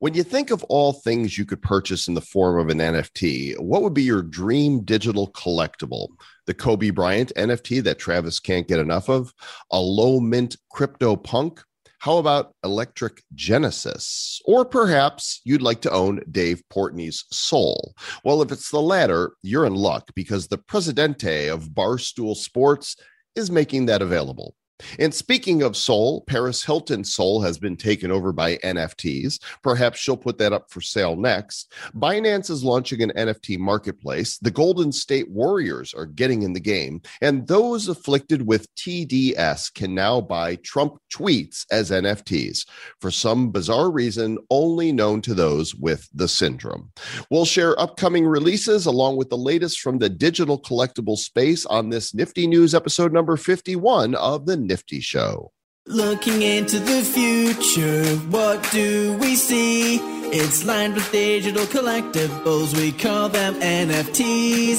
When 0.00 0.14
you 0.14 0.22
think 0.22 0.50
of 0.50 0.64
all 0.70 0.94
things 0.94 1.36
you 1.36 1.44
could 1.44 1.60
purchase 1.60 2.08
in 2.08 2.14
the 2.14 2.22
form 2.22 2.58
of 2.58 2.70
an 2.70 2.78
NFT, 2.78 3.58
what 3.58 3.82
would 3.82 3.92
be 3.92 4.02
your 4.02 4.22
dream 4.22 4.82
digital 4.82 5.30
collectible? 5.32 6.08
The 6.46 6.54
Kobe 6.54 6.88
Bryant 6.88 7.32
NFT 7.36 7.82
that 7.82 7.98
Travis 7.98 8.40
can't 8.40 8.66
get 8.66 8.78
enough 8.78 9.10
of? 9.10 9.34
A 9.70 9.78
low 9.78 10.18
mint 10.18 10.56
crypto 10.70 11.16
punk? 11.16 11.62
How 11.98 12.16
about 12.16 12.54
Electric 12.64 13.22
Genesis? 13.34 14.40
Or 14.46 14.64
perhaps 14.64 15.42
you'd 15.44 15.60
like 15.60 15.82
to 15.82 15.90
own 15.90 16.22
Dave 16.30 16.62
Portney's 16.72 17.26
soul. 17.30 17.94
Well, 18.24 18.40
if 18.40 18.50
it's 18.50 18.70
the 18.70 18.80
latter, 18.80 19.32
you're 19.42 19.66
in 19.66 19.74
luck 19.74 20.12
because 20.14 20.48
the 20.48 20.56
Presidente 20.56 21.48
of 21.48 21.72
Barstool 21.74 22.34
Sports 22.34 22.96
is 23.36 23.50
making 23.50 23.84
that 23.86 24.00
available. 24.00 24.54
And 24.98 25.12
speaking 25.14 25.62
of 25.62 25.76
Soul, 25.76 26.22
Paris 26.22 26.64
Hilton's 26.64 27.14
Soul 27.14 27.40
has 27.42 27.58
been 27.58 27.76
taken 27.76 28.10
over 28.10 28.32
by 28.32 28.56
NFTs. 28.58 29.40
Perhaps 29.62 29.98
she'll 29.98 30.16
put 30.16 30.38
that 30.38 30.52
up 30.52 30.70
for 30.70 30.80
sale 30.80 31.16
next. 31.16 31.72
Binance 31.94 32.50
is 32.50 32.64
launching 32.64 33.02
an 33.02 33.12
NFT 33.16 33.58
marketplace. 33.58 34.38
The 34.38 34.50
Golden 34.50 34.92
State 34.92 35.30
Warriors 35.30 35.94
are 35.94 36.06
getting 36.06 36.42
in 36.42 36.52
the 36.52 36.60
game. 36.60 37.00
And 37.20 37.46
those 37.46 37.88
afflicted 37.88 38.46
with 38.46 38.72
TDS 38.74 39.72
can 39.74 39.94
now 39.94 40.20
buy 40.20 40.56
Trump 40.56 40.98
tweets 41.12 41.66
as 41.70 41.90
NFTs 41.90 42.66
for 43.00 43.10
some 43.10 43.50
bizarre 43.50 43.90
reason 43.90 44.38
only 44.50 44.92
known 44.92 45.20
to 45.22 45.34
those 45.34 45.74
with 45.74 46.08
the 46.14 46.28
syndrome. 46.28 46.90
We'll 47.30 47.44
share 47.44 47.78
upcoming 47.80 48.26
releases 48.26 48.86
along 48.86 49.16
with 49.16 49.30
the 49.30 49.36
latest 49.36 49.80
from 49.80 49.98
the 49.98 50.08
digital 50.08 50.60
collectible 50.60 51.16
space 51.16 51.66
on 51.66 51.88
this 51.88 52.14
nifty 52.14 52.46
news 52.46 52.74
episode 52.74 53.12
number 53.12 53.36
51 53.36 54.14
of 54.14 54.46
the 54.46 54.56
Nifty 54.70 55.00
Show. 55.00 55.50
Looking 55.88 56.42
into 56.42 56.78
the 56.78 57.02
future, 57.02 58.04
what 58.30 58.58
do 58.70 59.18
we 59.18 59.34
see? 59.34 59.96
It's 60.30 60.64
lined 60.64 60.94
with 60.94 61.10
digital 61.10 61.64
collectibles, 61.64 62.76
we 62.76 62.92
call 62.92 63.28
them 63.28 63.54
NFTs. 63.54 64.78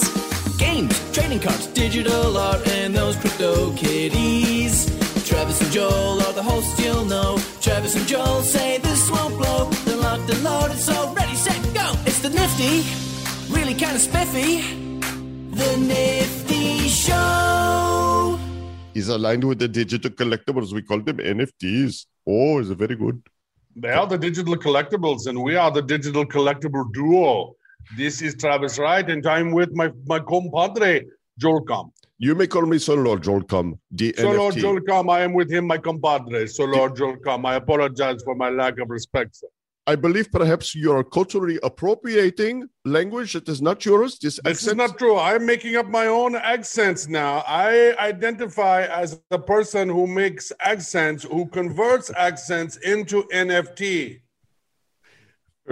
Games, 0.57 0.95
trading 1.11 1.41
cards, 1.41 1.67
digital 1.67 2.37
art, 2.37 2.65
and 2.69 2.95
those 2.95 3.17
crypto 3.17 3.73
kitties. 3.75 4.73
Travis 5.27 5.59
and 5.61 5.71
Joel 5.73 6.21
are 6.21 6.33
the 6.39 6.43
hosts 6.51 6.79
you'll 6.79 7.03
know. 7.03 7.37
Travis 7.59 7.97
and 7.97 8.07
Joel 8.07 8.43
say 8.43 8.77
this 8.77 9.11
won't 9.11 9.35
blow. 9.37 9.69
They're 9.83 9.97
locked 9.97 10.29
and 10.33 10.41
loaded, 10.41 10.77
so 10.77 11.13
ready, 11.13 11.35
set, 11.35 11.61
go! 11.73 11.87
It's 12.05 12.19
the 12.19 12.29
Nifty, 12.29 12.75
really 13.53 13.75
kind 13.75 13.95
of 13.97 14.01
spiffy. 14.01 14.61
The 15.61 15.71
Nifty 15.75 16.87
Show. 16.87 18.00
He's 18.93 19.07
aligned 19.07 19.43
with 19.43 19.59
the 19.59 19.67
digital 19.67 20.11
collectibles. 20.11 20.73
We 20.73 20.81
call 20.81 21.01
them 21.01 21.17
NFTs. 21.17 22.05
Oh, 22.27 22.59
is 22.59 22.69
it 22.69 22.77
very 22.77 22.95
good? 22.95 23.21
They 23.75 23.89
are 23.89 24.05
the 24.05 24.17
digital 24.17 24.57
collectibles, 24.57 25.27
and 25.27 25.41
we 25.41 25.55
are 25.55 25.71
the 25.71 25.81
digital 25.81 26.25
collectible 26.25 26.91
duo. 26.91 27.55
This 27.95 28.21
is 28.21 28.35
Travis 28.35 28.77
Wright, 28.77 29.09
and 29.09 29.25
I'm 29.25 29.51
with 29.51 29.71
my, 29.73 29.91
my 30.07 30.19
compadre, 30.19 31.05
Joel 31.37 31.65
Comm. 31.65 31.91
You 32.17 32.35
may 32.35 32.47
call 32.47 32.63
me 32.63 32.77
Solo 32.77 33.15
Jolcom, 33.17 33.79
the 33.91 34.13
Solo 34.17 34.51
NFT. 34.51 34.59
Joel 34.59 34.81
Comm, 34.81 35.09
I 35.09 35.21
am 35.21 35.33
with 35.33 35.49
him, 35.49 35.67
my 35.67 35.77
compadre, 35.77 36.45
Solo 36.47 36.89
Joel 36.89 37.15
Comm. 37.17 37.45
I 37.45 37.55
apologize 37.55 38.21
for 38.23 38.35
my 38.35 38.49
lack 38.49 38.77
of 38.79 38.89
respect, 38.89 39.37
sir. 39.37 39.47
I 39.87 39.95
believe 39.95 40.31
perhaps 40.31 40.75
you're 40.75 41.03
culturally 41.03 41.59
appropriating 41.63 42.69
language 42.85 43.33
that 43.33 43.49
is 43.49 43.61
not 43.61 43.83
yours. 43.83 44.19
This, 44.19 44.39
This 44.43 44.67
is 44.67 44.75
not 44.75 44.97
true. 44.97 45.17
I'm 45.17 45.45
making 45.45 45.75
up 45.75 45.87
my 45.87 46.05
own 46.05 46.35
accents 46.35 47.07
now. 47.07 47.43
I 47.47 47.95
identify 47.97 48.85
as 48.85 49.19
the 49.29 49.39
person 49.39 49.89
who 49.89 50.05
makes 50.05 50.51
accents, 50.61 51.23
who 51.23 51.47
converts 51.47 52.11
accents 52.15 52.77
into 52.77 53.23
NFT. 53.33 54.21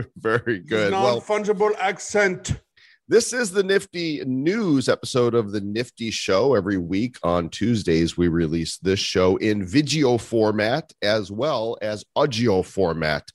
very 0.17 0.59
good. 0.59 0.91
Well, 0.91 1.15
Non 1.15 1.21
fungible 1.21 1.75
accent. 1.77 2.59
This 3.07 3.33
is 3.33 3.51
the 3.51 3.63
Nifty 3.63 4.23
News 4.25 4.87
episode 4.87 5.33
of 5.33 5.51
the 5.51 5.61
Nifty 5.61 6.11
Show. 6.11 6.55
Every 6.55 6.77
week 6.77 7.17
on 7.23 7.49
Tuesdays, 7.49 8.17
we 8.17 8.27
release 8.27 8.77
this 8.77 8.99
show 8.99 9.37
in 9.37 9.65
video 9.65 10.17
format 10.17 10.93
as 11.01 11.31
well 11.31 11.77
as 11.81 12.05
audio 12.15 12.61
format. 12.61 13.27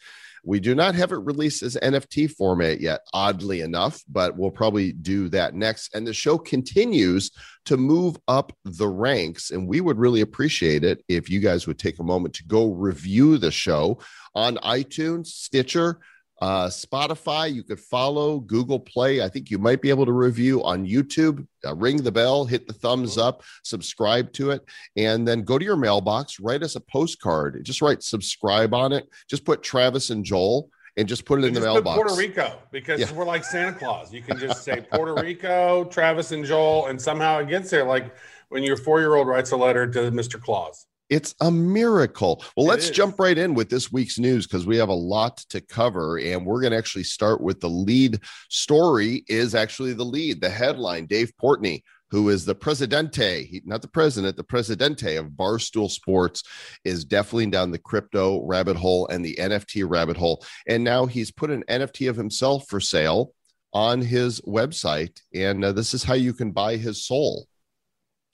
We 0.44 0.60
do 0.60 0.74
not 0.74 0.94
have 0.94 1.12
it 1.12 1.16
released 1.16 1.62
as 1.62 1.76
NFT 1.82 2.30
format 2.30 2.80
yet, 2.80 3.00
oddly 3.12 3.62
enough, 3.62 4.02
but 4.08 4.36
we'll 4.36 4.50
probably 4.50 4.92
do 4.92 5.28
that 5.30 5.54
next. 5.54 5.94
And 5.94 6.06
the 6.06 6.12
show 6.12 6.36
continues 6.36 7.30
to 7.64 7.76
move 7.76 8.16
up 8.28 8.52
the 8.64 8.88
ranks. 8.88 9.50
And 9.50 9.66
we 9.66 9.80
would 9.80 9.98
really 9.98 10.20
appreciate 10.20 10.84
it 10.84 11.02
if 11.08 11.30
you 11.30 11.40
guys 11.40 11.66
would 11.66 11.78
take 11.78 11.98
a 11.98 12.04
moment 12.04 12.34
to 12.34 12.44
go 12.44 12.72
review 12.72 13.38
the 13.38 13.50
show 13.50 13.98
on 14.34 14.56
iTunes, 14.56 15.28
Stitcher, 15.28 16.00
uh, 16.42 16.66
Spotify. 16.66 17.52
You 17.52 17.62
could 17.62 17.80
follow 17.80 18.40
Google 18.40 18.80
Play. 18.80 19.22
I 19.22 19.28
think 19.28 19.50
you 19.50 19.58
might 19.58 19.80
be 19.80 19.90
able 19.90 20.04
to 20.06 20.12
review 20.12 20.62
on 20.64 20.86
YouTube. 20.86 21.46
Uh, 21.64 21.74
ring 21.74 21.96
the 22.02 22.12
bell, 22.12 22.44
hit 22.44 22.66
the 22.66 22.72
thumbs 22.74 23.16
up, 23.18 23.42
subscribe 23.62 24.32
to 24.34 24.50
it, 24.50 24.62
and 24.96 25.26
then 25.26 25.42
go 25.42 25.58
to 25.58 25.64
your 25.64 25.76
mailbox. 25.76 26.38
Write 26.40 26.62
us 26.62 26.76
a 26.76 26.80
postcard. 26.80 27.64
Just 27.64 27.80
write 27.80 28.02
subscribe 28.02 28.74
on 28.74 28.92
it. 28.92 29.08
Just 29.30 29.44
put 29.44 29.62
Travis 29.62 30.10
and 30.10 30.24
Joel. 30.24 30.68
And 30.96 31.08
just 31.08 31.24
put 31.24 31.40
it 31.40 31.44
in 31.46 31.54
the 31.54 31.60
mailbox. 31.60 31.96
Puerto 31.96 32.14
Rico 32.14 32.56
because 32.70 33.00
Yeah. 33.00 33.12
we're 33.14 33.24
like 33.24 33.44
Santa 33.44 33.72
Claus. 33.72 34.12
You 34.12 34.22
can 34.22 34.38
just 34.38 34.62
say 34.62 34.80
Puerto 34.92 35.20
Rico, 35.20 35.86
Travis 35.86 36.30
and 36.30 36.44
Joel, 36.44 36.86
and 36.86 37.02
somehow 37.02 37.40
it 37.40 37.48
gets 37.48 37.68
there. 37.68 37.82
Like 37.82 38.14
when 38.50 38.62
your 38.62 38.76
four 38.76 39.00
year 39.00 39.16
old 39.16 39.26
writes 39.26 39.50
a 39.50 39.56
letter 39.56 39.88
to 39.88 40.12
Mr. 40.12 40.40
Claus. 40.40 40.86
It's 41.10 41.34
a 41.40 41.50
miracle. 41.50 42.42
Well, 42.56 42.66
It 42.66 42.70
let's 42.70 42.84
is. 42.86 42.90
jump 42.90 43.18
right 43.18 43.36
in 43.36 43.54
with 43.54 43.68
this 43.68 43.92
week's 43.92 44.18
news 44.18 44.46
because 44.46 44.66
we 44.66 44.76
have 44.78 44.88
a 44.88 44.94
lot 44.94 45.36
to 45.50 45.60
cover, 45.60 46.18
and 46.18 46.46
we're 46.46 46.60
going 46.60 46.72
to 46.72 46.78
actually 46.78 47.04
start 47.04 47.40
with 47.40 47.60
the 47.60 47.68
lead 47.68 48.20
story. 48.48 49.24
Is 49.28 49.54
actually 49.54 49.92
the 49.92 50.04
lead, 50.04 50.40
the 50.40 50.48
headline. 50.48 51.06
Dave 51.06 51.32
Portney, 51.40 51.82
who 52.10 52.30
is 52.30 52.44
the 52.44 52.54
presidente, 52.54 53.60
not 53.64 53.82
the 53.82 53.88
president, 53.88 54.36
the 54.36 54.44
presidente 54.44 55.16
of 55.16 55.26
Barstool 55.32 55.90
Sports, 55.90 56.42
is 56.84 57.04
definitely 57.04 57.46
down 57.46 57.70
the 57.70 57.78
crypto 57.78 58.44
rabbit 58.46 58.76
hole 58.76 59.06
and 59.08 59.24
the 59.24 59.34
NFT 59.36 59.84
rabbit 59.88 60.16
hole, 60.16 60.44
and 60.66 60.82
now 60.82 61.06
he's 61.06 61.30
put 61.30 61.50
an 61.50 61.64
NFT 61.68 62.08
of 62.08 62.16
himself 62.16 62.66
for 62.68 62.80
sale 62.80 63.32
on 63.74 64.00
his 64.00 64.40
website, 64.42 65.20
and 65.34 65.64
uh, 65.64 65.72
this 65.72 65.92
is 65.92 66.04
how 66.04 66.14
you 66.14 66.32
can 66.32 66.50
buy 66.52 66.76
his 66.76 67.04
soul. 67.04 67.46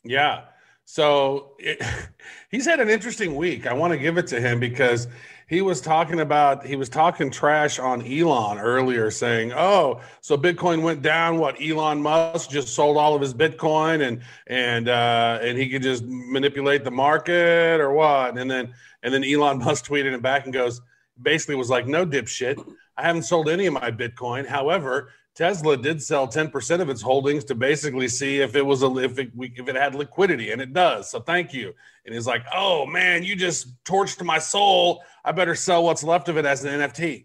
Yeah. 0.04 0.42
So 0.92 1.52
it, 1.60 1.80
he's 2.50 2.66
had 2.66 2.80
an 2.80 2.88
interesting 2.88 3.36
week. 3.36 3.64
I 3.64 3.72
want 3.72 3.92
to 3.92 3.96
give 3.96 4.18
it 4.18 4.26
to 4.28 4.40
him 4.40 4.58
because 4.58 5.06
he 5.48 5.62
was 5.62 5.80
talking 5.80 6.18
about 6.18 6.66
he 6.66 6.74
was 6.74 6.88
talking 6.88 7.30
trash 7.30 7.78
on 7.78 8.02
Elon 8.04 8.58
earlier, 8.58 9.08
saying, 9.12 9.52
"Oh, 9.52 10.00
so 10.20 10.36
Bitcoin 10.36 10.82
went 10.82 11.00
down. 11.00 11.38
What 11.38 11.62
Elon 11.62 12.02
Musk 12.02 12.50
just 12.50 12.74
sold 12.74 12.96
all 12.96 13.14
of 13.14 13.20
his 13.20 13.32
Bitcoin 13.32 14.06
and 14.06 14.22
and 14.48 14.88
uh, 14.88 15.38
and 15.40 15.56
he 15.56 15.68
could 15.68 15.82
just 15.82 16.02
manipulate 16.04 16.82
the 16.82 16.90
market 16.90 17.80
or 17.80 17.92
what?" 17.92 18.36
And 18.36 18.50
then 18.50 18.74
and 19.04 19.14
then 19.14 19.22
Elon 19.22 19.58
Musk 19.64 19.86
tweeted 19.86 20.12
it 20.12 20.22
back 20.22 20.44
and 20.44 20.52
goes, 20.52 20.80
basically 21.22 21.54
was 21.54 21.70
like, 21.70 21.86
"No 21.86 22.04
dipshit, 22.04 22.60
I 22.96 23.04
haven't 23.04 23.22
sold 23.22 23.48
any 23.48 23.66
of 23.66 23.74
my 23.74 23.92
Bitcoin. 23.92 24.44
However." 24.44 25.12
Tesla 25.40 25.74
did 25.74 26.02
sell 26.02 26.28
10% 26.28 26.80
of 26.82 26.90
its 26.90 27.00
holdings 27.00 27.44
to 27.44 27.54
basically 27.54 28.08
see 28.08 28.40
if 28.40 28.54
it 28.54 28.60
was 28.60 28.82
a 28.82 28.94
if 28.98 29.18
it, 29.18 29.30
if 29.40 29.68
it 29.68 29.74
had 29.74 29.94
liquidity 29.94 30.52
and 30.52 30.60
it 30.60 30.74
does. 30.74 31.10
So 31.10 31.18
thank 31.20 31.54
you. 31.54 31.72
And 32.04 32.14
he's 32.14 32.26
like, 32.26 32.44
"Oh 32.54 32.84
man, 32.84 33.22
you 33.22 33.34
just 33.34 33.82
torched 33.84 34.22
my 34.22 34.38
soul. 34.38 35.02
I 35.24 35.32
better 35.32 35.54
sell 35.54 35.82
what's 35.82 36.04
left 36.04 36.28
of 36.28 36.36
it 36.36 36.44
as 36.44 36.62
an 36.62 36.78
NFT." 36.78 37.24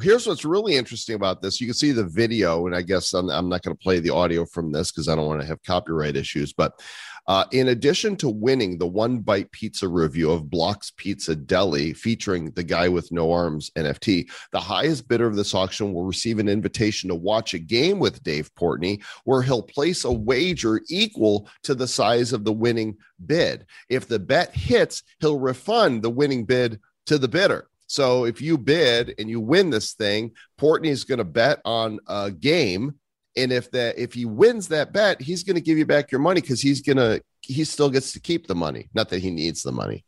Here's 0.00 0.26
what's 0.26 0.44
really 0.44 0.74
interesting 0.74 1.14
about 1.14 1.40
this. 1.40 1.60
You 1.60 1.66
can 1.66 1.74
see 1.74 1.92
the 1.92 2.04
video, 2.04 2.66
and 2.66 2.76
I 2.76 2.82
guess 2.82 3.14
I'm, 3.14 3.30
I'm 3.30 3.48
not 3.48 3.62
going 3.62 3.76
to 3.76 3.82
play 3.82 3.98
the 3.98 4.10
audio 4.10 4.44
from 4.44 4.70
this 4.70 4.90
because 4.90 5.08
I 5.08 5.14
don't 5.14 5.26
want 5.26 5.40
to 5.40 5.46
have 5.46 5.62
copyright 5.62 6.16
issues. 6.16 6.52
But 6.52 6.80
uh, 7.28 7.44
in 7.50 7.68
addition 7.68 8.14
to 8.16 8.28
winning 8.28 8.78
the 8.78 8.86
one 8.86 9.18
bite 9.18 9.50
pizza 9.50 9.88
review 9.88 10.30
of 10.30 10.48
Block's 10.48 10.92
Pizza 10.96 11.34
Deli 11.34 11.92
featuring 11.92 12.52
the 12.52 12.62
guy 12.62 12.88
with 12.88 13.10
no 13.10 13.32
arms 13.32 13.70
NFT, 13.76 14.30
the 14.52 14.60
highest 14.60 15.08
bidder 15.08 15.26
of 15.26 15.34
this 15.34 15.54
auction 15.54 15.92
will 15.92 16.04
receive 16.04 16.38
an 16.38 16.48
invitation 16.48 17.08
to 17.08 17.16
watch 17.16 17.54
a 17.54 17.58
game 17.58 17.98
with 17.98 18.22
Dave 18.22 18.54
Portney 18.54 19.02
where 19.24 19.42
he'll 19.42 19.62
place 19.62 20.04
a 20.04 20.12
wager 20.12 20.80
equal 20.88 21.48
to 21.64 21.74
the 21.74 21.88
size 21.88 22.32
of 22.32 22.44
the 22.44 22.52
winning 22.52 22.96
bid. 23.24 23.66
If 23.88 24.06
the 24.06 24.20
bet 24.20 24.54
hits, 24.54 25.02
he'll 25.20 25.40
refund 25.40 26.02
the 26.02 26.10
winning 26.10 26.44
bid 26.44 26.80
to 27.06 27.18
the 27.18 27.28
bidder. 27.28 27.68
So 27.86 28.24
if 28.24 28.40
you 28.40 28.58
bid 28.58 29.14
and 29.18 29.30
you 29.30 29.40
win 29.40 29.70
this 29.70 29.92
thing, 29.92 30.32
Portnoy's 30.58 31.04
going 31.04 31.18
to 31.18 31.24
bet 31.24 31.60
on 31.64 32.00
a 32.08 32.30
game, 32.30 32.94
and 33.36 33.52
if 33.52 33.70
that 33.72 33.98
if 33.98 34.14
he 34.14 34.24
wins 34.24 34.68
that 34.68 34.92
bet, 34.92 35.20
he's 35.20 35.44
going 35.44 35.56
to 35.56 35.60
give 35.60 35.78
you 35.78 35.86
back 35.86 36.10
your 36.10 36.20
money 36.20 36.40
because 36.40 36.60
he's 36.60 36.80
going 36.80 36.96
to 36.96 37.22
he 37.42 37.64
still 37.64 37.90
gets 37.90 38.12
to 38.12 38.20
keep 38.20 38.46
the 38.46 38.54
money. 38.54 38.88
Not 38.94 39.08
that 39.10 39.20
he 39.20 39.30
needs 39.30 39.62
the 39.62 39.72
money. 39.72 40.04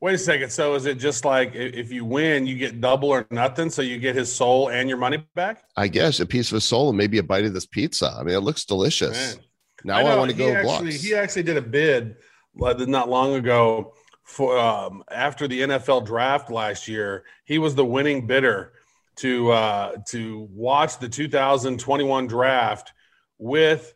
Wait 0.00 0.14
a 0.14 0.18
second. 0.18 0.50
So 0.50 0.74
is 0.74 0.86
it 0.86 0.98
just 0.98 1.24
like 1.24 1.54
if 1.54 1.90
you 1.90 2.04
win, 2.04 2.46
you 2.46 2.56
get 2.56 2.80
double 2.80 3.08
or 3.08 3.26
nothing? 3.30 3.68
So 3.68 3.82
you 3.82 3.98
get 3.98 4.14
his 4.14 4.32
soul 4.32 4.70
and 4.70 4.88
your 4.88 4.98
money 4.98 5.24
back? 5.34 5.64
I 5.76 5.88
guess 5.88 6.20
a 6.20 6.26
piece 6.26 6.52
of 6.52 6.56
his 6.56 6.64
soul 6.64 6.90
and 6.90 6.98
maybe 6.98 7.18
a 7.18 7.22
bite 7.22 7.44
of 7.44 7.54
this 7.54 7.66
pizza. 7.66 8.14
I 8.16 8.22
mean, 8.22 8.34
it 8.34 8.40
looks 8.40 8.64
delicious. 8.64 9.36
Man. 9.36 9.44
Now 9.84 9.98
I, 9.98 10.12
I 10.12 10.16
want 10.16 10.30
to 10.30 10.36
go 10.36 10.52
actually, 10.52 10.90
blocks. 10.90 11.02
He 11.02 11.14
actually 11.14 11.42
did 11.42 11.56
a 11.56 11.62
bid 11.62 12.16
uh, 12.62 12.74
not 12.86 13.08
long 13.08 13.34
ago 13.34 13.94
for 14.28 14.58
um, 14.58 15.02
after 15.10 15.48
the 15.48 15.62
NFL 15.62 16.04
draft 16.04 16.50
last 16.50 16.86
year. 16.86 17.24
He 17.44 17.58
was 17.58 17.74
the 17.74 17.84
winning 17.84 18.26
bidder 18.26 18.72
to 19.16 19.50
uh, 19.50 19.92
to 20.08 20.46
watch 20.52 20.98
the 20.98 21.08
2021 21.08 22.26
draft 22.26 22.92
with 23.38 23.94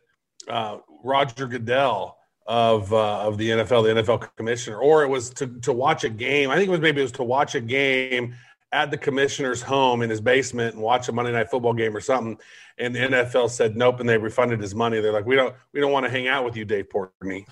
uh, 0.49 0.79
Roger 1.03 1.47
Goodell 1.47 2.17
of 2.47 2.91
uh, 2.91 3.19
of 3.19 3.37
the 3.37 3.51
NFL, 3.51 3.83
the 3.83 4.01
NFL 4.01 4.27
commissioner, 4.35 4.79
or 4.79 5.03
it 5.03 5.07
was 5.07 5.29
to 5.35 5.47
to 5.61 5.71
watch 5.71 6.03
a 6.03 6.09
game. 6.09 6.49
I 6.49 6.55
think 6.55 6.67
it 6.67 6.71
was 6.71 6.81
maybe 6.81 6.99
it 6.99 7.03
was 7.03 7.11
to 7.13 7.23
watch 7.23 7.53
a 7.53 7.61
game 7.61 8.35
at 8.71 8.89
the 8.89 8.97
commissioner's 8.97 9.61
home 9.61 10.01
in 10.01 10.09
his 10.09 10.19
basement 10.19 10.73
and 10.73 10.83
watch 10.83 11.07
a 11.09 11.11
Monday 11.11 11.31
night 11.31 11.51
football 11.51 11.73
game 11.73 11.95
or 11.95 12.01
something. 12.01 12.39
And 12.79 12.95
the 12.95 12.99
NFL 13.01 13.51
said 13.51 13.77
nope, 13.77 13.99
and 13.99 14.09
they 14.09 14.17
refunded 14.17 14.59
his 14.59 14.73
money. 14.73 14.99
They're 14.99 15.13
like, 15.13 15.27
we 15.27 15.35
don't 15.35 15.55
we 15.73 15.79
don't 15.79 15.91
want 15.91 16.07
to 16.07 16.09
hang 16.09 16.27
out 16.27 16.43
with 16.43 16.57
you, 16.57 16.65
Dave 16.65 16.89
Portnoy. 16.89 17.45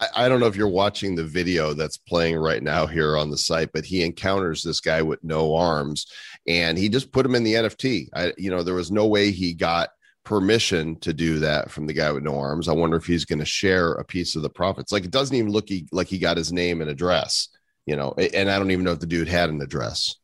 I, 0.00 0.08
I 0.14 0.28
don't 0.28 0.40
know 0.40 0.46
if 0.46 0.56
you're 0.56 0.68
watching 0.68 1.14
the 1.14 1.24
video 1.24 1.74
that's 1.74 1.96
playing 1.96 2.36
right 2.36 2.62
now 2.62 2.86
here 2.86 3.16
on 3.16 3.30
the 3.30 3.38
site, 3.38 3.70
but 3.72 3.84
he 3.84 4.02
encounters 4.02 4.62
this 4.62 4.80
guy 4.80 5.02
with 5.02 5.22
no 5.22 5.54
arms, 5.54 6.06
and 6.46 6.78
he 6.78 6.88
just 6.88 7.12
put 7.12 7.26
him 7.26 7.34
in 7.34 7.44
the 7.44 7.54
NFT. 7.54 8.08
I, 8.14 8.32
you 8.36 8.50
know, 8.50 8.62
there 8.62 8.74
was 8.74 8.90
no 8.90 9.06
way 9.06 9.30
he 9.30 9.54
got 9.54 9.90
permission 10.24 10.94
to 11.00 11.14
do 11.14 11.38
that 11.38 11.70
from 11.70 11.86
the 11.86 11.92
guy 11.92 12.12
with 12.12 12.22
no 12.22 12.38
arms. 12.38 12.68
I 12.68 12.74
wonder 12.74 12.96
if 12.96 13.06
he's 13.06 13.24
going 13.24 13.38
to 13.38 13.46
share 13.46 13.92
a 13.92 14.04
piece 14.04 14.36
of 14.36 14.42
the 14.42 14.50
profits. 14.50 14.92
Like 14.92 15.04
it 15.04 15.10
doesn't 15.10 15.34
even 15.34 15.50
look 15.50 15.68
he, 15.68 15.88
like 15.90 16.08
he 16.08 16.18
got 16.18 16.36
his 16.36 16.52
name 16.52 16.82
and 16.82 16.90
address, 16.90 17.48
you 17.86 17.96
know, 17.96 18.12
and 18.12 18.50
I 18.50 18.58
don't 18.58 18.70
even 18.70 18.84
know 18.84 18.92
if 18.92 19.00
the 19.00 19.06
dude 19.06 19.28
had 19.28 19.48
an 19.48 19.62
address. 19.62 20.16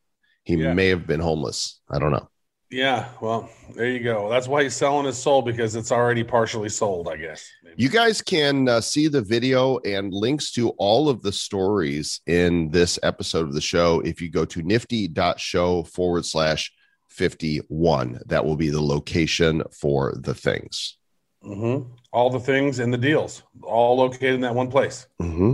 He 0.43 0.55
yeah. 0.55 0.73
may 0.73 0.89
have 0.89 1.07
been 1.07 1.19
homeless. 1.19 1.81
I 1.89 1.97
don't 1.97 2.11
know. 2.11 2.29
Yeah, 2.75 3.07
well, 3.21 3.49
there 3.73 3.87
you 3.87 4.01
go. 4.01 4.27
That's 4.27 4.49
why 4.49 4.63
he's 4.63 4.75
selling 4.75 5.05
his 5.05 5.17
soul 5.17 5.41
because 5.41 5.77
it's 5.77 5.93
already 5.93 6.25
partially 6.25 6.67
sold, 6.67 7.07
I 7.07 7.15
guess. 7.15 7.49
Maybe. 7.63 7.81
You 7.81 7.87
guys 7.87 8.21
can 8.21 8.67
uh, 8.67 8.81
see 8.81 9.07
the 9.07 9.21
video 9.21 9.77
and 9.85 10.13
links 10.13 10.51
to 10.53 10.71
all 10.71 11.07
of 11.07 11.21
the 11.21 11.31
stories 11.31 12.19
in 12.27 12.69
this 12.71 12.99
episode 13.01 13.47
of 13.47 13.53
the 13.53 13.61
show 13.61 14.01
if 14.01 14.21
you 14.21 14.29
go 14.29 14.43
to 14.43 14.61
nifty.show 14.61 15.83
forward 15.83 16.25
slash 16.25 16.69
51. 17.07 18.19
That 18.25 18.43
will 18.43 18.57
be 18.57 18.71
the 18.71 18.83
location 18.83 19.63
for 19.71 20.13
the 20.17 20.33
things. 20.33 20.97
Mm-hmm. 21.45 21.89
All 22.11 22.29
the 22.29 22.41
things 22.41 22.79
and 22.79 22.93
the 22.93 22.97
deals, 22.97 23.43
all 23.63 23.95
located 23.95 24.33
in 24.33 24.41
that 24.41 24.53
one 24.53 24.69
place. 24.69 25.07
Mm-hmm. 25.21 25.53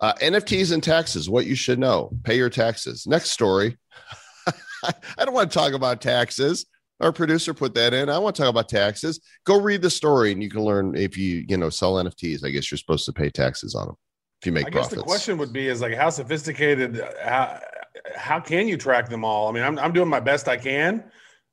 Uh, 0.00 0.14
NFTs 0.14 0.72
and 0.72 0.82
taxes, 0.82 1.28
what 1.28 1.44
you 1.44 1.54
should 1.54 1.78
know. 1.78 2.10
Pay 2.24 2.38
your 2.38 2.48
taxes. 2.48 3.06
Next 3.06 3.30
story. 3.30 3.76
I 5.18 5.24
don't 5.24 5.34
want 5.34 5.50
to 5.50 5.58
talk 5.58 5.72
about 5.72 6.00
taxes. 6.00 6.66
Our 7.00 7.12
producer 7.12 7.54
put 7.54 7.74
that 7.74 7.94
in. 7.94 8.10
I 8.10 8.18
want 8.18 8.36
to 8.36 8.42
talk 8.42 8.50
about 8.50 8.68
taxes. 8.68 9.20
Go 9.46 9.58
read 9.58 9.80
the 9.80 9.90
story, 9.90 10.32
and 10.32 10.42
you 10.42 10.50
can 10.50 10.62
learn 10.62 10.94
if 10.94 11.16
you 11.16 11.44
you 11.48 11.56
know 11.56 11.70
sell 11.70 11.94
NFTs. 11.94 12.44
I 12.44 12.50
guess 12.50 12.70
you're 12.70 12.78
supposed 12.78 13.06
to 13.06 13.12
pay 13.12 13.30
taxes 13.30 13.74
on 13.74 13.86
them 13.86 13.96
if 14.40 14.46
you 14.46 14.52
make 14.52 14.66
I 14.66 14.70
profits. 14.70 14.94
guess 14.94 15.02
the 15.02 15.06
question 15.06 15.38
would 15.38 15.52
be 15.52 15.68
is 15.68 15.80
like 15.80 15.94
how 15.94 16.10
sophisticated 16.10 17.02
how 17.22 17.58
how 18.14 18.40
can 18.40 18.68
you 18.68 18.76
track 18.76 19.08
them 19.08 19.24
all? 19.24 19.48
I 19.48 19.52
mean, 19.52 19.62
I'm 19.62 19.78
I'm 19.78 19.92
doing 19.92 20.08
my 20.08 20.20
best 20.20 20.48
I 20.48 20.56
can, 20.56 21.04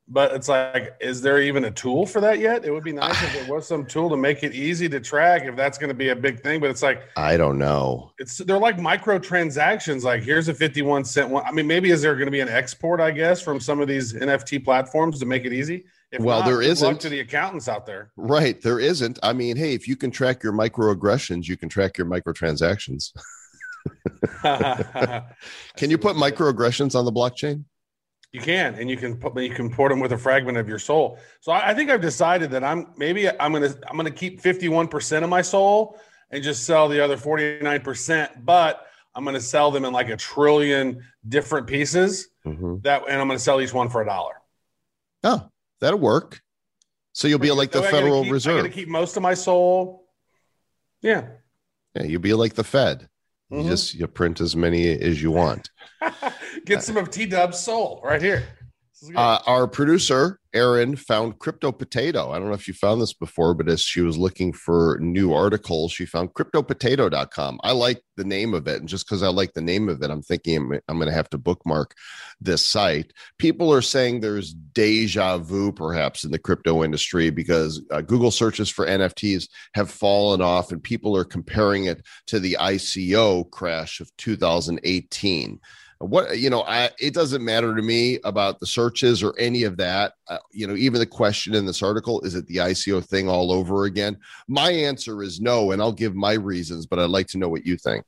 but 0.09 0.33
it's 0.33 0.47
like, 0.47 0.95
is 1.01 1.21
there 1.21 1.41
even 1.41 1.65
a 1.65 1.71
tool 1.71 2.05
for 2.05 2.21
that 2.21 2.39
yet? 2.39 2.63
It 2.63 2.71
would 2.71 2.83
be 2.83 2.93
nice 2.93 3.21
if 3.21 3.33
there 3.33 3.53
was 3.53 3.67
some 3.67 3.85
tool 3.85 4.09
to 4.09 4.17
make 4.17 4.41
it 4.41 4.53
easy 4.53 4.87
to 4.87 5.01
track 5.01 5.43
if 5.43 5.55
that's 5.57 5.77
going 5.77 5.89
to 5.89 5.93
be 5.93 6.09
a 6.09 6.15
big 6.15 6.41
thing. 6.41 6.61
But 6.61 6.69
it's 6.69 6.81
like, 6.81 7.01
I 7.17 7.35
don't 7.35 7.57
know. 7.57 8.11
It's 8.17 8.37
they're 8.37 8.57
like 8.57 8.79
micro 8.79 9.19
transactions. 9.19 10.05
Like, 10.05 10.23
here's 10.23 10.47
a 10.47 10.53
51 10.53 11.03
cent 11.03 11.29
one. 11.29 11.43
I 11.45 11.51
mean, 11.51 11.67
maybe 11.67 11.91
is 11.91 12.01
there 12.01 12.15
going 12.15 12.27
to 12.27 12.31
be 12.31 12.39
an 12.39 12.47
export, 12.47 13.01
I 13.01 13.11
guess, 13.11 13.41
from 13.41 13.59
some 13.59 13.81
of 13.81 13.89
these 13.89 14.13
NFT 14.13 14.63
platforms 14.63 15.19
to 15.19 15.25
make 15.25 15.43
it 15.43 15.51
easy? 15.51 15.85
If 16.13 16.21
well, 16.21 16.39
not, 16.39 16.45
there 16.45 16.61
isn't. 16.61 17.01
to 17.01 17.09
the 17.09 17.19
accountants 17.19 17.67
out 17.67 17.85
there. 17.85 18.11
Right. 18.15 18.61
There 18.61 18.79
isn't. 18.79 19.19
I 19.23 19.33
mean, 19.33 19.57
hey, 19.57 19.73
if 19.73 19.89
you 19.89 19.97
can 19.97 20.09
track 20.09 20.41
your 20.41 20.53
microaggressions, 20.53 21.49
you 21.49 21.57
can 21.57 21.67
track 21.67 21.97
your 21.97 22.07
microtransactions. 22.07 23.11
can 25.75 25.89
you 25.89 25.97
put 25.97 26.15
microaggressions 26.15 26.95
on 26.95 27.03
the 27.03 27.11
blockchain? 27.11 27.65
You 28.37 28.43
can, 28.43 28.75
and 28.75 28.87
you 28.87 28.97
can 28.97 29.17
put 29.17 29.35
you 29.41 29.49
can 29.49 29.71
port 29.71 29.89
them 29.89 29.99
with 29.99 30.11
a 30.11 30.17
fragment 30.17 30.59
of 30.59 30.69
your 30.69 30.77
soul. 30.77 31.17
So 31.39 31.51
I, 31.51 31.69
I 31.69 31.73
think 31.73 31.89
I've 31.89 32.01
decided 32.01 32.51
that 32.51 32.63
I'm 32.63 32.93
maybe 32.95 33.27
I'm 33.27 33.51
gonna 33.51 33.73
I'm 33.89 33.97
gonna 33.97 34.11
keep 34.11 34.41
51 34.41 34.89
percent 34.89 35.23
of 35.23 35.29
my 35.31 35.41
soul 35.41 35.99
and 36.29 36.43
just 36.43 36.63
sell 36.63 36.87
the 36.87 37.03
other 37.03 37.17
49 37.17 37.81
percent, 37.81 38.45
but 38.45 38.85
I'm 39.15 39.25
gonna 39.25 39.41
sell 39.41 39.71
them 39.71 39.85
in 39.85 39.91
like 39.91 40.09
a 40.09 40.17
trillion 40.17 41.03
different 41.27 41.65
pieces. 41.65 42.27
Mm-hmm. 42.45 42.81
That 42.81 43.05
and 43.09 43.19
I'm 43.19 43.27
gonna 43.27 43.39
sell 43.39 43.59
each 43.59 43.73
one 43.73 43.89
for 43.89 44.03
a 44.03 44.05
dollar. 44.05 44.35
Oh, 45.23 45.49
that'll 45.81 45.99
work. 45.99 46.39
So 47.13 47.27
you'll 47.27 47.39
be 47.39 47.49
like 47.49 47.71
the 47.71 47.81
Federal 47.81 48.21
keep, 48.21 48.33
Reserve. 48.33 48.57
I'm 48.57 48.63
gonna 48.65 48.73
keep 48.73 48.87
most 48.87 49.17
of 49.17 49.23
my 49.23 49.33
soul. 49.33 50.07
Yeah. 51.01 51.27
Yeah, 51.95 52.03
you'll 52.03 52.21
be 52.21 52.35
like 52.35 52.53
the 52.53 52.63
Fed. 52.63 53.09
You 53.49 53.59
mm-hmm. 53.59 53.69
just 53.69 53.93
you 53.93 54.07
print 54.07 54.41
as 54.41 54.55
many 54.55 54.99
as 54.99 55.21
you 55.21 55.31
want. 55.31 55.69
Get 56.65 56.83
some 56.83 56.97
of 56.97 57.09
T 57.09 57.25
Dub's 57.25 57.59
soul 57.59 58.01
right 58.03 58.21
here. 58.21 58.43
Uh, 59.15 59.37
our 59.45 59.67
producer, 59.67 60.39
Erin, 60.53 60.95
found 60.95 61.37
Crypto 61.37 61.71
Potato. 61.71 62.31
I 62.31 62.39
don't 62.39 62.47
know 62.47 62.55
if 62.55 62.67
you 62.67 62.73
found 62.73 62.99
this 62.99 63.13
before, 63.13 63.53
but 63.53 63.69
as 63.69 63.81
she 63.81 64.01
was 64.01 64.17
looking 64.17 64.51
for 64.51 64.97
new 64.99 65.33
articles, 65.33 65.91
she 65.91 66.07
found 66.07 66.33
cryptopotato.com. 66.33 67.59
I 67.63 67.73
like 67.73 68.01
the 68.15 68.23
name 68.23 68.55
of 68.55 68.67
it. 68.67 68.79
And 68.79 68.89
just 68.89 69.05
because 69.05 69.21
I 69.21 69.27
like 69.27 69.53
the 69.53 69.61
name 69.61 69.87
of 69.87 70.01
it, 70.01 70.09
I'm 70.09 70.23
thinking 70.23 70.57
I'm, 70.57 70.79
I'm 70.87 70.97
going 70.97 71.09
to 71.09 71.13
have 71.13 71.29
to 71.29 71.37
bookmark 71.37 71.93
this 72.41 72.65
site. 72.65 73.13
People 73.37 73.71
are 73.71 73.83
saying 73.83 74.19
there's 74.19 74.53
deja 74.53 75.37
vu 75.37 75.71
perhaps 75.71 76.23
in 76.23 76.31
the 76.31 76.39
crypto 76.39 76.83
industry 76.83 77.29
because 77.29 77.83
uh, 77.91 78.01
Google 78.01 78.31
searches 78.31 78.69
for 78.69 78.87
NFTs 78.87 79.47
have 79.75 79.91
fallen 79.91 80.41
off 80.41 80.71
and 80.71 80.81
people 80.81 81.15
are 81.15 81.25
comparing 81.25 81.85
it 81.85 82.03
to 82.27 82.39
the 82.39 82.57
ICO 82.59 83.49
crash 83.51 83.99
of 83.99 84.09
2018 84.17 85.59
what 85.99 86.37
you 86.37 86.49
know 86.49 86.61
i 86.63 86.89
it 86.99 87.13
doesn't 87.13 87.43
matter 87.43 87.75
to 87.75 87.81
me 87.81 88.19
about 88.23 88.59
the 88.59 88.65
searches 88.65 89.23
or 89.23 89.37
any 89.39 89.63
of 89.63 89.77
that. 89.77 90.13
Uh, 90.27 90.37
you 90.51 90.67
know 90.67 90.75
even 90.75 90.99
the 90.99 91.05
question 91.05 91.55
in 91.55 91.65
this 91.65 91.81
article 91.81 92.21
is 92.21 92.35
it 92.35 92.45
the 92.47 92.57
ico 92.57 93.03
thing 93.03 93.27
all 93.27 93.51
over 93.51 93.85
again? 93.85 94.17
My 94.47 94.71
answer 94.71 95.23
is 95.23 95.41
no 95.41 95.71
and 95.71 95.81
i'll 95.81 95.91
give 95.91 96.15
my 96.15 96.33
reasons 96.33 96.85
but 96.85 96.99
i'd 96.99 97.09
like 97.09 97.27
to 97.27 97.37
know 97.37 97.49
what 97.49 97.65
you 97.65 97.77
think. 97.77 98.05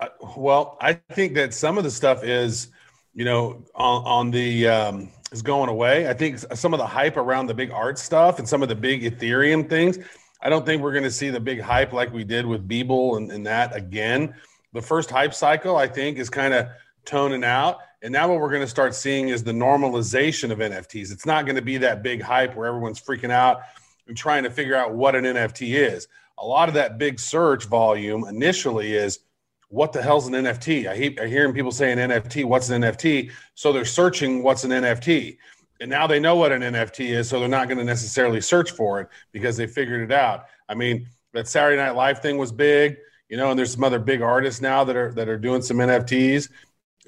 Uh, 0.00 0.08
well 0.36 0.76
i 0.80 0.92
think 1.12 1.34
that 1.34 1.54
some 1.54 1.78
of 1.78 1.84
the 1.84 1.90
stuff 1.90 2.24
is 2.24 2.68
you 3.14 3.24
know 3.24 3.64
on, 3.74 4.04
on 4.04 4.30
the 4.30 4.66
um, 4.66 5.08
is 5.30 5.42
going 5.42 5.68
away. 5.68 6.08
I 6.08 6.14
think 6.14 6.38
some 6.38 6.72
of 6.72 6.78
the 6.78 6.86
hype 6.86 7.16
around 7.16 7.46
the 7.46 7.54
big 7.54 7.70
art 7.70 7.98
stuff 7.98 8.38
and 8.38 8.48
some 8.48 8.62
of 8.62 8.68
the 8.68 8.74
big 8.74 9.02
ethereum 9.02 9.68
things 9.68 9.98
i 10.40 10.48
don't 10.48 10.66
think 10.66 10.82
we're 10.82 10.92
going 10.92 11.04
to 11.04 11.10
see 11.10 11.30
the 11.30 11.40
big 11.40 11.60
hype 11.60 11.92
like 11.92 12.12
we 12.12 12.22
did 12.22 12.44
with 12.46 12.68
Beeple 12.68 13.16
and, 13.16 13.32
and 13.32 13.46
that 13.46 13.74
again 13.74 14.34
the 14.74 14.82
first 14.82 15.10
hype 15.10 15.32
cycle, 15.32 15.76
I 15.76 15.86
think, 15.86 16.18
is 16.18 16.28
kind 16.28 16.52
of 16.52 16.68
toning 17.04 17.44
out. 17.44 17.78
And 18.02 18.12
now 18.12 18.28
what 18.28 18.40
we're 18.40 18.50
going 18.50 18.60
to 18.60 18.68
start 18.68 18.94
seeing 18.94 19.28
is 19.28 19.42
the 19.42 19.52
normalization 19.52 20.50
of 20.50 20.58
NFTs. 20.58 21.10
It's 21.10 21.24
not 21.24 21.46
going 21.46 21.56
to 21.56 21.62
be 21.62 21.78
that 21.78 22.02
big 22.02 22.20
hype 22.20 22.54
where 22.54 22.66
everyone's 22.66 23.00
freaking 23.00 23.30
out 23.30 23.62
and 24.08 24.16
trying 24.16 24.42
to 24.42 24.50
figure 24.50 24.74
out 24.74 24.92
what 24.92 25.14
an 25.14 25.24
NFT 25.24 25.74
is. 25.74 26.08
A 26.38 26.44
lot 26.44 26.68
of 26.68 26.74
that 26.74 26.98
big 26.98 27.18
search 27.18 27.66
volume 27.66 28.26
initially 28.28 28.94
is 28.94 29.20
what 29.68 29.92
the 29.92 30.02
hell's 30.02 30.26
an 30.26 30.34
NFT? 30.34 30.86
I, 30.88 30.96
hear, 30.96 31.12
I 31.22 31.26
hearing 31.26 31.54
people 31.54 31.72
saying 31.72 31.98
NFT, 31.98 32.44
what's 32.44 32.68
an 32.68 32.82
NFT? 32.82 33.30
So 33.54 33.72
they're 33.72 33.84
searching 33.84 34.42
what's 34.42 34.64
an 34.64 34.72
NFT. 34.72 35.38
and 35.80 35.88
now 35.88 36.06
they 36.06 36.20
know 36.20 36.36
what 36.36 36.52
an 36.52 36.62
NFT 36.62 37.10
is, 37.10 37.28
so 37.28 37.40
they're 37.40 37.48
not 37.48 37.68
going 37.68 37.78
to 37.78 37.84
necessarily 37.84 38.40
search 38.40 38.72
for 38.72 39.00
it 39.00 39.08
because 39.32 39.56
they 39.56 39.66
figured 39.66 40.02
it 40.02 40.12
out. 40.12 40.46
I 40.68 40.74
mean, 40.74 41.08
that 41.32 41.48
Saturday 41.48 41.76
Night 41.76 41.96
Live 41.96 42.20
thing 42.20 42.38
was 42.38 42.52
big, 42.52 42.96
you 43.34 43.38
know, 43.40 43.50
and 43.50 43.58
there's 43.58 43.72
some 43.72 43.82
other 43.82 43.98
big 43.98 44.22
artists 44.22 44.60
now 44.60 44.84
that 44.84 44.94
are 44.94 45.10
that 45.14 45.28
are 45.28 45.36
doing 45.36 45.60
some 45.60 45.78
NFTs, 45.78 46.48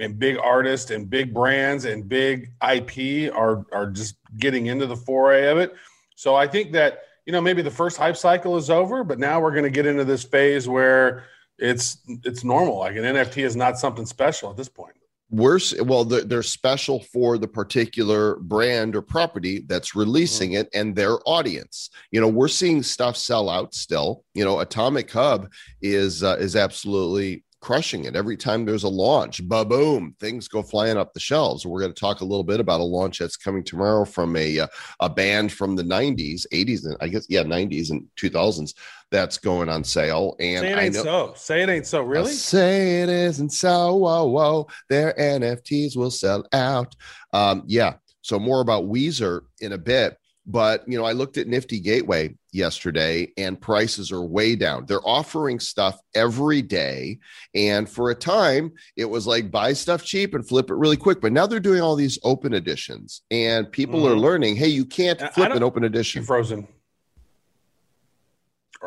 and 0.00 0.18
big 0.18 0.36
artists 0.38 0.90
and 0.90 1.08
big 1.08 1.32
brands 1.32 1.84
and 1.84 2.08
big 2.08 2.50
IP 2.68 3.32
are 3.32 3.64
are 3.70 3.86
just 3.86 4.16
getting 4.36 4.66
into 4.66 4.88
the 4.88 4.96
foray 4.96 5.46
of 5.46 5.58
it. 5.58 5.72
So 6.16 6.34
I 6.34 6.48
think 6.48 6.72
that 6.72 7.02
you 7.26 7.32
know 7.32 7.40
maybe 7.40 7.62
the 7.62 7.70
first 7.70 7.96
hype 7.96 8.16
cycle 8.16 8.56
is 8.56 8.70
over, 8.70 9.04
but 9.04 9.20
now 9.20 9.40
we're 9.40 9.52
going 9.52 9.62
to 9.62 9.70
get 9.70 9.86
into 9.86 10.02
this 10.02 10.24
phase 10.24 10.68
where 10.68 11.26
it's 11.58 11.98
it's 12.24 12.42
normal. 12.42 12.78
Like 12.78 12.96
an 12.96 13.04
NFT 13.04 13.44
is 13.44 13.54
not 13.54 13.78
something 13.78 14.04
special 14.04 14.50
at 14.50 14.56
this 14.56 14.68
point 14.68 14.96
we're 15.30 15.58
well 15.82 16.04
they're, 16.04 16.22
they're, 16.22 16.42
special 16.42 17.00
for 17.12 17.36
the 17.36 17.48
particular 17.48 18.36
brand 18.36 18.94
or 18.94 19.02
property 19.02 19.64
that's 19.66 19.96
releasing 19.96 20.50
mm-hmm. 20.50 20.60
it 20.60 20.68
and 20.72 20.94
their 20.94 21.18
audience 21.26 21.90
you 22.12 22.20
know 22.20 22.28
we're 22.28 22.46
seeing 22.46 22.82
stuff 22.82 23.16
sell 23.16 23.48
out 23.48 23.74
still 23.74 24.22
you 24.34 24.44
know 24.44 24.60
atomic 24.60 25.10
hub 25.10 25.50
is 25.82 26.22
uh, 26.22 26.36
is 26.38 26.54
absolutely 26.54 27.42
crushing 27.60 28.04
it 28.04 28.16
every 28.16 28.36
time 28.36 28.64
there's 28.64 28.84
a 28.84 28.88
launch. 28.88 29.46
Ba 29.46 29.64
boom 29.64 30.14
things 30.20 30.48
go 30.48 30.62
flying 30.62 30.96
up 30.96 31.12
the 31.12 31.20
shelves. 31.20 31.66
We're 31.66 31.80
going 31.80 31.92
to 31.92 32.00
talk 32.00 32.20
a 32.20 32.24
little 32.24 32.44
bit 32.44 32.60
about 32.60 32.80
a 32.80 32.84
launch 32.84 33.18
that's 33.18 33.36
coming 33.36 33.64
tomorrow 33.64 34.04
from 34.04 34.36
a 34.36 34.60
uh, 34.60 34.66
a 35.00 35.08
band 35.08 35.52
from 35.52 35.76
the 35.76 35.82
90s 35.82 36.46
80s 36.52 36.84
and 36.84 36.96
i 37.00 37.08
guess 37.08 37.26
yeah 37.28 37.42
90s 37.42 37.90
and 37.90 38.06
2000s 38.16 38.74
that's 39.10 39.38
going 39.38 39.68
on 39.68 39.84
sale 39.84 40.36
and 40.40 40.60
say 40.60 40.72
it 40.72 40.78
ain't 40.78 40.94
know, 40.94 41.02
so. 41.02 41.32
Say 41.36 41.62
it 41.62 41.68
ain't 41.68 41.86
so. 41.86 42.02
Really? 42.02 42.32
say 42.32 43.02
it 43.02 43.08
isn't 43.08 43.50
so. 43.50 43.94
Whoa 43.94 44.24
whoa. 44.24 44.66
Their 44.88 45.14
nfts 45.14 45.96
will 45.96 46.10
sell 46.10 46.44
out. 46.52 46.94
Um 47.32 47.62
yeah. 47.66 47.94
So 48.22 48.38
more 48.38 48.60
about 48.60 48.84
weezer 48.84 49.42
in 49.60 49.72
a 49.72 49.78
bit 49.78 50.18
but 50.46 50.88
you 50.88 50.96
know, 50.96 51.04
I 51.04 51.12
looked 51.12 51.38
at 51.38 51.48
Nifty 51.48 51.80
Gateway 51.80 52.34
yesterday 52.56 53.32
and 53.36 53.60
prices 53.60 54.10
are 54.10 54.22
way 54.22 54.56
down. 54.56 54.86
They're 54.86 55.06
offering 55.06 55.60
stuff 55.60 56.00
every 56.14 56.62
day. 56.62 57.18
And 57.54 57.88
for 57.88 58.10
a 58.10 58.14
time, 58.14 58.72
it 58.96 59.04
was 59.04 59.26
like 59.26 59.50
buy 59.50 59.74
stuff 59.74 60.02
cheap 60.04 60.34
and 60.34 60.46
flip 60.46 60.70
it 60.70 60.74
really 60.74 60.96
quick. 60.96 61.20
But 61.20 61.32
now 61.32 61.46
they're 61.46 61.60
doing 61.60 61.80
all 61.80 61.94
these 61.94 62.18
open 62.24 62.54
editions, 62.54 63.22
and 63.30 63.70
people 63.70 64.00
mm. 64.00 64.06
are 64.06 64.10
mm-hmm. 64.10 64.20
learning, 64.20 64.56
hey, 64.56 64.68
you 64.68 64.84
can't 64.84 65.20
flip 65.34 65.52
an 65.52 65.62
open 65.62 65.84
edition. 65.84 66.24
frozen. 66.24 66.66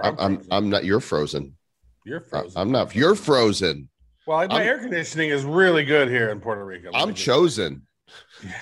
I'm, 0.02 0.14
I'm, 0.14 0.20
I'm, 0.20 0.48
I'm 0.52 0.70
not 0.70 0.86
you're 0.86 1.00
frozen. 1.00 1.56
You're 2.06 2.22
frozen. 2.22 2.60
I'm 2.60 2.72
not 2.72 2.96
you're 2.96 3.16
frozen. 3.16 3.90
Well, 4.26 4.48
my 4.48 4.56
I'm, 4.56 4.62
air 4.62 4.80
conditioning 4.80 5.30
is 5.30 5.44
really 5.44 5.84
good 5.84 6.10
here 6.10 6.30
in 6.30 6.40
Puerto 6.40 6.64
Rico. 6.64 6.92
I'm 6.94 7.14
chosen. 7.14 7.88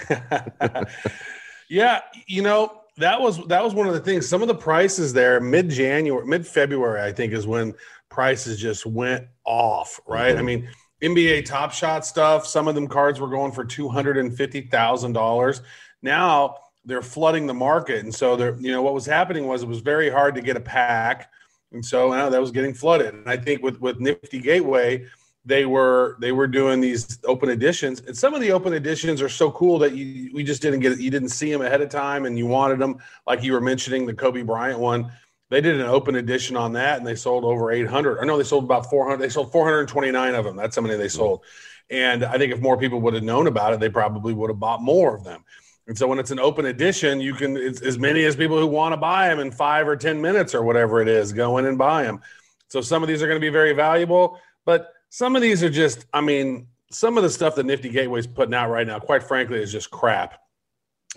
yeah, 1.69 2.01
you 2.25 2.41
know, 2.41 2.81
that 2.97 3.21
was 3.21 3.45
that 3.47 3.63
was 3.63 3.73
one 3.73 3.87
of 3.87 3.93
the 3.93 3.99
things. 3.99 4.27
Some 4.27 4.41
of 4.41 4.47
the 4.47 4.55
prices 4.55 5.13
there, 5.13 5.39
mid 5.39 5.69
January, 5.69 6.25
mid 6.25 6.45
February, 6.45 7.01
I 7.01 7.11
think, 7.11 7.33
is 7.33 7.45
when 7.47 7.73
prices 8.09 8.59
just 8.59 8.85
went 8.85 9.27
off. 9.45 9.99
Right. 10.07 10.31
Mm-hmm. 10.31 10.39
I 10.39 10.41
mean, 10.41 10.69
NBA 11.01 11.45
Top 11.45 11.71
Shot 11.71 12.05
stuff. 12.05 12.47
Some 12.47 12.67
of 12.67 12.75
them 12.75 12.87
cards 12.87 13.19
were 13.19 13.29
going 13.29 13.51
for 13.51 13.63
two 13.63 13.87
hundred 13.87 14.17
and 14.17 14.35
fifty 14.35 14.61
thousand 14.61 15.13
dollars. 15.13 15.61
Now 16.01 16.57
they're 16.85 17.01
flooding 17.01 17.45
the 17.45 17.53
market, 17.53 18.03
and 18.03 18.13
so 18.13 18.35
they're 18.35 18.57
you 18.59 18.71
know 18.71 18.81
what 18.81 18.93
was 18.93 19.05
happening 19.05 19.45
was 19.45 19.63
it 19.63 19.67
was 19.67 19.79
very 19.79 20.09
hard 20.09 20.33
to 20.35 20.41
get 20.41 20.57
a 20.57 20.61
pack, 20.61 21.31
and 21.71 21.85
so 21.85 22.11
uh, 22.11 22.29
that 22.29 22.41
was 22.41 22.51
getting 22.51 22.73
flooded. 22.73 23.13
And 23.13 23.29
I 23.29 23.37
think 23.37 23.61
with 23.61 23.79
with 23.79 23.99
Nifty 23.99 24.39
Gateway 24.39 25.05
they 25.47 25.65
were 25.65 26.17
they 26.19 26.33
were 26.33 26.45
doing 26.45 26.81
these 26.81 27.19
open 27.23 27.49
editions. 27.49 28.01
And 28.01 28.15
some 28.15 28.33
of 28.33 28.41
the 28.41 28.51
open 28.51 28.73
editions 28.73 29.21
are 29.21 29.29
so 29.29 29.49
cool 29.51 29.79
that 29.79 29.95
you 29.95 30.29
we 30.33 30.43
just 30.43 30.61
didn't 30.61 30.81
get 30.81 30.99
you 30.99 31.09
didn't 31.09 31.29
see 31.29 31.51
them 31.51 31.61
ahead 31.61 31.81
of 31.81 31.89
time 31.89 32.25
and 32.25 32.37
you 32.37 32.45
wanted 32.45 32.79
them 32.79 32.97
like 33.25 33.43
you 33.43 33.53
were 33.53 33.61
mentioning 33.61 34.05
the 34.05 34.13
kobe 34.13 34.41
bryant 34.41 34.77
one 34.77 35.09
they 35.49 35.61
did 35.61 35.79
an 35.79 35.87
open 35.87 36.15
edition 36.15 36.57
on 36.57 36.73
that 36.73 36.97
and 36.97 37.07
they 37.07 37.15
sold 37.15 37.45
over 37.45 37.71
800 37.71 38.19
i 38.19 38.25
know 38.25 38.37
they 38.37 38.43
sold 38.43 38.65
about 38.65 38.89
400 38.89 39.17
they 39.17 39.29
sold 39.29 39.51
429 39.51 40.35
of 40.35 40.43
them 40.43 40.57
that's 40.57 40.75
how 40.75 40.81
many 40.81 40.95
they 40.95 41.05
mm-hmm. 41.05 41.17
sold. 41.17 41.43
And 41.89 42.25
i 42.25 42.37
think 42.37 42.51
if 42.51 42.59
more 42.59 42.77
people 42.77 42.99
would 43.01 43.13
have 43.13 43.23
known 43.23 43.47
about 43.47 43.73
it 43.73 43.79
they 43.79 43.89
probably 43.89 44.33
would 44.33 44.49
have 44.49 44.59
bought 44.59 44.81
more 44.81 45.15
of 45.15 45.23
them. 45.23 45.43
And 45.87 45.97
so 45.97 46.05
when 46.05 46.19
it's 46.19 46.31
an 46.31 46.39
open 46.39 46.65
edition 46.65 47.21
you 47.21 47.33
can 47.33 47.55
it's 47.55 47.81
as 47.81 47.97
many 47.97 48.25
as 48.25 48.35
people 48.35 48.59
who 48.59 48.67
want 48.67 48.91
to 48.91 48.97
buy 48.97 49.29
them 49.29 49.39
in 49.39 49.51
five 49.51 49.87
or 49.87 49.95
ten 49.95 50.21
minutes 50.21 50.53
or 50.53 50.63
whatever 50.63 51.01
it 51.01 51.07
is 51.07 51.31
go 51.31 51.57
in 51.57 51.65
and 51.65 51.77
buy 51.77 52.03
them 52.03 52.19
so 52.67 52.81
some 52.81 53.01
of 53.01 53.07
these 53.07 53.23
are 53.23 53.27
going 53.27 53.39
to 53.39 53.45
be 53.45 53.49
very 53.49 53.71
valuable 53.71 54.37
but 54.65 54.91
some 55.09 55.35
of 55.35 55.41
these 55.41 55.63
are 55.63 55.69
just, 55.69 56.05
I 56.13 56.21
mean, 56.21 56.67
some 56.91 57.17
of 57.17 57.23
the 57.23 57.29
stuff 57.29 57.55
that 57.55 57.65
Nifty 57.65 57.89
Gateway's 57.89 58.27
putting 58.27 58.53
out 58.53 58.69
right 58.69 58.87
now, 58.87 58.99
quite 58.99 59.23
frankly, 59.23 59.61
is 59.61 59.71
just 59.71 59.91
crap. 59.91 60.39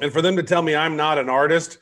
And 0.01 0.13
for 0.13 0.23
them 0.23 0.37
to 0.37 0.43
tell 0.43 0.63
me 0.63 0.75
I'm 0.75 0.97
not 0.97 1.19
an 1.19 1.29
artist, 1.29 1.79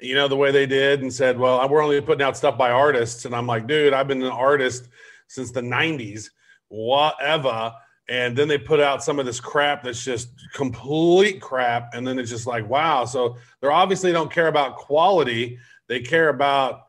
you 0.00 0.14
know, 0.14 0.28
the 0.28 0.36
way 0.36 0.50
they 0.50 0.66
did 0.66 1.02
and 1.02 1.12
said, 1.12 1.38
well, 1.38 1.60
uh, 1.60 1.68
we're 1.68 1.82
only 1.82 2.00
putting 2.00 2.22
out 2.22 2.36
stuff 2.36 2.56
by 2.56 2.70
artists. 2.70 3.24
And 3.24 3.34
I'm 3.34 3.46
like, 3.46 3.66
dude, 3.66 3.92
I've 3.92 4.08
been 4.08 4.22
an 4.22 4.30
artist 4.30 4.88
since 5.28 5.50
the 5.50 5.60
90s, 5.60 6.30
whatever. 6.68 7.72
And 8.08 8.36
then 8.36 8.48
they 8.48 8.58
put 8.58 8.80
out 8.80 9.04
some 9.04 9.18
of 9.18 9.26
this 9.26 9.40
crap 9.40 9.84
that's 9.84 10.02
just 10.02 10.30
complete 10.54 11.40
crap. 11.40 11.94
And 11.94 12.06
then 12.06 12.18
it's 12.18 12.30
just 12.30 12.46
like, 12.46 12.68
wow. 12.68 13.04
So 13.04 13.36
they're 13.60 13.72
obviously 13.72 14.10
don't 14.10 14.32
care 14.32 14.48
about 14.48 14.76
quality. 14.76 15.58
They 15.86 16.00
care 16.00 16.28
about 16.28 16.86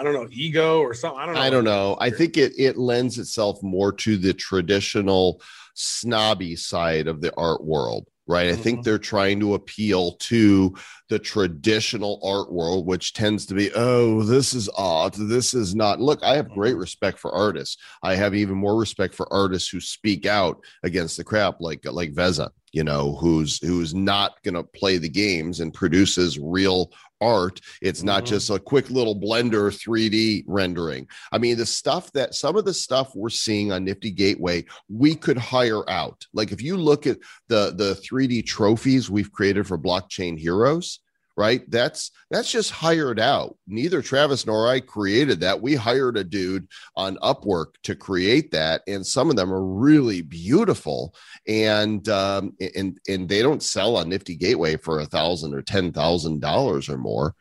I 0.00 0.02
don't 0.02 0.14
know, 0.14 0.28
ego 0.30 0.80
or 0.80 0.94
something. 0.94 1.20
I 1.20 1.26
don't 1.26 1.34
know. 1.34 1.40
I 1.40 1.50
don't 1.50 1.64
know. 1.64 1.96
I 2.00 2.10
think 2.10 2.36
it 2.36 2.52
it 2.58 2.78
lends 2.78 3.18
itself 3.18 3.62
more 3.62 3.92
to 3.92 4.16
the 4.16 4.32
traditional 4.32 5.42
snobby 5.74 6.56
side 6.56 7.06
of 7.06 7.20
the 7.20 7.34
art 7.36 7.62
world, 7.62 8.06
right? 8.26 8.48
Mm-hmm. 8.50 8.58
I 8.58 8.62
think 8.62 8.76
mm-hmm. 8.78 8.82
they're 8.84 8.98
trying 8.98 9.40
to 9.40 9.54
appeal 9.54 10.12
to 10.12 10.74
the 11.10 11.18
traditional 11.18 12.20
art 12.24 12.50
world, 12.50 12.86
which 12.86 13.12
tends 13.12 13.44
to 13.46 13.54
be, 13.54 13.70
oh, 13.74 14.22
this 14.22 14.54
is 14.54 14.70
odd. 14.76 15.14
this 15.14 15.52
is 15.52 15.74
not. 15.74 16.00
Look, 16.00 16.22
I 16.22 16.36
have 16.36 16.48
great 16.50 16.72
mm-hmm. 16.72 16.80
respect 16.80 17.18
for 17.18 17.32
artists. 17.32 17.76
I 18.02 18.14
have 18.14 18.34
even 18.34 18.56
more 18.56 18.78
respect 18.78 19.14
for 19.14 19.30
artists 19.32 19.68
who 19.68 19.80
speak 19.80 20.24
out 20.24 20.64
against 20.82 21.16
the 21.16 21.24
crap, 21.24 21.60
like 21.60 21.84
like 21.84 22.14
Veza, 22.14 22.50
you 22.72 22.84
know, 22.84 23.16
who's 23.16 23.58
who's 23.58 23.94
not 23.94 24.42
going 24.44 24.54
to 24.54 24.62
play 24.62 24.96
the 24.96 25.08
games 25.08 25.60
and 25.60 25.74
produces 25.74 26.38
real 26.38 26.90
art. 27.20 27.60
It's 27.82 28.02
not 28.02 28.24
mm-hmm. 28.24 28.34
just 28.34 28.50
a 28.50 28.58
quick 28.58 28.90
little 28.90 29.18
blender 29.18 29.70
3D 29.70 30.44
rendering. 30.46 31.08
I 31.32 31.38
mean, 31.38 31.56
the 31.56 31.66
stuff 31.66 32.12
that 32.12 32.34
some 32.34 32.56
of 32.56 32.64
the 32.64 32.74
stuff 32.74 33.14
we're 33.14 33.30
seeing 33.30 33.72
on 33.72 33.84
Nifty 33.84 34.10
Gateway, 34.10 34.64
we 34.88 35.14
could 35.14 35.38
hire 35.38 35.88
out. 35.88 36.26
Like 36.32 36.52
if 36.52 36.62
you 36.62 36.76
look 36.76 37.06
at 37.06 37.18
the 37.48 37.72
the 37.76 37.94
3D 37.94 38.46
trophies 38.46 39.10
we've 39.10 39.32
created 39.32 39.66
for 39.66 39.78
blockchain 39.78 40.38
heroes, 40.38 41.00
right? 41.40 41.68
That's 41.70 42.10
that's 42.30 42.52
just 42.52 42.70
hired 42.70 43.18
out. 43.18 43.56
Neither 43.66 44.02
Travis 44.02 44.46
nor 44.46 44.68
I 44.68 44.80
created 44.80 45.40
that. 45.40 45.62
We 45.62 45.74
hired 45.74 46.18
a 46.18 46.22
dude 46.22 46.68
on 46.96 47.16
Upwork 47.16 47.76
to 47.84 47.96
create 47.96 48.50
that, 48.50 48.82
and 48.86 49.06
some 49.06 49.30
of 49.30 49.36
them 49.36 49.50
are 49.50 49.64
really 49.64 50.20
beautiful. 50.20 51.14
And 51.48 52.06
um, 52.10 52.52
and 52.76 53.00
and 53.08 53.26
they 53.26 53.40
don't 53.40 53.62
sell 53.62 53.96
on 53.96 54.10
Nifty 54.10 54.36
Gateway 54.36 54.76
for 54.76 55.00
a 55.00 55.06
thousand 55.06 55.54
or 55.54 55.62
ten 55.62 55.92
thousand 55.92 56.40
dollars 56.40 56.90
or 56.90 56.98
more. 56.98 57.34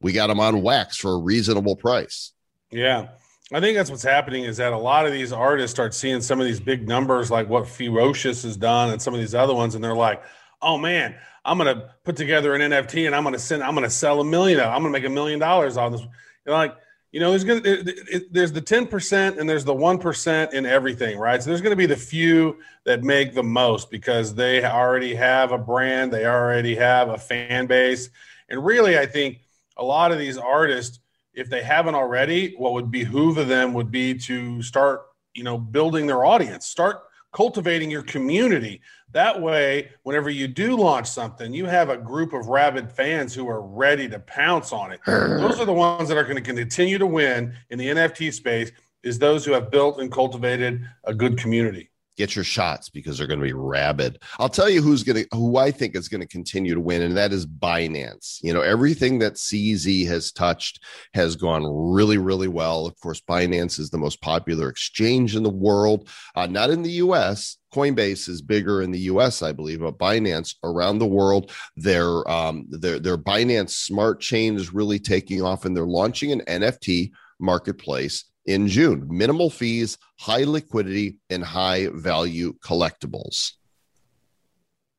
We 0.00 0.12
got 0.12 0.26
them 0.26 0.40
on 0.40 0.62
wax 0.62 0.96
for 0.96 1.12
a 1.12 1.18
reasonable 1.18 1.76
price. 1.76 2.32
Yeah. 2.72 3.08
I 3.52 3.60
think 3.60 3.76
that's 3.76 3.90
what's 3.90 4.02
happening 4.02 4.42
is 4.42 4.56
that 4.56 4.72
a 4.72 4.78
lot 4.78 5.06
of 5.06 5.12
these 5.12 5.32
artists 5.32 5.70
start 5.70 5.94
seeing 5.94 6.20
some 6.20 6.40
of 6.40 6.46
these 6.46 6.58
big 6.58 6.88
numbers, 6.88 7.30
like 7.30 7.48
what 7.48 7.64
Fewocious 7.64 8.42
has 8.42 8.56
done 8.56 8.90
and 8.90 9.00
some 9.00 9.14
of 9.14 9.20
these 9.20 9.36
other 9.36 9.54
ones, 9.54 9.76
and 9.76 9.84
they're 9.84 9.94
like, 9.94 10.24
oh 10.60 10.76
man, 10.76 11.14
I'm 11.46 11.58
gonna 11.58 11.94
put 12.04 12.16
together 12.16 12.54
an 12.54 12.60
NFT 12.60 13.06
and 13.06 13.14
I'm 13.14 13.24
gonna 13.24 13.38
send, 13.38 13.62
I'm 13.62 13.74
gonna 13.74 13.88
sell 13.88 14.20
a 14.20 14.24
million. 14.24 14.60
I'm 14.60 14.82
gonna 14.82 14.90
make 14.90 15.04
a 15.04 15.08
million 15.08 15.38
dollars 15.38 15.76
on 15.76 15.92
this. 15.92 16.02
You're 16.44 16.54
like, 16.54 16.76
you 17.12 17.20
know, 17.20 17.30
there's 17.30 17.44
it, 17.44 17.88
it, 18.12 18.32
there's 18.32 18.52
the 18.52 18.60
10% 18.60 19.38
and 19.38 19.48
there's 19.48 19.64
the 19.64 19.72
one 19.72 19.98
percent 19.98 20.52
in 20.52 20.66
everything, 20.66 21.18
right? 21.18 21.42
So 21.42 21.50
there's 21.50 21.62
gonna 21.62 21.76
be 21.76 21.86
the 21.86 21.96
few 21.96 22.58
that 22.84 23.04
make 23.04 23.32
the 23.32 23.44
most 23.44 23.90
because 23.90 24.34
they 24.34 24.64
already 24.64 25.14
have 25.14 25.52
a 25.52 25.58
brand, 25.58 26.12
they 26.12 26.26
already 26.26 26.74
have 26.74 27.08
a 27.08 27.16
fan 27.16 27.66
base, 27.66 28.10
and 28.48 28.64
really, 28.64 28.98
I 28.98 29.06
think 29.06 29.40
a 29.76 29.84
lot 29.84 30.12
of 30.12 30.18
these 30.18 30.38
artists, 30.38 31.00
if 31.34 31.50
they 31.50 31.62
haven't 31.62 31.94
already, 31.94 32.54
what 32.56 32.72
would 32.74 32.90
behoove 32.90 33.38
of 33.38 33.48
them 33.48 33.72
would 33.74 33.90
be 33.90 34.14
to 34.14 34.62
start, 34.62 35.02
you 35.34 35.42
know, 35.42 35.58
building 35.58 36.06
their 36.06 36.24
audience, 36.24 36.66
start 36.66 37.02
cultivating 37.36 37.90
your 37.90 38.02
community. 38.02 38.80
That 39.12 39.42
way, 39.42 39.90
whenever 40.04 40.30
you 40.30 40.48
do 40.48 40.74
launch 40.74 41.06
something, 41.06 41.52
you 41.52 41.66
have 41.66 41.90
a 41.90 41.96
group 41.98 42.32
of 42.32 42.46
rabid 42.46 42.90
fans 42.90 43.34
who 43.34 43.46
are 43.46 43.60
ready 43.60 44.08
to 44.08 44.18
pounce 44.20 44.72
on 44.72 44.90
it. 44.90 45.00
those 45.06 45.60
are 45.60 45.66
the 45.66 45.72
ones 45.72 46.08
that 46.08 46.16
are 46.16 46.24
going 46.24 46.36
to 46.36 46.40
continue 46.40 46.96
to 46.96 47.06
win 47.06 47.54
in 47.68 47.78
the 47.78 47.88
NFT 47.88 48.32
space 48.32 48.72
is 49.02 49.18
those 49.18 49.44
who 49.44 49.52
have 49.52 49.70
built 49.70 50.00
and 50.00 50.10
cultivated 50.10 50.80
a 51.04 51.12
good 51.12 51.36
community. 51.36 51.90
Get 52.16 52.34
your 52.34 52.44
shots 52.44 52.88
because 52.88 53.18
they're 53.18 53.26
going 53.26 53.40
to 53.40 53.46
be 53.46 53.52
rabid. 53.52 54.22
I'll 54.38 54.48
tell 54.48 54.68
you 54.68 54.82
who's 54.82 55.02
going 55.02 55.24
to 55.24 55.28
who 55.32 55.56
I 55.56 55.70
think 55.70 55.94
is 55.94 56.08
going 56.08 56.20
to 56.20 56.26
continue 56.26 56.74
to 56.74 56.80
win, 56.80 57.02
and 57.02 57.16
that 57.16 57.32
is 57.32 57.46
Binance. 57.46 58.38
You 58.42 58.52
know, 58.52 58.62
everything 58.62 59.18
that 59.20 59.34
CZ 59.34 60.06
has 60.06 60.32
touched 60.32 60.82
has 61.14 61.36
gone 61.36 61.64
really, 61.66 62.18
really 62.18 62.48
well. 62.48 62.86
Of 62.86 62.98
course, 63.00 63.20
Binance 63.20 63.78
is 63.78 63.90
the 63.90 63.98
most 63.98 64.20
popular 64.20 64.68
exchange 64.68 65.36
in 65.36 65.42
the 65.42 65.50
world, 65.50 66.08
uh, 66.34 66.46
not 66.46 66.70
in 66.70 66.82
the 66.82 66.92
U.S. 66.92 67.58
Coinbase 67.74 68.28
is 68.28 68.40
bigger 68.40 68.80
in 68.80 68.90
the 68.90 69.00
U.S., 69.00 69.42
I 69.42 69.52
believe, 69.52 69.80
but 69.80 69.98
Binance 69.98 70.54
around 70.64 70.98
the 70.98 71.06
world, 71.06 71.52
their 71.76 72.28
um, 72.30 72.66
their 72.70 72.98
their 72.98 73.18
Binance 73.18 73.70
Smart 73.70 74.20
Chain 74.20 74.56
is 74.56 74.72
really 74.72 74.98
taking 74.98 75.42
off, 75.42 75.64
and 75.64 75.76
they're 75.76 75.84
launching 75.84 76.32
an 76.32 76.40
NFT 76.46 77.10
marketplace 77.38 78.24
in 78.46 78.68
June. 78.68 79.06
Minimal 79.10 79.50
fees, 79.50 79.98
high 80.18 80.44
liquidity, 80.44 81.18
and 81.30 81.44
high 81.44 81.88
value 81.92 82.54
collectibles. 82.64 83.52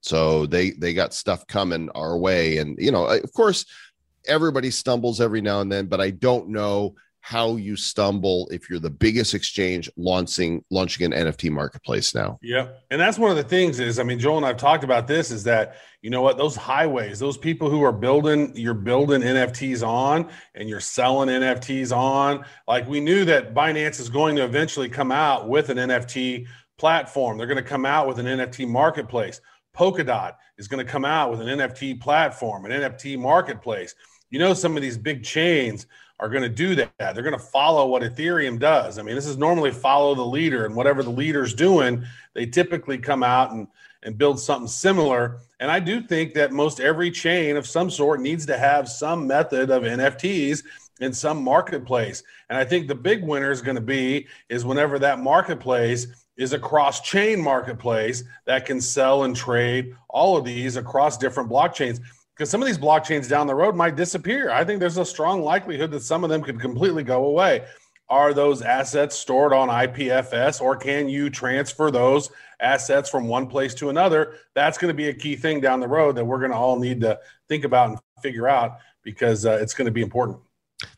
So 0.02 0.46
they 0.46 0.72
they 0.72 0.94
got 0.94 1.14
stuff 1.14 1.48
coming 1.48 1.90
our 1.96 2.18
way, 2.18 2.58
and 2.58 2.78
you 2.80 2.92
know, 2.92 3.06
of 3.06 3.34
course, 3.34 3.66
everybody 4.28 4.72
stumbles 4.72 5.20
every 5.20 5.42
now 5.42 5.62
and 5.62 5.72
then, 5.72 5.88
but 5.88 6.00
I 6.00 6.12
don't 6.12 6.50
know 6.50 6.96
how 7.22 7.58
you 7.58 7.76
stumble 7.76 8.48
if 8.52 8.70
you're 8.70 8.80
the 8.80 8.90
biggest 8.90 9.34
exchange 9.34 9.90
launching 9.98 10.64
launching 10.72 11.12
an 11.12 11.28
NFT 11.28 11.52
marketplace 11.52 12.16
now. 12.16 12.40
Yep. 12.42 12.84
And 12.90 13.02
that's 13.02 13.20
one 13.20 13.32
of 13.32 13.38
the 13.38 13.44
things 13.44 13.80
is 13.80 14.00
I 14.00 14.04
mean 14.04 14.18
Joel 14.18 14.38
and 14.38 14.46
I've 14.46 14.58
talked 14.58 14.86
about 14.86 15.08
this 15.08 15.30
is 15.30 15.44
that 15.44 15.76
you 16.02 16.10
know 16.10 16.22
what 16.22 16.38
those 16.38 16.56
highways, 16.56 17.20
those 17.20 17.38
people 17.38 17.70
who 17.70 17.84
are 17.84 17.92
building 17.92 18.56
you're 18.56 18.74
building 18.74 19.22
NFTs 19.22 19.86
on 19.86 20.30
and 20.56 20.70
you're 20.70 20.80
selling 20.80 21.28
NFTs 21.28 21.96
on, 21.96 22.46
like 22.68 22.88
we 22.88 23.02
knew 23.02 23.26
that 23.26 23.54
Binance 23.54 24.00
is 24.00 24.10
going 24.10 24.38
to 24.38 24.46
eventually 24.46 24.88
come 24.88 25.12
out 25.12 25.50
with 25.50 25.70
an 25.70 25.78
NFT 25.78 26.48
platform. 26.78 27.38
They're 27.38 27.48
going 27.48 27.62
to 27.62 27.70
come 27.70 27.86
out 27.86 28.08
with 28.08 28.20
an 28.20 28.26
NFT 28.26 28.70
marketplace. 28.70 29.42
Polkadot 29.76 30.36
is 30.58 30.68
going 30.68 30.86
to 30.86 30.90
come 30.90 31.04
out 31.04 31.30
with 31.30 31.42
an 31.42 31.48
NFT 31.48 32.00
platform, 32.00 32.66
an 32.66 32.72
NFT 32.72 33.20
marketplace. 33.20 33.96
You 34.30 34.40
know 34.40 34.54
some 34.54 34.76
of 34.76 34.82
these 34.82 34.98
big 34.98 35.24
chains 35.24 35.88
are 36.20 36.30
going 36.30 36.44
to 36.44 36.50
do 36.50 36.76
that. 36.76 36.96
They're 36.98 37.24
going 37.24 37.38
to 37.38 37.40
follow 37.40 37.88
what 37.88 38.02
Ethereum 38.02 38.60
does. 38.60 38.98
I 38.98 39.04
mean, 39.04 39.16
this 39.16 39.28
is 39.28 39.38
normally 39.38 39.72
follow 39.72 40.16
the 40.16 40.26
leader, 40.26 40.66
and 40.66 40.76
whatever 40.76 41.04
the 41.04 41.12
leader's 41.12 41.54
doing, 41.54 42.04
they 42.34 42.46
typically 42.46 42.98
come 42.98 43.24
out 43.24 43.52
and 43.52 43.68
and 44.04 44.18
build 44.18 44.40
something 44.40 44.68
similar. 44.68 45.40
And 45.60 45.72
I 45.72 45.80
do 45.80 46.02
think 46.02 46.34
that 46.36 46.52
most 46.52 46.80
every 46.80 47.12
chain 47.12 47.58
of 47.58 47.68
some 47.68 47.90
sort 47.90 48.22
needs 48.22 48.46
to 48.46 48.58
have 48.58 48.88
some 48.88 49.28
method 49.28 49.70
of 49.70 49.84
NFTs 49.84 50.64
in 51.00 51.14
some 51.14 51.44
marketplace. 51.44 52.24
And 52.50 52.58
I 52.58 52.66
think 52.66 52.88
the 52.88 52.96
big 52.96 53.24
winner 53.24 53.52
is 53.52 53.62
going 53.62 53.76
to 53.76 53.82
be 53.82 54.28
is 54.50 54.66
whenever 54.66 55.00
that 55.00 55.20
marketplace 55.20 56.08
is 56.38 56.54
a 56.54 56.60
cross 56.60 57.02
chain 57.02 57.42
marketplace 57.42 58.24
that 58.46 58.66
can 58.66 58.80
sell 58.80 59.24
and 59.24 59.36
trade 59.36 59.96
all 60.10 60.38
of 60.38 60.46
these 60.46 60.78
across 60.78 61.18
different 61.18 61.50
blockchains 61.50 62.00
because 62.38 62.52
some 62.52 62.62
of 62.62 62.68
these 62.68 62.78
blockchains 62.78 63.28
down 63.28 63.48
the 63.48 63.56
road 63.56 63.76
might 63.76 63.96
disappear. 63.96 64.52
I 64.52 64.64
think 64.64 64.80
there's 64.80 64.98
a 64.98 65.06
strong 65.06 65.42
likelihood 65.42 65.90
that 65.92 66.02
some 66.02 66.24
of 66.24 66.30
them 66.30 66.44
could 66.44 66.60
completely 66.60 67.04
go 67.04 67.26
away. 67.26 67.66
Are 68.10 68.32
those 68.32 68.62
assets 68.62 69.18
stored 69.18 69.54
on 69.54 69.70
IPFS 69.70 70.62
or 70.62 70.76
can 70.76 71.10
you 71.10 71.32
transfer 71.32 71.90
those 71.90 72.30
assets 72.60 73.10
from 73.10 73.28
one 73.28 73.48
place 73.48 73.74
to 73.76 73.90
another? 73.90 74.36
That's 74.54 74.78
going 74.78 74.90
to 74.90 74.94
be 74.94 75.10
a 75.10 75.14
key 75.14 75.36
thing 75.36 75.60
down 75.62 75.80
the 75.80 75.88
road 75.88 76.16
that 76.16 76.26
we're 76.26 76.38
going 76.38 76.52
to 76.52 76.58
all 76.58 76.78
need 76.78 77.02
to 77.02 77.20
think 77.50 77.64
about 77.64 77.90
and 77.90 78.00
figure 78.22 78.48
out 78.48 78.78
because 79.04 79.46
uh, 79.46 79.58
it's 79.60 79.74
going 79.74 79.88
to 79.88 79.92
be 79.92 80.02
important 80.02 80.38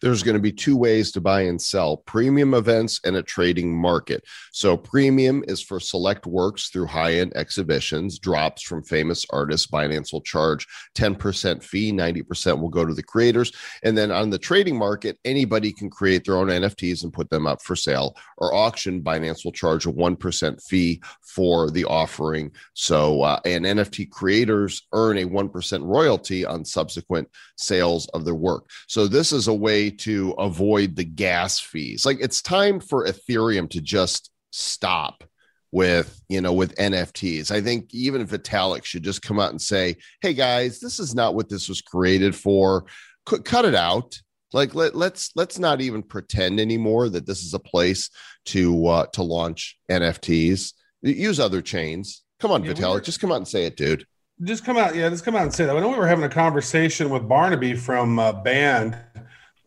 there's 0.02 0.24
going 0.24 0.36
to 0.36 0.42
be 0.42 0.52
two 0.52 0.76
ways 0.76 1.12
to 1.12 1.22
buy 1.22 1.42
and 1.42 1.62
sell 1.62 1.98
premium 1.98 2.54
events 2.54 3.00
and 3.06 3.16
a 3.16 3.24
trading 3.24 3.76
market. 3.76 4.24
So, 4.52 4.76
premium 4.76 5.44
is 5.48 5.62
for 5.62 5.80
select 5.80 6.26
works 6.26 6.70
through 6.70 6.88
high 6.88 7.16
end 7.16 7.34
exhibitions, 7.36 8.20
drops 8.20 8.62
from 8.62 8.84
famous 8.84 9.26
artists. 9.30 9.68
Binance 9.68 10.12
will 10.12 10.22
charge 10.22 10.68
10% 10.96 11.64
fee, 11.64 11.94
90% 11.94 12.60
will 12.60 12.70
go 12.70 12.86
to 12.86 12.94
the 12.94 13.04
creators. 13.04 13.52
And 13.84 13.98
then 13.98 14.12
on 14.12 14.30
the 14.30 14.38
trading 14.38 14.78
market, 14.78 15.18
anybody 15.24 15.72
can 15.72 15.90
create 15.90 16.26
their 16.26 16.38
own 16.38 16.48
NFTs 16.48 17.04
and 17.04 17.14
put 17.14 17.30
them 17.30 17.48
up 17.48 17.62
for 17.62 17.76
sale 17.76 18.16
or 18.38 18.54
auction. 18.54 19.02
Binance 19.02 19.46
will 19.46 19.52
charge 19.52 19.86
a 19.86 19.92
1% 19.92 20.64
fee 20.64 21.02
for 21.22 21.72
the 21.72 21.86
offering. 21.86 22.52
So, 22.74 23.22
uh, 23.22 23.40
and 23.46 23.66
NFT 23.66 24.10
creators 24.10 24.88
earn 24.94 25.18
a 25.18 25.26
1% 25.26 25.86
royalty 25.86 26.46
on 26.46 26.66
subsequent 26.66 27.30
sales 27.58 28.08
of 28.10 28.26
their 28.26 28.36
work. 28.36 28.70
So, 28.88 29.08
this 29.08 29.32
is 29.32 29.48
a 29.48 29.54
way 29.54 29.69
way 29.70 29.92
to 29.92 30.32
avoid 30.40 30.96
the 30.96 31.04
gas 31.04 31.60
fees. 31.60 32.06
Like 32.06 32.18
it's 32.20 32.42
time 32.42 32.80
for 32.80 33.06
Ethereum 33.06 33.70
to 33.70 33.82
just 33.82 34.32
stop 34.52 35.24
with 35.72 36.20
you 36.28 36.42
know 36.42 36.54
with 36.54 36.76
NFTs. 36.76 37.52
I 37.52 37.62
think 37.62 37.94
even 37.94 38.26
Vitalik 38.26 38.84
should 38.84 39.04
just 39.04 39.22
come 39.22 39.40
out 39.40 39.52
and 39.52 39.62
say, 39.62 39.98
"Hey 40.22 40.34
guys, 40.34 40.80
this 40.80 41.00
is 41.00 41.14
not 41.14 41.36
what 41.36 41.50
this 41.50 41.70
was 41.70 41.82
created 41.82 42.36
for. 42.36 42.86
C- 43.30 43.40
cut 43.40 43.66
it 43.66 43.76
out." 43.76 44.20
Like 44.52 44.74
let, 44.74 44.96
let's 44.96 45.32
let's 45.36 45.60
not 45.60 45.82
even 45.82 46.02
pretend 46.02 46.60
anymore 46.60 47.10
that 47.10 47.28
this 47.28 47.44
is 47.44 47.54
a 47.54 47.60
place 47.60 48.10
to 48.46 48.88
uh, 48.88 49.06
to 49.14 49.22
launch 49.22 49.78
NFTs. 49.92 50.74
Use 51.04 51.40
other 51.40 51.62
chains. 51.62 52.24
Come 52.40 52.52
on, 52.52 52.64
yeah, 52.64 52.74
Vitalik, 52.74 53.04
just 53.04 53.20
come 53.20 53.32
out 53.32 53.38
and 53.44 53.48
say 53.48 53.66
it, 53.66 53.78
dude. 53.78 54.06
Just 54.42 54.66
come 54.66 54.78
out, 54.78 54.96
yeah, 54.96 55.10
just 55.10 55.26
come 55.26 55.36
out 55.36 55.44
and 55.44 55.54
say 55.54 55.66
that. 55.66 55.76
I 55.76 55.80
know 55.82 55.90
we 55.90 55.98
were 55.98 56.08
having 56.08 56.24
a 56.24 56.30
conversation 56.30 57.10
with 57.10 57.28
Barnaby 57.28 57.76
from 57.76 58.18
uh, 58.18 58.32
Band 58.32 58.98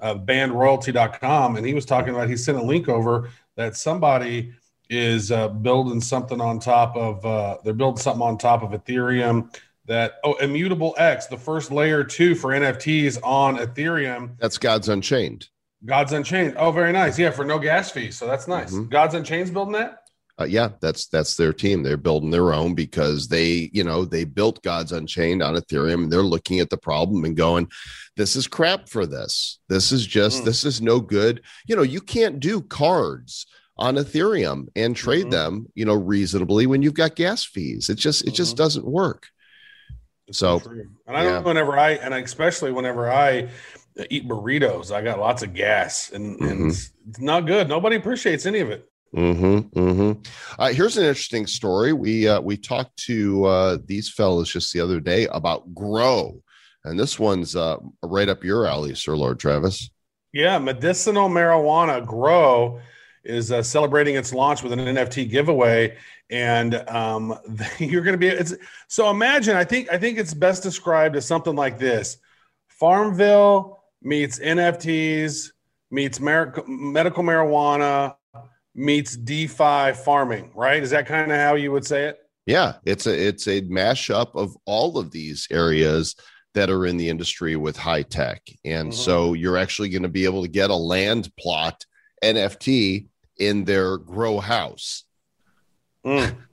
uh, 0.03 0.17
bandroyalty.com, 0.17 1.57
and 1.57 1.65
he 1.65 1.73
was 1.73 1.87
talking 1.87 2.13
about 2.15 2.29
he 2.29 2.37
sent 2.37 2.59
a 2.59 2.63
link 2.63 2.89
over 2.89 3.31
that 3.57 3.77
somebody 3.77 4.53
is 4.91 5.33
uh, 5.33 5.49
building 5.49 6.01
something 6.01 6.41
on 6.41 6.59
top 6.59 6.95
of 6.97 7.25
uh, 7.25 7.57
they're 7.65 7.73
building 7.73 8.01
something 8.01 8.23
on 8.23 8.37
top 8.37 8.63
of 8.63 8.71
Ethereum 8.71 9.55
that 9.87 10.15
oh 10.25 10.35
immutable 10.35 10.95
X, 10.99 11.27
the 11.27 11.39
first 11.39 11.71
layer 11.71 12.05
two 12.05 12.35
for 12.35 12.51
NFTs 12.51 13.19
on 13.23 13.57
Ethereum. 13.57 14.37
That's 14.39 14.59
Gods 14.59 14.89
Unchained. 14.89 15.49
Gods 15.85 16.13
Unchained. 16.13 16.55
Oh, 16.57 16.71
very 16.73 16.93
nice. 16.93 17.19
Yeah, 17.19 17.31
for 17.31 17.45
no 17.45 17.59
gas 17.59 17.91
fees. 17.91 18.19
So 18.19 18.27
that's 18.27 18.47
nice. 18.47 18.73
Mm-hmm. 18.73 18.89
Gods 18.89 19.15
Unchained's 19.15 19.51
building 19.51 19.73
that 19.75 20.02
uh, 20.41 20.45
yeah, 20.45 20.71
that's 20.81 21.07
that's 21.07 21.37
their 21.37 21.53
team. 21.53 21.83
They're 21.83 21.97
building 21.97 22.31
their 22.31 22.55
own 22.55 22.75
because 22.75 23.29
they, 23.29 23.71
you 23.73 23.85
know, 23.85 24.05
they 24.05 24.25
built 24.25 24.63
Gods 24.63 24.93
Unchained 24.93 25.43
on 25.43 25.55
Ethereum. 25.55 26.05
And 26.05 26.13
they're 26.13 26.23
looking 26.23 26.61
at 26.61 26.71
the 26.71 26.79
problem 26.79 27.25
and 27.25 27.37
going, 27.37 27.69
"This 28.17 28.35
is 28.35 28.47
crap 28.47 28.89
for 28.89 29.07
this. 29.07 29.59
This 29.69 29.93
is 29.93 30.07
just 30.07 30.43
mm. 30.43 30.45
this 30.47 30.65
is 30.65 30.81
no 30.81 31.01
good." 31.01 31.43
You 31.67 31.77
know, 31.77 31.83
you 31.83 32.01
can't 32.01 32.41
do 32.41 32.63
cards 32.63 33.47
on 33.77 33.97
Ethereum 33.97 34.69
and 34.75 34.97
trade 34.97 35.23
mm-hmm. 35.23 35.31
them, 35.31 35.67
you 35.75 35.85
know, 35.85 35.95
reasonably 35.95 36.67
when 36.67 36.83
you've 36.83 36.95
got 36.95 37.17
gas 37.17 37.45
fees. 37.45 37.91
It 37.91 37.97
just 37.97 38.21
mm-hmm. 38.21 38.31
it 38.31 38.35
just 38.35 38.53
mm-hmm. 38.53 38.63
doesn't 38.63 38.87
work. 38.87 39.27
It's 40.29 40.39
so, 40.39 40.63
and 41.07 41.17
I 41.17 41.25
know 41.25 41.43
whenever 41.43 41.79
I 41.79 41.93
and 41.93 42.15
especially 42.15 42.73
whenever 42.73 43.11
I 43.11 43.49
eat 44.09 44.27
burritos, 44.27 44.91
I 44.91 45.03
got 45.03 45.19
lots 45.19 45.43
of 45.43 45.53
gas 45.53 46.11
and, 46.11 46.41
mm-hmm. 46.41 46.45
and 46.51 46.71
it's 46.71 46.91
not 47.19 47.47
good. 47.47 47.69
Nobody 47.69 47.97
appreciates 47.97 48.47
any 48.47 48.61
of 48.61 48.71
it. 48.71 48.89
Mm-hmm, 49.15 49.79
mm-hmm. 49.79 50.23
Uh, 50.59 50.73
here's 50.73 50.97
an 50.97 51.05
interesting 51.05 51.47
story. 51.47 51.93
We 51.93 52.29
uh, 52.29 52.41
we 52.41 52.57
talked 52.57 52.97
to 53.05 53.45
uh, 53.45 53.79
these 53.85 54.11
fellows 54.11 54.51
just 54.51 54.73
the 54.73 54.81
other 54.81 55.01
day 55.01 55.27
about 55.27 55.75
Grow, 55.75 56.41
and 56.85 56.99
this 56.99 57.19
one's 57.19 57.55
uh, 57.55 57.77
right 58.03 58.29
up 58.29 58.43
your 58.43 58.67
alley, 58.67 58.95
Sir 58.95 59.15
Lord 59.15 59.39
Travis. 59.39 59.91
Yeah, 60.33 60.59
medicinal 60.59 61.29
marijuana 61.29 62.07
Grow 62.07 62.81
is 63.23 63.53
uh, 63.53 63.63
celebrating 63.63 64.17
its 64.17 64.33
launch 64.33 64.63
with 64.63 64.73
an 64.73 64.79
NFT 64.81 65.29
giveaway, 65.29 65.99
and 66.31 66.75
um, 66.89 67.39
you're 67.79 68.03
going 68.03 68.15
to 68.15 68.19
be. 68.19 68.29
It's 68.29 68.55
so 68.89 69.11
imagine. 69.11 69.57
I 69.57 69.65
think 69.65 69.93
I 69.93 69.99
think 69.99 70.19
it's 70.19 70.33
best 70.33 70.63
described 70.63 71.17
as 71.17 71.27
something 71.27 71.55
like 71.55 71.79
this: 71.79 72.17
Farmville 72.69 73.85
meets 74.01 74.39
NFTs 74.39 75.51
meets 75.91 76.19
medical 76.19 76.65
marijuana 77.23 78.15
meets 78.75 79.17
DeFi 79.17 79.93
farming, 79.93 80.51
right? 80.55 80.83
Is 80.83 80.91
that 80.91 81.07
kind 81.07 81.31
of 81.31 81.39
how 81.39 81.55
you 81.55 81.73
would 81.73 81.87
say 81.87 82.07
it? 82.07 82.19
Yeah, 82.47 82.75
it's 82.85 83.07
a 83.07 83.27
it's 83.29 83.47
a 83.47 83.63
mashup 83.63 84.35
of 84.35 84.57
all 84.67 84.99
of 84.99 85.11
these 85.11 85.47
areas 85.51 86.17
that 86.55 86.71
are 86.71 86.87
in 86.87 86.97
the 86.97 87.09
industry 87.09 87.57
with 87.57 87.77
high 87.77 88.03
tech. 88.03 88.43
And 88.65 88.91
mm-hmm. 88.91 89.01
so 89.01 89.35
you're 89.35 89.57
actually 89.57 89.89
going 89.89 90.03
to 90.03 90.09
be 90.09 90.25
able 90.25 90.43
to 90.43 90.49
get 90.49 90.71
a 90.71 90.75
land 90.75 91.31
plot 91.39 91.85
NFT 92.23 93.07
in 93.39 93.65
their 93.65 93.97
grow 93.99 94.39
house. 94.39 95.05
Mm. 96.05 96.37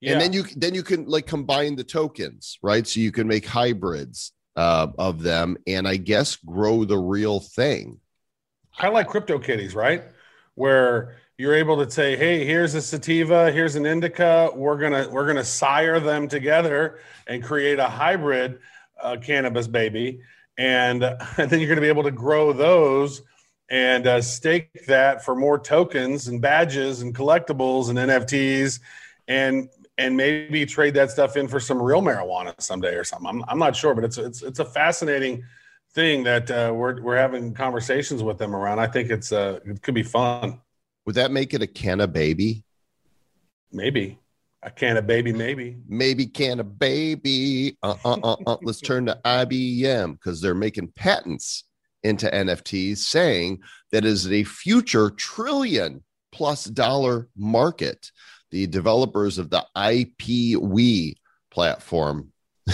Yeah. 0.00 0.12
And 0.12 0.20
then 0.20 0.32
you 0.34 0.42
then 0.56 0.74
you 0.74 0.82
can 0.82 1.06
like 1.06 1.26
combine 1.26 1.76
the 1.76 1.84
tokens, 1.84 2.58
right? 2.62 2.86
So 2.86 3.00
you 3.00 3.10
can 3.10 3.26
make 3.26 3.46
hybrids 3.46 4.32
uh, 4.54 4.88
of 4.98 5.22
them 5.22 5.56
and 5.66 5.88
I 5.88 5.96
guess 5.96 6.36
grow 6.36 6.84
the 6.84 6.98
real 6.98 7.40
thing. 7.40 7.98
Kind 8.76 8.88
of 8.88 8.92
like 8.92 9.06
crypto 9.06 9.38
kitties, 9.38 9.74
right? 9.74 10.04
Where 10.54 11.16
you're 11.38 11.54
able 11.54 11.84
to 11.84 11.90
say, 11.90 12.16
"Hey, 12.16 12.44
here's 12.44 12.74
a 12.74 12.82
sativa, 12.82 13.50
here's 13.50 13.74
an 13.74 13.86
indica. 13.86 14.50
We're 14.54 14.78
gonna 14.78 15.08
we're 15.10 15.26
gonna 15.26 15.44
sire 15.44 16.00
them 16.00 16.28
together 16.28 17.00
and 17.26 17.42
create 17.42 17.78
a 17.78 17.88
hybrid 17.88 18.58
uh, 19.02 19.16
cannabis 19.20 19.66
baby, 19.66 20.20
and, 20.56 21.02
and 21.36 21.50
then 21.50 21.60
you're 21.60 21.68
gonna 21.68 21.80
be 21.80 21.88
able 21.88 22.04
to 22.04 22.10
grow 22.10 22.52
those 22.52 23.22
and 23.70 24.06
uh, 24.06 24.20
stake 24.20 24.86
that 24.86 25.24
for 25.24 25.34
more 25.34 25.58
tokens 25.58 26.28
and 26.28 26.40
badges 26.40 27.00
and 27.00 27.14
collectibles 27.14 27.88
and 27.88 27.98
NFTs, 27.98 28.80
and 29.26 29.68
and 29.96 30.16
maybe 30.16 30.66
trade 30.66 30.94
that 30.94 31.10
stuff 31.10 31.36
in 31.36 31.48
for 31.48 31.60
some 31.60 31.80
real 31.80 32.02
marijuana 32.02 32.54
someday 32.60 32.94
or 32.94 33.04
something. 33.04 33.28
I'm, 33.28 33.44
I'm 33.48 33.58
not 33.58 33.76
sure, 33.76 33.94
but 33.94 34.04
it's 34.04 34.18
it's 34.18 34.42
it's 34.42 34.58
a 34.58 34.64
fascinating 34.64 35.44
thing 35.94 36.24
that 36.24 36.50
uh, 36.50 36.72
we're 36.74 37.00
we're 37.00 37.16
having 37.16 37.54
conversations 37.54 38.22
with 38.22 38.38
them 38.38 38.54
around. 38.54 38.78
I 38.78 38.86
think 38.86 39.10
it's 39.10 39.32
uh 39.32 39.60
it 39.64 39.82
could 39.82 39.94
be 39.94 40.02
fun. 40.02 40.60
Would 41.06 41.14
that 41.16 41.30
make 41.30 41.54
it 41.54 41.62
a 41.62 41.66
canna 41.66 42.06
baby? 42.06 42.64
Maybe 43.72 44.18
a 44.64 44.70
can 44.70 44.96
of 44.96 45.06
baby, 45.06 45.32
maybe. 45.32 45.76
Maybe 45.86 46.26
canna 46.26 46.64
baby. 46.64 47.76
Uh, 47.82 47.96
uh, 48.04 48.18
uh, 48.22 48.36
uh. 48.46 48.56
Let's 48.62 48.80
turn 48.80 49.06
to 49.06 49.20
IBM 49.24 50.12
because 50.14 50.40
they're 50.40 50.54
making 50.54 50.88
patents 50.96 51.64
into 52.02 52.26
NFTs, 52.26 52.98
saying 52.98 53.60
that 53.92 54.04
is 54.04 54.30
a 54.30 54.44
future 54.44 55.10
trillion 55.10 56.02
plus 56.32 56.64
dollar 56.64 57.28
market. 57.36 58.10
The 58.50 58.66
developers 58.66 59.38
of 59.38 59.50
the 59.50 59.64
IPWE 59.76 61.14
platform, 61.50 62.32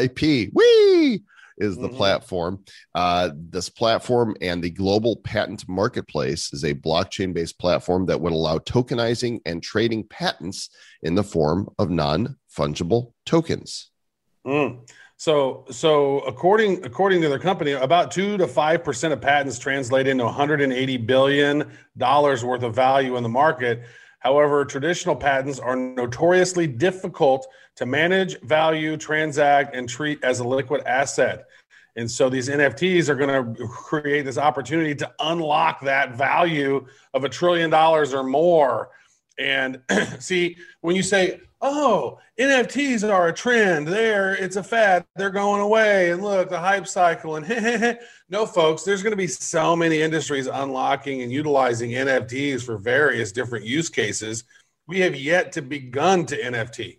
IP, 0.00 0.50
we 0.52 1.22
is 1.58 1.76
the 1.76 1.88
mm-hmm. 1.88 1.96
platform. 1.96 2.64
Uh, 2.94 3.30
this 3.34 3.68
platform 3.68 4.36
and 4.40 4.62
the 4.62 4.70
global 4.70 5.16
patent 5.16 5.68
marketplace 5.68 6.52
is 6.52 6.64
a 6.64 6.74
blockchain 6.74 7.32
based 7.32 7.58
platform 7.58 8.06
that 8.06 8.20
would 8.20 8.32
allow 8.32 8.58
tokenizing 8.58 9.40
and 9.46 9.62
trading 9.62 10.04
patents 10.04 10.70
in 11.02 11.14
the 11.14 11.24
form 11.24 11.68
of 11.78 11.90
non 11.90 12.36
fungible 12.56 13.12
tokens. 13.24 13.90
Mm. 14.46 14.88
So, 15.18 15.64
so 15.70 16.20
according 16.20 16.84
according 16.84 17.22
to 17.22 17.28
their 17.28 17.38
company, 17.38 17.72
about 17.72 18.10
two 18.10 18.36
to 18.36 18.46
five 18.46 18.84
percent 18.84 19.12
of 19.14 19.20
patents 19.20 19.58
translate 19.58 20.06
into 20.06 20.24
180 20.24 20.96
billion 20.98 21.72
dollars 21.96 22.44
worth 22.44 22.62
of 22.62 22.74
value 22.74 23.16
in 23.16 23.22
the 23.22 23.28
market. 23.28 23.84
However, 24.26 24.64
traditional 24.64 25.14
patents 25.14 25.60
are 25.60 25.76
notoriously 25.76 26.66
difficult 26.66 27.46
to 27.76 27.86
manage, 27.86 28.40
value, 28.40 28.96
transact, 28.96 29.76
and 29.76 29.88
treat 29.88 30.18
as 30.24 30.40
a 30.40 30.44
liquid 30.44 30.82
asset. 30.84 31.46
And 31.94 32.10
so 32.10 32.28
these 32.28 32.48
NFTs 32.48 33.08
are 33.08 33.14
going 33.14 33.54
to 33.54 33.68
create 33.68 34.22
this 34.22 34.36
opportunity 34.36 34.96
to 34.96 35.12
unlock 35.20 35.80
that 35.82 36.16
value 36.16 36.84
of 37.14 37.22
a 37.22 37.28
trillion 37.28 37.70
dollars 37.70 38.12
or 38.12 38.24
more. 38.24 38.90
And 39.38 39.80
see, 40.18 40.56
when 40.80 40.96
you 40.96 41.04
say, 41.04 41.42
oh, 41.60 42.18
NFTs 42.38 43.08
are 43.10 43.28
a 43.28 43.32
trend. 43.32 43.88
There, 43.88 44.34
it's 44.34 44.56
a 44.56 44.62
fad. 44.62 45.04
They're 45.16 45.30
going 45.30 45.60
away. 45.60 46.10
And 46.10 46.22
look, 46.22 46.48
the 46.48 46.58
hype 46.58 46.86
cycle. 46.86 47.36
And 47.36 47.98
no, 48.28 48.46
folks, 48.46 48.82
there's 48.82 49.02
going 49.02 49.12
to 49.12 49.16
be 49.16 49.26
so 49.26 49.74
many 49.74 50.02
industries 50.02 50.46
unlocking 50.46 51.22
and 51.22 51.32
utilizing 51.32 51.92
NFTs 51.92 52.62
for 52.62 52.76
various 52.76 53.32
different 53.32 53.64
use 53.64 53.88
cases. 53.88 54.44
We 54.86 55.00
have 55.00 55.16
yet 55.16 55.52
to 55.52 55.62
begun 55.62 56.26
to 56.26 56.40
NFT. 56.40 56.98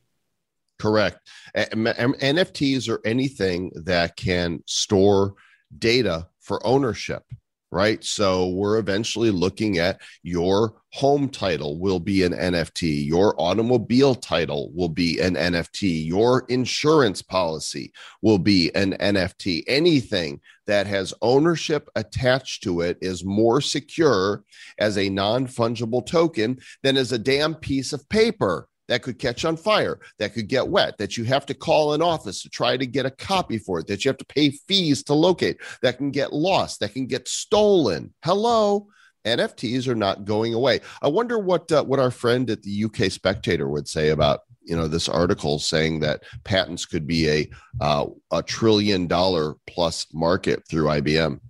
Correct. 0.79 1.19
Um, 1.55 1.85
NFTs 1.85 2.89
are 2.89 3.01
anything 3.05 3.71
that 3.85 4.15
can 4.15 4.61
store 4.65 5.33
data 5.77 6.27
for 6.39 6.65
ownership 6.65 7.23
right? 7.71 8.03
So 8.03 8.49
we're 8.49 8.77
eventually 8.77 9.31
looking 9.31 9.77
at 9.77 10.01
your 10.23 10.75
home 10.93 11.29
title 11.29 11.79
will 11.79 11.99
be 11.99 12.23
an 12.23 12.33
NFT, 12.33 13.05
your 13.05 13.39
automobile 13.39 14.15
title 14.15 14.71
will 14.73 14.89
be 14.89 15.19
an 15.19 15.35
NFT, 15.35 16.05
your 16.05 16.45
insurance 16.47 17.21
policy 17.21 17.91
will 18.21 18.39
be 18.39 18.73
an 18.73 18.93
NFT. 18.93 19.63
Anything 19.67 20.39
that 20.65 20.87
has 20.87 21.13
ownership 21.21 21.89
attached 21.95 22.63
to 22.63 22.81
it 22.81 22.97
is 23.01 23.25
more 23.25 23.61
secure 23.61 24.43
as 24.79 24.97
a 24.97 25.09
non 25.09 25.45
fungible 25.45 26.05
token 26.05 26.59
than 26.83 26.97
as 26.97 27.11
a 27.11 27.19
damn 27.19 27.53
piece 27.53 27.93
of 27.93 28.07
paper 28.09 28.67
that 28.87 29.01
could 29.01 29.19
catch 29.19 29.45
on 29.45 29.57
fire, 29.57 29.99
that 30.19 30.33
could 30.33 30.47
get 30.47 30.67
wet, 30.67 30.97
that 30.97 31.17
you 31.17 31.23
have 31.25 31.45
to 31.47 31.53
call 31.53 31.93
an 31.93 32.01
office 32.01 32.41
to 32.43 32.49
try 32.49 32.77
to 32.77 32.85
get 32.85 33.05
a 33.05 33.11
copy 33.11 33.57
for 33.57 33.79
it, 33.79 33.87
that 33.87 34.03
you 34.03 34.09
have 34.09 34.17
to 34.17 34.25
pay 34.25 34.49
fees 34.49 35.03
to 35.03 35.13
locate, 35.13 35.57
that 35.81 35.97
can 35.97 36.11
get 36.11 36.33
lost, 36.33 36.79
that 36.79 36.93
can 36.93 37.05
get 37.05 37.27
stolen. 37.27 38.13
Hello. 38.23 38.87
NFTs 39.25 39.89
are 39.89 39.95
not 39.95 40.23
going 40.23 40.53
away. 40.53 40.79
I 41.01 41.09
wonder 41.09 41.37
what 41.37 41.69
uh, 41.69 41.83
what 41.83 41.99
our 41.99 42.11
friend 42.11 42.49
at 42.49 42.63
the 42.63 42.85
UK 42.85 43.11
Spectator 43.11 43.67
would 43.67 43.87
say 43.87 44.09
about 44.09 44.41
you 44.63 44.75
know 44.75 44.87
this 44.87 45.09
article 45.09 45.59
saying 45.59 45.99
that 46.01 46.23
patents 46.45 46.85
could 46.85 47.05
be 47.05 47.29
a 47.29 47.49
uh, 47.81 48.05
a 48.31 48.41
trillion 48.41 49.05
dollar 49.05 49.55
plus 49.65 50.07
market 50.13 50.65
through 50.69 50.85
IBM. 50.85 51.41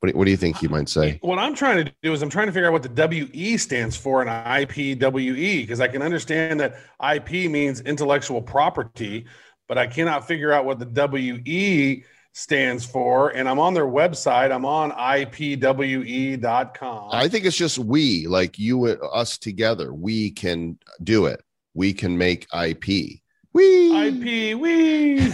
What 0.00 0.12
do, 0.12 0.18
what 0.18 0.24
do 0.26 0.30
you 0.30 0.36
think 0.36 0.60
you 0.60 0.68
might 0.68 0.88
say? 0.88 1.18
What 1.22 1.38
I'm 1.38 1.54
trying 1.54 1.84
to 1.84 1.92
do 2.02 2.12
is 2.12 2.20
I'm 2.22 2.28
trying 2.28 2.46
to 2.46 2.52
figure 2.52 2.66
out 2.66 2.72
what 2.72 2.82
the 2.82 2.90
WE 3.32 3.56
stands 3.56 3.96
for 3.96 4.20
in 4.20 4.28
IPWE 4.28 5.62
because 5.62 5.80
I 5.80 5.88
can 5.88 6.02
understand 6.02 6.60
that 6.60 6.76
IP 7.14 7.50
means 7.50 7.80
intellectual 7.80 8.42
property, 8.42 9.24
but 9.68 9.78
I 9.78 9.86
cannot 9.86 10.26
figure 10.26 10.52
out 10.52 10.66
what 10.66 10.78
the 10.78 10.86
WE 10.86 12.04
stands 12.34 12.84
for. 12.84 13.30
And 13.30 13.48
I'm 13.48 13.58
on 13.58 13.72
their 13.72 13.86
website. 13.86 14.52
I'm 14.52 14.66
on 14.66 14.92
IPWE.com. 14.92 15.58
I 17.12 17.28
think 17.28 17.46
it's 17.46 17.56
just 17.56 17.78
we, 17.78 18.26
like 18.26 18.58
you 18.58 18.84
and 18.84 19.00
us 19.12 19.38
together. 19.38 19.94
We 19.94 20.30
can 20.30 20.78
do 21.02 21.24
it. 21.26 21.42
We 21.72 21.94
can 21.94 22.18
make 22.18 22.46
IP. 22.54 23.20
We 23.54 24.08
IP. 24.08 24.58
We. 24.58 25.32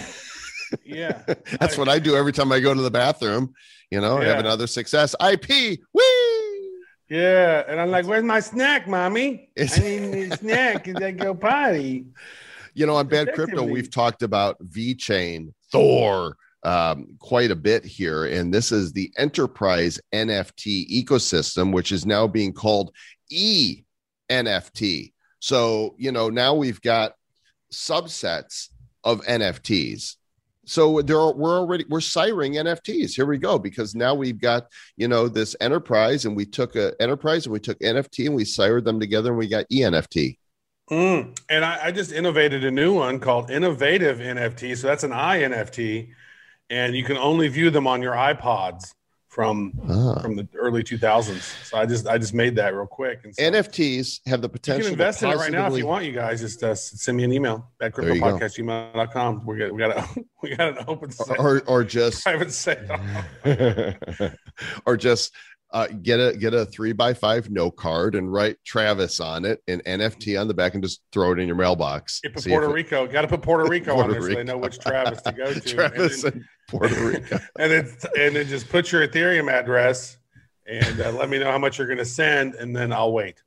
Yeah. 0.84 1.22
That's 1.60 1.76
I, 1.76 1.78
what 1.78 1.88
I 1.88 1.98
do 1.98 2.16
every 2.16 2.32
time 2.32 2.52
I 2.52 2.60
go 2.60 2.74
to 2.74 2.80
the 2.80 2.90
bathroom 2.90 3.54
you 3.92 4.00
know, 4.00 4.22
yeah. 4.22 4.28
have 4.28 4.38
another 4.38 4.66
success. 4.66 5.14
IP, 5.22 5.78
wee. 5.92 6.70
Yeah, 7.10 7.62
and 7.68 7.78
I'm 7.78 7.90
like, 7.90 8.06
"Where's 8.06 8.24
my 8.24 8.40
snack, 8.40 8.88
mommy? 8.88 9.50
It's- 9.54 9.78
I 9.78 9.98
need 9.98 10.32
a 10.32 10.36
snack 10.38 10.84
because 10.84 11.02
I 11.02 11.12
go 11.12 11.34
potty." 11.34 12.06
You 12.74 12.86
know, 12.86 12.96
on 12.96 13.06
Bad 13.06 13.34
Crypto, 13.34 13.62
we've 13.64 13.90
talked 13.90 14.22
about 14.22 14.56
VeChain, 14.64 15.52
Thor, 15.70 16.38
um, 16.62 17.18
quite 17.18 17.50
a 17.50 17.54
bit 17.54 17.84
here, 17.84 18.24
and 18.24 18.52
this 18.52 18.72
is 18.72 18.94
the 18.94 19.12
enterprise 19.18 20.00
NFT 20.14 20.88
ecosystem, 20.90 21.70
which 21.70 21.92
is 21.92 22.06
now 22.06 22.26
being 22.26 22.54
called 22.54 22.94
E 23.28 23.82
NFT. 24.30 25.12
So, 25.38 25.94
you 25.98 26.12
know, 26.12 26.30
now 26.30 26.54
we've 26.54 26.80
got 26.80 27.12
subsets 27.70 28.70
of 29.04 29.20
NFTs 29.26 30.16
so 30.64 31.02
there 31.02 31.18
are, 31.18 31.32
we're 31.32 31.58
already 31.58 31.84
we're 31.88 31.98
siring 31.98 32.54
nfts 32.54 33.14
here 33.14 33.26
we 33.26 33.38
go 33.38 33.58
because 33.58 33.94
now 33.94 34.14
we've 34.14 34.40
got 34.40 34.66
you 34.96 35.08
know 35.08 35.28
this 35.28 35.56
enterprise 35.60 36.24
and 36.24 36.36
we 36.36 36.44
took 36.44 36.76
a 36.76 36.92
enterprise 37.00 37.46
and 37.46 37.52
we 37.52 37.60
took 37.60 37.78
nft 37.80 38.26
and 38.26 38.34
we 38.34 38.44
sired 38.44 38.84
them 38.84 39.00
together 39.00 39.30
and 39.30 39.38
we 39.38 39.48
got 39.48 39.68
enft 39.70 40.36
mm. 40.90 41.40
and 41.48 41.64
I, 41.64 41.86
I, 41.86 41.92
just 41.92 42.12
innovated 42.12 42.64
a 42.64 42.70
new 42.70 42.94
one 42.94 43.18
called 43.18 43.50
innovative 43.50 44.18
nft 44.18 44.76
so 44.76 44.86
that's 44.86 45.04
an 45.04 45.10
inft 45.10 46.08
and 46.70 46.94
you 46.94 47.04
can 47.04 47.16
only 47.16 47.48
view 47.48 47.70
them 47.70 47.86
on 47.86 48.02
your 48.02 48.14
ipods 48.14 48.94
from 49.32 49.72
ah. 49.88 50.20
from 50.20 50.36
the 50.36 50.46
early 50.54 50.82
2000s. 50.82 51.40
So 51.66 51.78
I 51.78 51.86
just 51.86 52.06
I 52.06 52.18
just 52.18 52.34
made 52.34 52.54
that 52.56 52.74
real 52.74 52.86
quick. 52.86 53.20
And 53.24 53.34
so 53.34 53.42
NFTs 53.42 54.20
have 54.26 54.42
the 54.42 54.48
potential. 54.48 54.90
You 54.90 54.90
can 54.90 54.92
invest 54.92 55.22
in 55.22 55.30
it 55.30 55.36
right 55.36 55.50
now 55.50 55.72
if 55.72 55.78
you 55.78 55.86
want. 55.86 56.04
You 56.04 56.12
guys 56.12 56.42
just 56.42 56.62
uh, 56.62 56.74
send 56.74 57.16
me 57.16 57.24
an 57.24 57.32
email 57.32 57.70
at 57.80 57.94
cryptopodcast.gmail.com. 57.94 59.46
We 59.46 59.56
got 59.56 59.72
we 59.74 59.78
got 59.78 59.96
a 59.96 60.24
we 60.42 60.54
got 60.54 60.78
an 60.78 60.84
open 60.86 61.10
sale. 61.10 61.36
or 61.38 61.62
or 61.66 61.82
just 61.82 62.22
private 62.24 62.52
sale, 62.52 63.00
or 64.86 64.96
just. 64.98 65.32
Uh, 65.72 65.86
get 66.02 66.20
a 66.20 66.36
get 66.36 66.52
a 66.52 66.66
three 66.66 66.92
by 66.92 67.14
five 67.14 67.50
note 67.50 67.76
card 67.76 68.14
and 68.14 68.30
write 68.30 68.58
Travis 68.64 69.20
on 69.20 69.46
it 69.46 69.62
and 69.66 69.82
NFT 69.84 70.38
on 70.38 70.46
the 70.46 70.52
back 70.52 70.74
and 70.74 70.82
just 70.82 71.00
throw 71.12 71.32
it 71.32 71.38
in 71.38 71.46
your 71.46 71.56
mailbox. 71.56 72.20
put 72.20 72.44
Puerto 72.44 72.68
Rico. 72.72 73.06
Got 73.06 73.22
to 73.22 73.28
put 73.28 73.40
Puerto 73.40 73.68
Rico 73.68 73.94
Puerto 73.94 74.04
on 74.04 74.10
there 74.10 74.20
Rico. 74.20 74.34
so 74.34 74.38
they 74.38 74.44
know 74.44 74.58
which 74.58 74.78
Travis 74.78 75.22
to 75.22 75.32
go 75.32 75.52
to. 75.52 75.60
Travis 75.74 76.24
and, 76.24 76.34
then, 76.34 76.40
and 76.40 76.44
Puerto 76.68 77.06
Rico. 77.06 77.38
and 77.58 77.72
then 77.72 77.96
and 78.18 78.36
then 78.36 78.46
just 78.46 78.68
put 78.68 78.92
your 78.92 79.06
Ethereum 79.08 79.50
address 79.50 80.18
and 80.66 81.00
uh, 81.00 81.10
let 81.12 81.30
me 81.30 81.38
know 81.38 81.50
how 81.50 81.58
much 81.58 81.78
you're 81.78 81.86
going 81.86 81.98
to 81.98 82.04
send, 82.04 82.54
and 82.54 82.76
then 82.76 82.92
I'll 82.92 83.12
wait. 83.12 83.42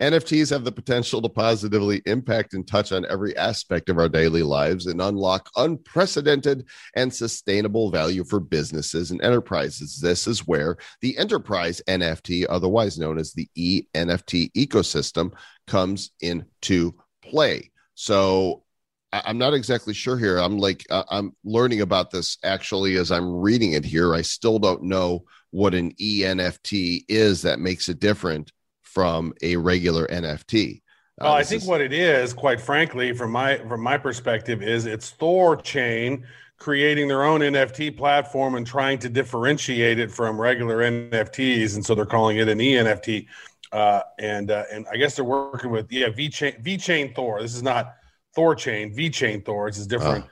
NFTs 0.00 0.50
have 0.50 0.64
the 0.64 0.72
potential 0.72 1.20
to 1.22 1.28
positively 1.28 2.02
impact 2.06 2.54
and 2.54 2.66
touch 2.66 2.92
on 2.92 3.06
every 3.06 3.36
aspect 3.36 3.88
of 3.88 3.98
our 3.98 4.08
daily 4.08 4.42
lives 4.42 4.86
and 4.86 5.00
unlock 5.00 5.50
unprecedented 5.56 6.66
and 6.96 7.12
sustainable 7.12 7.90
value 7.90 8.24
for 8.24 8.40
businesses 8.40 9.10
and 9.10 9.22
enterprises. 9.22 9.98
This 10.00 10.26
is 10.26 10.46
where 10.46 10.76
the 11.00 11.16
enterprise 11.18 11.82
NFT, 11.88 12.46
otherwise 12.48 12.98
known 12.98 13.18
as 13.18 13.32
the 13.32 13.48
ENFT 13.56 14.52
ecosystem, 14.52 15.32
comes 15.66 16.10
into 16.20 16.94
play. 17.22 17.70
So 17.94 18.64
I'm 19.12 19.38
not 19.38 19.54
exactly 19.54 19.94
sure 19.94 20.18
here. 20.18 20.38
I'm 20.38 20.58
like, 20.58 20.84
uh, 20.90 21.04
I'm 21.08 21.36
learning 21.44 21.82
about 21.82 22.10
this 22.10 22.36
actually 22.42 22.96
as 22.96 23.12
I'm 23.12 23.32
reading 23.32 23.72
it 23.72 23.84
here. 23.84 24.14
I 24.14 24.22
still 24.22 24.58
don't 24.58 24.82
know 24.82 25.24
what 25.50 25.74
an 25.74 25.92
ENFT 25.92 27.04
is 27.08 27.42
that 27.42 27.60
makes 27.60 27.88
it 27.88 28.00
different 28.00 28.50
from 28.94 29.34
a 29.42 29.56
regular 29.56 30.06
NFT. 30.06 30.80
Uh, 31.20 31.24
well, 31.24 31.32
I 31.34 31.42
think 31.42 31.62
is- 31.62 31.68
what 31.68 31.80
it 31.80 31.92
is, 31.92 32.32
quite 32.32 32.60
frankly, 32.60 33.12
from 33.12 33.32
my 33.32 33.58
from 33.58 33.82
my 33.82 33.98
perspective, 33.98 34.62
is 34.62 34.86
it's 34.86 35.10
Thor 35.10 35.56
chain 35.56 36.24
creating 36.58 37.08
their 37.08 37.24
own 37.24 37.40
NFT 37.40 37.96
platform 37.96 38.54
and 38.54 38.66
trying 38.66 38.98
to 39.00 39.08
differentiate 39.08 39.98
it 39.98 40.10
from 40.10 40.40
regular 40.40 40.78
NFTs, 40.78 41.74
and 41.74 41.84
so 41.84 41.94
they're 41.94 42.06
calling 42.06 42.38
it 42.38 42.48
an 42.48 42.58
ENFT. 42.58 43.26
Uh, 43.72 44.00
and 44.20 44.52
uh, 44.52 44.64
and 44.72 44.86
I 44.90 44.96
guess 44.96 45.16
they're 45.16 45.24
working 45.24 45.70
with 45.70 45.90
yeah 45.92 46.08
VeChain 46.08 46.62
V 46.62 46.76
Chain 46.78 47.12
Thor. 47.14 47.42
This 47.42 47.54
is 47.54 47.62
not 47.62 47.94
Thor 48.34 48.54
chain 48.54 48.94
VeChain 48.94 49.44
Thor. 49.44 49.68
This 49.68 49.78
is 49.78 49.88
different. 49.88 50.24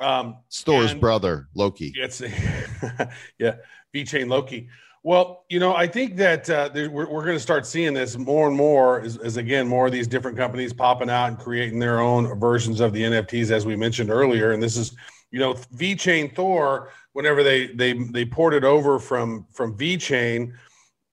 Uh, 0.00 0.04
um, 0.04 0.36
Thor's 0.50 0.94
brother 0.94 1.48
Loki. 1.54 1.92
It's 1.94 2.20
yeah 3.38 3.56
VeChain 3.94 4.28
Loki. 4.28 4.68
Well, 5.02 5.46
you 5.48 5.60
know, 5.60 5.74
I 5.74 5.86
think 5.86 6.16
that 6.16 6.50
uh, 6.50 6.68
we're, 6.74 6.90
we're 6.90 7.24
going 7.24 7.36
to 7.36 7.40
start 7.40 7.66
seeing 7.66 7.94
this 7.94 8.18
more 8.18 8.48
and 8.48 8.56
more 8.56 9.00
as, 9.00 9.16
as, 9.16 9.38
again, 9.38 9.66
more 9.66 9.86
of 9.86 9.92
these 9.92 10.06
different 10.06 10.36
companies 10.36 10.74
popping 10.74 11.08
out 11.08 11.28
and 11.28 11.38
creating 11.38 11.78
their 11.78 12.00
own 12.00 12.38
versions 12.38 12.80
of 12.80 12.92
the 12.92 13.02
NFTs, 13.02 13.50
as 13.50 13.64
we 13.64 13.76
mentioned 13.76 14.10
earlier. 14.10 14.52
And 14.52 14.62
this 14.62 14.76
is, 14.76 14.94
you 15.30 15.38
know, 15.38 15.54
VeChain 15.54 16.34
Thor, 16.34 16.90
whenever 17.12 17.42
they 17.42 17.68
they 17.68 17.94
they 17.94 18.26
ported 18.26 18.62
over 18.62 18.98
from 18.98 19.46
from 19.52 19.74
VeChain, 19.76 20.52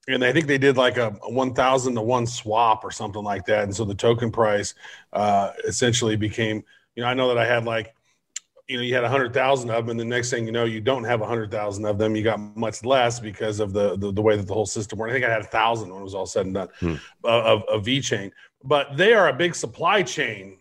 and 0.10 0.24
I 0.24 0.34
think 0.34 0.48
they 0.48 0.58
did 0.58 0.76
like 0.76 0.98
a, 0.98 1.18
a 1.24 1.32
1,000 1.32 1.96
to 1.96 2.02
one 2.02 2.28
swap 2.28 2.84
or 2.84 2.92
something 2.92 3.24
like 3.24 3.46
that. 3.46 3.64
And 3.64 3.76
so 3.76 3.86
the 3.86 3.96
token 3.96 4.32
price 4.32 4.74
uh, 5.14 5.52
essentially 5.66 6.16
became, 6.16 6.64
you 6.96 7.04
know, 7.04 7.10
I 7.10 7.14
know 7.14 7.28
that 7.30 7.38
I 7.38 7.46
had 7.46 7.66
like 7.66 7.94
you 8.68 8.78
know 8.78 8.84
you 8.84 8.94
had 8.94 9.04
a 9.04 9.10
hundred 9.10 9.34
thousand 9.34 9.70
of 9.70 9.86
them, 9.86 9.92
and 9.92 10.00
the 10.00 10.06
next 10.06 10.30
thing 10.30 10.46
you 10.46 10.52
know, 10.52 10.66
you 10.66 10.82
don't 10.82 11.06
have 11.06 11.22
a 11.22 11.26
hundred 11.26 11.52
thousand 11.52 11.86
of 11.86 11.98
them. 11.98 12.16
You 12.16 12.24
got 12.24 12.40
much 12.58 12.84
less 12.84 13.20
because 13.20 13.60
of 13.60 13.72
the, 13.74 13.96
the, 13.98 14.12
the 14.12 14.22
way 14.22 14.36
that 14.36 14.48
the 14.48 14.54
whole 14.54 14.66
system 14.66 15.00
worked. 15.00 15.12
I 15.12 15.14
think 15.14 15.26
I 15.26 15.32
had 15.32 15.42
a 15.42 15.46
thousand 15.46 15.90
when 15.90 16.02
it 16.02 16.04
was 16.04 16.14
all 16.14 16.26
said 16.26 16.46
and 16.46 16.56
done 16.56 16.70
hmm. 16.80 16.96
of, 17.24 17.64
of 17.64 17.86
chain, 18.02 18.32
but 18.64 18.98
they 18.98 19.14
are 19.14 19.30
a 19.30 19.34
big 19.34 19.56
supply 19.56 20.04
chain 20.04 20.58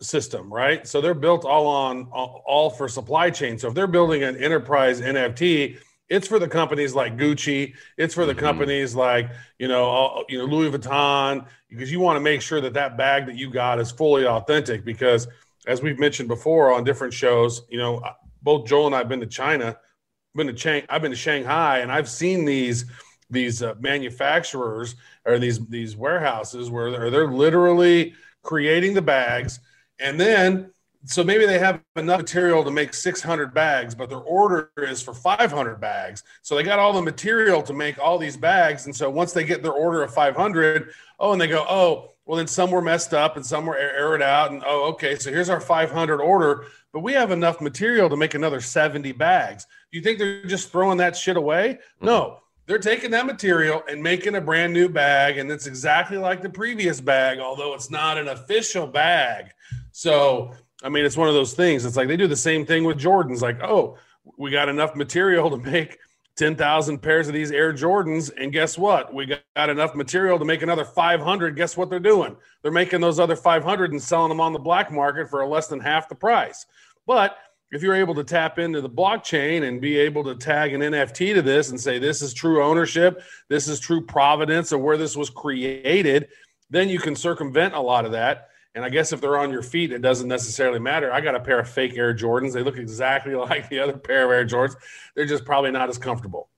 system, 0.00 0.52
right? 0.52 0.86
So 0.86 1.00
they're 1.00 1.14
built 1.14 1.44
all 1.44 1.66
on 1.66 2.04
all 2.12 2.70
for 2.70 2.88
supply 2.88 3.30
chain. 3.30 3.58
So 3.58 3.68
if 3.68 3.74
they're 3.74 3.86
building 3.86 4.22
an 4.22 4.36
enterprise 4.36 5.00
NFT, 5.00 5.78
it's 6.08 6.28
for 6.28 6.38
the 6.38 6.48
companies 6.48 6.94
like 6.94 7.16
Gucci. 7.16 7.74
It's 7.96 8.14
for 8.14 8.26
the 8.26 8.32
mm-hmm. 8.32 8.40
companies 8.40 8.94
like 8.94 9.30
you 9.58 9.68
know, 9.68 10.24
you 10.28 10.38
know 10.38 10.44
Louis 10.44 10.70
Vuitton, 10.70 11.46
because 11.68 11.92
you 11.92 12.00
want 12.00 12.16
to 12.16 12.20
make 12.20 12.40
sure 12.40 12.62
that 12.62 12.74
that 12.74 12.96
bag 12.96 13.26
that 13.26 13.36
you 13.36 13.50
got 13.50 13.78
is 13.78 13.90
fully 13.90 14.26
authentic. 14.26 14.84
Because 14.84 15.28
as 15.66 15.82
we've 15.82 15.98
mentioned 15.98 16.28
before 16.28 16.72
on 16.72 16.84
different 16.84 17.14
shows, 17.14 17.62
you 17.68 17.78
know, 17.78 18.02
both 18.42 18.66
Joel 18.66 18.86
and 18.86 18.94
I 18.94 18.98
have 18.98 19.08
been 19.08 19.20
to 19.20 19.26
China, 19.26 19.76
been 20.34 20.46
to 20.46 20.52
Chang, 20.52 20.84
I've 20.88 21.02
been 21.02 21.10
to 21.10 21.16
Shanghai, 21.16 21.78
and 21.78 21.92
I've 21.92 22.08
seen 22.08 22.44
these 22.44 22.86
these 23.30 23.62
uh, 23.62 23.74
manufacturers 23.80 24.94
or 25.24 25.38
these 25.38 25.64
these 25.68 25.96
warehouses 25.96 26.70
where 26.70 26.90
they're, 26.90 27.10
they're 27.10 27.30
literally 27.30 28.14
creating 28.42 28.94
the 28.94 29.02
bags, 29.02 29.60
and 29.98 30.18
then 30.18 30.70
so 31.04 31.24
maybe 31.24 31.46
they 31.46 31.58
have 31.58 31.80
enough 31.96 32.20
material 32.20 32.62
to 32.62 32.70
make 32.70 32.94
600 32.94 33.52
bags, 33.52 33.92
but 33.92 34.08
their 34.08 34.20
order 34.20 34.70
is 34.76 35.02
for 35.02 35.12
500 35.12 35.80
bags. 35.80 36.22
So 36.42 36.54
they 36.54 36.62
got 36.62 36.78
all 36.78 36.92
the 36.92 37.02
material 37.02 37.60
to 37.62 37.72
make 37.72 37.98
all 37.98 38.18
these 38.18 38.36
bags, 38.36 38.86
and 38.86 38.94
so 38.94 39.10
once 39.10 39.32
they 39.32 39.44
get 39.44 39.62
their 39.62 39.72
order 39.72 40.02
of 40.02 40.14
500, 40.14 40.92
oh, 41.18 41.32
and 41.32 41.40
they 41.40 41.48
go, 41.48 41.64
oh 41.68 42.11
well, 42.24 42.38
then 42.38 42.46
some 42.46 42.70
were 42.70 42.82
messed 42.82 43.14
up 43.14 43.36
and 43.36 43.44
some 43.44 43.66
were 43.66 43.76
aired 43.76 44.22
out. 44.22 44.52
And 44.52 44.62
oh, 44.66 44.90
okay, 44.92 45.16
so 45.16 45.30
here's 45.30 45.50
our 45.50 45.60
500 45.60 46.20
order, 46.20 46.66
but 46.92 47.00
we 47.00 47.12
have 47.14 47.30
enough 47.30 47.60
material 47.60 48.08
to 48.08 48.16
make 48.16 48.34
another 48.34 48.60
70 48.60 49.12
bags. 49.12 49.66
Do 49.90 49.98
you 49.98 50.04
think 50.04 50.18
they're 50.18 50.44
just 50.44 50.70
throwing 50.70 50.98
that 50.98 51.16
shit 51.16 51.36
away? 51.36 51.78
Mm-hmm. 51.96 52.06
No, 52.06 52.38
they're 52.66 52.78
taking 52.78 53.10
that 53.10 53.26
material 53.26 53.82
and 53.88 54.02
making 54.02 54.36
a 54.36 54.40
brand 54.40 54.72
new 54.72 54.88
bag. 54.88 55.38
And 55.38 55.50
it's 55.50 55.66
exactly 55.66 56.16
like 56.16 56.42
the 56.42 56.50
previous 56.50 57.00
bag, 57.00 57.38
although 57.38 57.74
it's 57.74 57.90
not 57.90 58.18
an 58.18 58.28
official 58.28 58.86
bag. 58.86 59.46
So, 59.90 60.52
I 60.82 60.88
mean, 60.88 61.04
it's 61.04 61.16
one 61.16 61.28
of 61.28 61.34
those 61.34 61.54
things. 61.54 61.84
It's 61.84 61.96
like 61.96 62.08
they 62.08 62.16
do 62.16 62.28
the 62.28 62.36
same 62.36 62.64
thing 62.64 62.84
with 62.84 62.98
Jordans, 62.98 63.42
like, 63.42 63.62
oh, 63.62 63.98
we 64.38 64.50
got 64.50 64.68
enough 64.68 64.94
material 64.94 65.50
to 65.50 65.56
make 65.56 65.98
10,000 66.36 66.98
pairs 66.98 67.28
of 67.28 67.34
these 67.34 67.50
Air 67.50 67.72
Jordans. 67.72 68.30
And 68.36 68.52
guess 68.52 68.78
what? 68.78 69.12
We 69.12 69.26
got 69.26 69.70
enough 69.70 69.94
material 69.94 70.38
to 70.38 70.44
make 70.44 70.62
another 70.62 70.84
500. 70.84 71.56
Guess 71.56 71.76
what 71.76 71.90
they're 71.90 72.00
doing? 72.00 72.36
They're 72.62 72.72
making 72.72 73.00
those 73.00 73.20
other 73.20 73.36
500 73.36 73.92
and 73.92 74.02
selling 74.02 74.30
them 74.30 74.40
on 74.40 74.52
the 74.52 74.58
black 74.58 74.90
market 74.90 75.28
for 75.28 75.46
less 75.46 75.66
than 75.66 75.80
half 75.80 76.08
the 76.08 76.14
price. 76.14 76.66
But 77.06 77.36
if 77.70 77.82
you're 77.82 77.94
able 77.94 78.14
to 78.14 78.24
tap 78.24 78.58
into 78.58 78.80
the 78.80 78.90
blockchain 78.90 79.66
and 79.66 79.80
be 79.80 79.98
able 79.98 80.24
to 80.24 80.34
tag 80.34 80.74
an 80.74 80.80
NFT 80.80 81.34
to 81.34 81.42
this 81.42 81.70
and 81.70 81.80
say, 81.80 81.98
this 81.98 82.22
is 82.22 82.34
true 82.34 82.62
ownership, 82.62 83.22
this 83.48 83.68
is 83.68 83.80
true 83.80 84.04
providence 84.04 84.72
of 84.72 84.80
where 84.80 84.96
this 84.96 85.16
was 85.16 85.30
created, 85.30 86.28
then 86.70 86.88
you 86.88 86.98
can 86.98 87.16
circumvent 87.16 87.74
a 87.74 87.80
lot 87.80 88.04
of 88.04 88.12
that 88.12 88.48
and 88.74 88.84
I 88.84 88.88
guess 88.88 89.12
if 89.12 89.20
they're 89.20 89.38
on 89.38 89.50
your 89.50 89.62
feet, 89.62 89.92
it 89.92 90.00
doesn't 90.00 90.28
necessarily 90.28 90.78
matter. 90.78 91.12
I 91.12 91.20
got 91.20 91.34
a 91.34 91.40
pair 91.40 91.60
of 91.60 91.68
fake 91.68 91.96
Air 91.96 92.14
Jordans. 92.14 92.52
They 92.52 92.62
look 92.62 92.78
exactly 92.78 93.34
like 93.36 93.68
the 93.68 93.80
other 93.80 93.96
pair 93.96 94.24
of 94.24 94.30
Air 94.30 94.46
Jordans. 94.46 94.76
They're 95.14 95.26
just 95.26 95.44
probably 95.44 95.70
not 95.70 95.88
as 95.88 95.98
comfortable. 95.98 96.48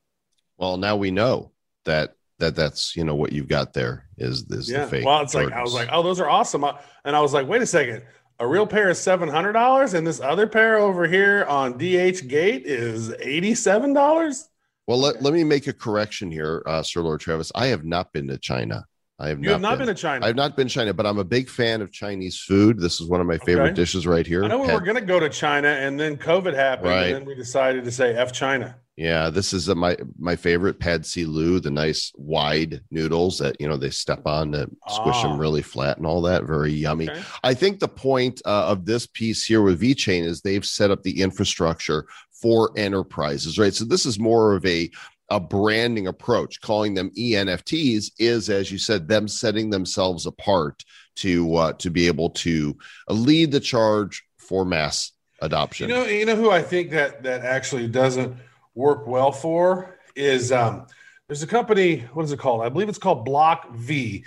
Well, 0.56 0.76
now 0.76 0.96
we 0.96 1.10
know 1.10 1.50
that 1.84 2.16
that 2.38 2.56
that's 2.56 2.96
you 2.96 3.04
know 3.04 3.14
what 3.14 3.32
you've 3.32 3.48
got 3.48 3.72
there 3.72 4.06
is 4.16 4.44
is 4.50 4.70
yeah. 4.70 4.84
the 4.84 4.90
fake. 4.90 5.04
Well, 5.04 5.20
it's 5.22 5.34
Jordans. 5.34 5.44
like 5.44 5.52
I 5.54 5.62
was 5.62 5.74
like, 5.74 5.88
oh, 5.90 6.02
those 6.02 6.20
are 6.20 6.28
awesome, 6.28 6.64
and 7.04 7.16
I 7.16 7.20
was 7.20 7.32
like, 7.32 7.48
wait 7.48 7.62
a 7.62 7.66
second, 7.66 8.02
a 8.38 8.46
real 8.46 8.66
pair 8.66 8.90
is 8.90 8.98
seven 8.98 9.28
hundred 9.28 9.52
dollars, 9.52 9.94
and 9.94 10.06
this 10.06 10.20
other 10.20 10.46
pair 10.46 10.78
over 10.78 11.06
here 11.06 11.44
on 11.48 11.72
DH 11.78 12.28
Gate 12.28 12.66
is 12.66 13.12
eighty 13.20 13.54
seven 13.54 13.92
dollars. 13.92 14.48
Well, 14.86 14.98
let, 14.98 15.22
let 15.22 15.32
me 15.32 15.44
make 15.44 15.66
a 15.66 15.72
correction 15.72 16.30
here, 16.30 16.62
uh, 16.66 16.82
Sir 16.82 17.00
Lord 17.00 17.20
Travis. 17.20 17.50
I 17.54 17.68
have 17.68 17.84
not 17.84 18.12
been 18.12 18.28
to 18.28 18.36
China. 18.36 18.84
I 19.18 19.28
have 19.28 19.38
you 19.38 19.44
not 19.44 19.52
have 19.52 19.60
not 19.60 19.78
been, 19.78 19.86
been, 19.86 19.94
to 19.94 20.02
China. 20.02 20.24
I 20.24 20.28
have 20.28 20.36
not 20.36 20.56
been 20.56 20.68
China, 20.68 20.92
but 20.92 21.06
I'm 21.06 21.18
a 21.18 21.24
big 21.24 21.48
fan 21.48 21.80
of 21.80 21.92
Chinese 21.92 22.40
food. 22.40 22.80
This 22.80 23.00
is 23.00 23.06
one 23.06 23.20
of 23.20 23.26
my 23.26 23.38
favorite 23.38 23.66
okay. 23.66 23.74
dishes 23.74 24.06
right 24.06 24.26
here. 24.26 24.44
I 24.44 24.48
know 24.48 24.58
we 24.58 24.72
were 24.72 24.80
going 24.80 24.96
to 24.96 25.00
go 25.00 25.20
to 25.20 25.28
China, 25.28 25.68
and 25.68 25.98
then 25.98 26.16
COVID 26.16 26.54
happened, 26.54 26.88
right. 26.88 27.06
and 27.06 27.14
then 27.14 27.24
we 27.24 27.34
decided 27.34 27.84
to 27.84 27.92
say 27.92 28.14
"f 28.14 28.32
China." 28.32 28.76
Yeah, 28.96 29.28
this 29.30 29.52
is 29.52 29.68
a, 29.68 29.74
my 29.74 29.96
my 30.18 30.36
favorite 30.36 30.78
pad 30.78 31.04
see 31.04 31.24
lu, 31.24 31.58
the 31.58 31.70
nice 31.70 32.12
wide 32.16 32.80
noodles 32.90 33.38
that 33.38 33.60
you 33.60 33.68
know 33.68 33.76
they 33.76 33.90
step 33.90 34.26
on 34.26 34.52
to 34.52 34.68
squish 34.88 35.22
them 35.22 35.32
ah. 35.32 35.38
really 35.38 35.62
flat 35.62 35.96
and 35.96 36.06
all 36.06 36.22
that. 36.22 36.44
Very 36.44 36.72
yummy. 36.72 37.10
Okay. 37.10 37.22
I 37.42 37.54
think 37.54 37.80
the 37.80 37.88
point 37.88 38.40
uh, 38.44 38.66
of 38.66 38.84
this 38.84 39.06
piece 39.06 39.44
here 39.44 39.62
with 39.62 39.80
VeChain 39.80 40.24
is 40.24 40.40
they've 40.40 40.64
set 40.64 40.92
up 40.92 41.02
the 41.02 41.22
infrastructure 41.22 42.06
for 42.30 42.70
enterprises, 42.76 43.58
right? 43.58 43.74
So 43.74 43.84
this 43.84 44.06
is 44.06 44.18
more 44.18 44.54
of 44.54 44.64
a 44.66 44.90
a 45.34 45.40
branding 45.40 46.06
approach. 46.06 46.60
Calling 46.60 46.94
them 46.94 47.10
ENFTs 47.18 48.12
is, 48.20 48.48
as 48.48 48.70
you 48.70 48.78
said, 48.78 49.08
them 49.08 49.26
setting 49.26 49.68
themselves 49.68 50.26
apart 50.26 50.84
to 51.16 51.54
uh, 51.56 51.72
to 51.74 51.90
be 51.90 52.06
able 52.06 52.30
to 52.30 52.76
lead 53.08 53.50
the 53.50 53.58
charge 53.58 54.22
for 54.38 54.64
mass 54.64 55.10
adoption. 55.42 55.88
You 55.88 55.94
know, 55.96 56.04
you 56.04 56.24
know 56.24 56.36
who 56.36 56.50
I 56.50 56.62
think 56.62 56.90
that 56.92 57.24
that 57.24 57.42
actually 57.42 57.88
doesn't 57.88 58.36
work 58.76 59.08
well 59.08 59.32
for 59.32 59.98
is 60.14 60.52
um, 60.52 60.86
there's 61.26 61.42
a 61.42 61.48
company. 61.48 62.04
What 62.12 62.24
is 62.24 62.30
it 62.30 62.38
called? 62.38 62.62
I 62.62 62.68
believe 62.68 62.88
it's 62.88 62.98
called 62.98 63.24
Block 63.24 63.74
V. 63.74 64.24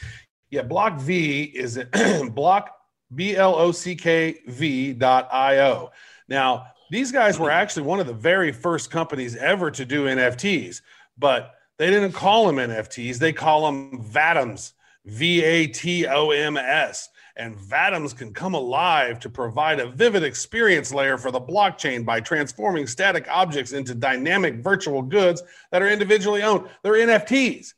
Yeah, 0.49 0.63
Block 0.63 0.99
V 0.99 1.43
is 1.43 1.77
it 1.77 1.89
Block 2.35 2.69
B 3.15 3.37
L 3.37 3.55
O 3.55 3.71
C 3.71 3.95
K 3.95 4.39
V 4.45 4.91
dot 4.91 5.29
I 5.31 5.59
O. 5.59 5.91
Now 6.27 6.67
these 6.89 7.11
guys 7.11 7.37
were 7.37 7.51
actually 7.51 7.83
one 7.83 7.99
of 7.99 8.07
the 8.07 8.13
very 8.13 8.51
first 8.51 8.91
companies 8.91 9.35
ever 9.35 9.71
to 9.71 9.85
do 9.85 10.05
NFTs, 10.05 10.81
but 11.17 11.55
they 11.77 11.89
didn't 11.89 12.13
call 12.13 12.47
them 12.47 12.57
NFTs. 12.57 13.17
They 13.17 13.33
call 13.33 13.65
them 13.65 14.03
VATOMs, 14.03 14.73
V 15.05 15.43
A 15.43 15.67
T 15.67 16.07
O 16.07 16.31
M 16.31 16.57
S. 16.57 17.09
And 17.35 17.55
VATOMs 17.55 18.17
can 18.17 18.33
come 18.33 18.55
alive 18.55 19.19
to 19.19 19.29
provide 19.29 19.79
a 19.79 19.91
vivid 19.91 20.23
experience 20.23 20.91
layer 20.91 21.19
for 21.19 21.29
the 21.29 21.39
blockchain 21.39 22.03
by 22.03 22.19
transforming 22.19 22.87
static 22.87 23.27
objects 23.29 23.73
into 23.73 23.93
dynamic 23.93 24.55
virtual 24.55 25.03
goods 25.03 25.43
that 25.71 25.83
are 25.83 25.89
individually 25.89 26.41
owned. 26.41 26.67
They're 26.81 26.93
NFTs. 26.93 27.73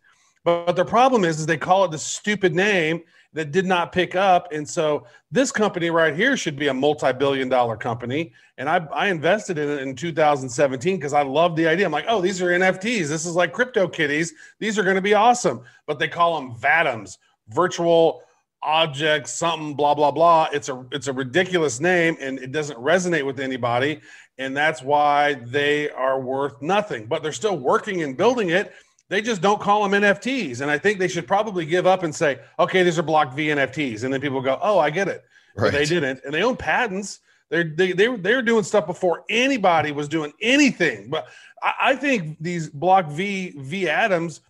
But, 0.45 0.77
the 0.77 0.85
problem 0.85 1.25
is, 1.25 1.41
is 1.41 1.45
they 1.45 1.57
call 1.57 1.83
it 1.83 1.91
the 1.91 1.97
stupid 1.97 2.55
name 2.55 3.01
that 3.33 3.51
did 3.51 3.65
not 3.65 3.91
pick 3.91 4.15
up. 4.15 4.51
And 4.51 4.67
so 4.67 5.05
this 5.31 5.51
company 5.51 5.89
right 5.89 6.15
here 6.15 6.35
should 6.35 6.55
be 6.55 6.67
a 6.67 6.73
multi-billion 6.73 7.47
dollar 7.47 7.77
company. 7.77 8.33
And 8.57 8.67
I, 8.67 8.77
I 8.91 9.07
invested 9.07 9.57
in 9.57 9.69
it 9.69 9.81
in 9.81 9.95
2017 9.95 10.97
because 10.97 11.13
I 11.13 11.21
love 11.21 11.55
the 11.55 11.67
idea. 11.67 11.85
I'm 11.85 11.91
like, 11.91 12.05
oh, 12.07 12.21
these 12.21 12.41
are 12.41 12.47
NFTs. 12.47 13.07
This 13.07 13.25
is 13.25 13.35
like 13.35 13.53
crypto 13.53 13.87
kitties. 13.87 14.33
These 14.59 14.79
are 14.79 14.83
going 14.83 14.95
to 14.95 15.01
be 15.01 15.13
awesome. 15.13 15.61
But 15.85 15.99
they 15.99 16.07
call 16.07 16.39
them 16.39 16.55
VATOMs, 16.55 17.17
virtual 17.49 18.23
objects, 18.63 19.31
something, 19.31 19.75
blah, 19.75 19.93
blah, 19.93 20.11
blah. 20.11 20.49
It's 20.51 20.69
a 20.69 20.83
it's 20.91 21.07
a 21.07 21.13
ridiculous 21.13 21.79
name 21.79 22.17
and 22.19 22.39
it 22.39 22.51
doesn't 22.51 22.77
resonate 22.79 23.25
with 23.25 23.39
anybody. 23.39 24.01
And 24.37 24.55
that's 24.55 24.81
why 24.81 25.35
they 25.35 25.89
are 25.91 26.19
worth 26.19 26.61
nothing. 26.61 27.05
But 27.05 27.21
they're 27.21 27.31
still 27.31 27.57
working 27.57 28.03
and 28.03 28.17
building 28.17 28.49
it 28.49 28.73
they 29.09 29.21
just 29.21 29.41
don't 29.41 29.59
call 29.59 29.87
them 29.87 30.01
NFTs. 30.01 30.61
And 30.61 30.69
I 30.71 30.77
think 30.77 30.99
they 30.99 31.07
should 31.07 31.27
probably 31.27 31.65
give 31.65 31.87
up 31.87 32.03
and 32.03 32.13
say, 32.13 32.39
okay, 32.59 32.83
these 32.83 32.97
are 32.97 33.03
block 33.03 33.33
V 33.33 33.47
NFTs. 33.47 34.03
And 34.03 34.13
then 34.13 34.21
people 34.21 34.39
go, 34.41 34.57
oh, 34.61 34.79
I 34.79 34.91
get 34.91 35.07
it. 35.07 35.25
Right. 35.55 35.71
But 35.71 35.73
they 35.73 35.85
didn't. 35.85 36.21
And 36.23 36.33
they 36.33 36.43
own 36.43 36.55
patents. 36.55 37.19
They're, 37.49 37.63
they, 37.63 37.93
they, 37.93 38.15
they 38.15 38.35
were 38.35 38.43
doing 38.43 38.63
stuff 38.63 38.85
before 38.85 39.25
anybody 39.27 39.91
was 39.91 40.07
doing 40.07 40.31
anything. 40.41 41.09
But 41.09 41.27
I, 41.61 41.73
I 41.81 41.95
think 41.95 42.37
these 42.39 42.69
block 42.69 43.07
V, 43.07 43.55
V 43.57 43.89
atoms 43.89 44.41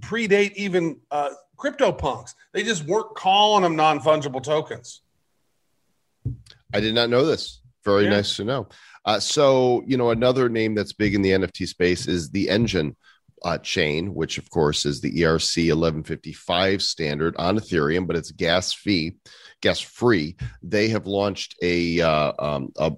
predate 0.00 0.54
even 0.54 0.98
uh, 1.12 1.30
crypto 1.56 1.92
punks. 1.92 2.34
They 2.52 2.64
just 2.64 2.84
weren't 2.86 3.14
calling 3.14 3.62
them 3.62 3.76
non 3.76 4.00
fungible 4.00 4.42
tokens. 4.42 5.02
I 6.74 6.80
did 6.80 6.94
not 6.94 7.08
know 7.08 7.24
this. 7.24 7.60
Very 7.84 8.04
yeah. 8.04 8.10
nice 8.10 8.36
to 8.36 8.44
know. 8.44 8.68
Uh, 9.04 9.20
so, 9.20 9.84
you 9.86 9.96
know, 9.96 10.10
another 10.10 10.48
name 10.48 10.74
that's 10.74 10.92
big 10.92 11.14
in 11.14 11.22
the 11.22 11.30
NFT 11.30 11.68
space 11.68 12.08
is 12.08 12.30
the 12.30 12.48
Enjin 12.48 12.94
uh, 13.44 13.58
chain, 13.58 14.14
which 14.14 14.38
of 14.38 14.50
course 14.50 14.86
is 14.86 15.00
the 15.00 15.10
ERC 15.10 15.56
1155 15.68 16.82
standard 16.82 17.34
on 17.36 17.58
Ethereum, 17.58 18.06
but 18.06 18.16
it's 18.16 18.30
gas 18.30 18.72
fee, 18.72 19.16
gas 19.60 19.80
free. 19.80 20.36
They 20.62 20.88
have 20.88 21.06
launched 21.06 21.56
a 21.62 22.00
uh, 22.00 22.32
um, 22.38 22.72
a 22.76 22.92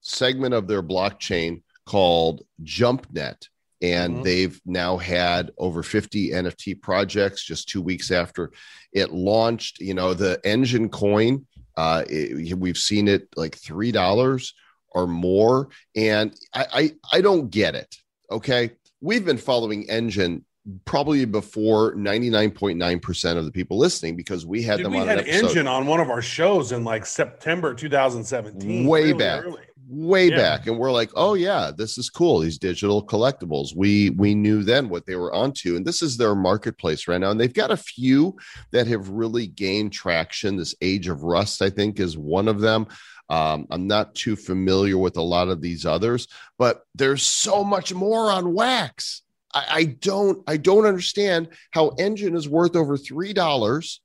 segment 0.00 0.54
of 0.54 0.68
their 0.68 0.82
blockchain 0.82 1.62
called 1.86 2.42
JumpNet, 2.62 3.48
and 3.80 4.14
mm-hmm. 4.14 4.22
they've 4.22 4.60
now 4.66 4.96
had 4.96 5.52
over 5.58 5.82
50 5.82 6.30
nft 6.30 6.82
projects 6.82 7.44
just 7.44 7.68
two 7.68 7.82
weeks 7.82 8.10
after 8.10 8.50
it 8.92 9.12
launched 9.12 9.80
you 9.80 9.94
know 9.94 10.14
the 10.14 10.40
Enjin 10.44 10.90
Coin 10.90 11.46
uh, 11.76 12.02
it, 12.08 12.58
we've 12.58 12.76
seen 12.76 13.06
it 13.06 13.28
like 13.36 13.56
three 13.56 13.92
dollars 13.92 14.54
or 14.90 15.06
more 15.06 15.68
and 15.94 16.34
I, 16.54 16.66
I 16.72 16.92
i 17.12 17.20
don't 17.20 17.50
get 17.50 17.74
it 17.74 17.94
okay 18.30 18.72
we've 19.00 19.24
been 19.24 19.38
following 19.38 19.86
Enjin 19.86 20.42
probably 20.84 21.24
before 21.24 21.94
99.9% 21.94 23.36
of 23.36 23.44
the 23.44 23.52
people 23.52 23.78
listening 23.78 24.16
because 24.16 24.44
we 24.44 24.62
had 24.62 24.76
Dude, 24.78 24.86
them 24.86 24.92
we 24.92 24.98
on 25.00 25.08
had 25.08 25.24
Enjin 25.24 25.70
on 25.70 25.86
one 25.86 26.00
of 26.00 26.10
our 26.10 26.20
shows 26.20 26.72
in 26.72 26.84
like 26.84 27.06
september 27.06 27.74
2017 27.74 28.86
way 28.86 29.04
really 29.04 29.12
back. 29.14 29.44
early. 29.44 29.62
Way 29.90 30.28
yeah. 30.28 30.36
back. 30.36 30.66
And 30.66 30.76
we're 30.76 30.92
like 30.92 31.10
oh 31.16 31.32
yeah 31.32 31.70
this 31.74 31.96
is 31.96 32.10
cool 32.10 32.40
these 32.40 32.58
digital 32.58 33.02
collectibles. 33.04 33.74
We 33.74 34.10
we 34.10 34.34
knew 34.34 34.62
then 34.62 34.90
what 34.90 35.06
they 35.06 35.16
were 35.16 35.32
onto 35.32 35.76
and 35.76 35.86
this 35.86 36.02
is 36.02 36.18
their 36.18 36.34
marketplace 36.34 37.08
right 37.08 37.18
now 37.18 37.30
and 37.30 37.40
they've 37.40 37.54
got 37.54 37.70
a 37.70 37.76
few 37.76 38.36
that 38.72 38.86
have 38.86 39.08
really 39.08 39.46
gained 39.46 39.94
traction. 39.94 40.56
This 40.56 40.74
age 40.82 41.08
of 41.08 41.22
rust 41.22 41.62
i 41.62 41.70
think 41.70 42.00
is 42.00 42.18
one 42.18 42.48
of 42.48 42.60
them 42.60 42.86
um, 43.30 43.66
i'm 43.70 43.86
not 43.86 44.14
too 44.14 44.36
familiar 44.36 44.98
with 44.98 45.16
a 45.16 45.22
lot 45.22 45.48
of 45.48 45.60
these 45.60 45.84
others 45.86 46.28
but 46.58 46.82
there's 46.94 47.22
so 47.22 47.62
much 47.62 47.94
more 47.94 48.30
on 48.30 48.54
wax. 48.54 49.22
I, 49.54 49.66
I 49.70 49.84
don't 49.84 50.42
i 50.46 50.56
don't 50.56 50.86
understand 50.86 51.48
how 51.70 51.90
Enjin 51.90 52.36
is 52.36 52.48
worth 52.48 52.76
over 52.76 52.96
three 52.96 53.32
dollars 53.32 54.00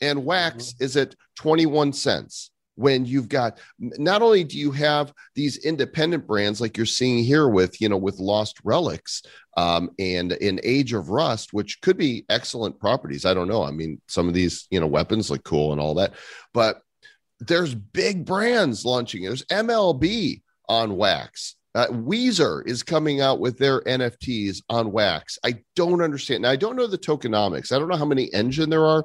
and 0.00 0.24
wax 0.24 0.72
mm-hmm. 0.72 0.84
is 0.84 0.96
at 0.96 1.14
21 1.36 1.92
cents 1.92 2.50
when 2.76 3.04
you've 3.06 3.28
got 3.28 3.58
not 3.78 4.22
only 4.22 4.44
do 4.44 4.58
you 4.58 4.70
have 4.70 5.12
these 5.34 5.64
independent 5.64 6.26
brands 6.26 6.60
like 6.60 6.76
you're 6.76 6.86
seeing 6.86 7.24
here 7.24 7.48
with 7.48 7.80
you 7.80 7.88
know 7.88 7.96
with 7.96 8.18
lost 8.18 8.58
relics 8.64 9.22
um, 9.56 9.90
and 9.98 10.32
in 10.32 10.60
age 10.62 10.92
of 10.92 11.08
rust 11.08 11.52
which 11.52 11.80
could 11.80 11.96
be 11.96 12.24
excellent 12.28 12.78
properties. 12.78 13.24
I 13.24 13.34
don't 13.34 13.48
know. 13.48 13.62
I 13.62 13.70
mean 13.70 14.00
some 14.06 14.28
of 14.28 14.34
these 14.34 14.66
you 14.70 14.78
know 14.78 14.86
weapons 14.86 15.30
look 15.30 15.42
cool 15.42 15.72
and 15.72 15.80
all 15.80 15.94
that 15.94 16.12
but 16.52 16.82
there's 17.40 17.74
big 17.74 18.24
brands 18.24 18.84
launching 18.84 19.22
there's 19.22 19.44
mlb 19.46 20.40
on 20.68 20.96
wax 20.96 21.56
uh, 21.76 21.88
Weezer 21.88 22.66
is 22.66 22.82
coming 22.82 23.20
out 23.20 23.38
with 23.38 23.58
their 23.58 23.82
NFTs 23.82 24.62
on 24.70 24.92
Wax. 24.92 25.38
I 25.44 25.56
don't 25.74 26.00
understand. 26.00 26.40
Now, 26.40 26.50
I 26.50 26.56
don't 26.56 26.74
know 26.74 26.86
the 26.86 26.96
tokenomics. 26.96 27.70
I 27.70 27.78
don't 27.78 27.88
know 27.88 27.98
how 27.98 28.06
many 28.06 28.30
Enjin 28.30 28.70
there 28.70 28.86
are 28.86 29.04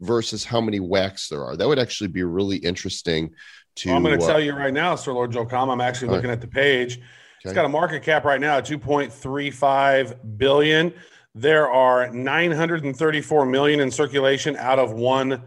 versus 0.00 0.42
how 0.42 0.60
many 0.60 0.80
wax 0.80 1.28
there 1.28 1.44
are. 1.44 1.56
That 1.56 1.68
would 1.68 1.78
actually 1.78 2.08
be 2.08 2.22
really 2.22 2.56
interesting 2.56 3.34
to. 3.76 3.88
Well, 3.88 3.98
I'm 3.98 4.02
going 4.02 4.18
to 4.18 4.24
uh, 4.24 4.28
tell 4.28 4.40
you 4.40 4.54
right 4.54 4.72
now, 4.72 4.94
Sir 4.94 5.12
Lord 5.12 5.32
Joe 5.32 5.44
Comm. 5.44 5.70
I'm 5.70 5.82
actually 5.82 6.08
looking 6.08 6.30
right. 6.30 6.34
at 6.36 6.40
the 6.40 6.48
page. 6.48 6.96
Okay. 6.96 7.04
It's 7.44 7.52
got 7.52 7.66
a 7.66 7.68
market 7.68 8.02
cap 8.02 8.24
right 8.24 8.40
now 8.40 8.56
at 8.56 8.66
2.35 8.66 10.38
billion. 10.38 10.94
There 11.34 11.70
are 11.70 12.08
934 12.08 13.46
million 13.46 13.80
in 13.80 13.90
circulation 13.90 14.56
out 14.56 14.78
of 14.78 14.94
1 14.94 15.42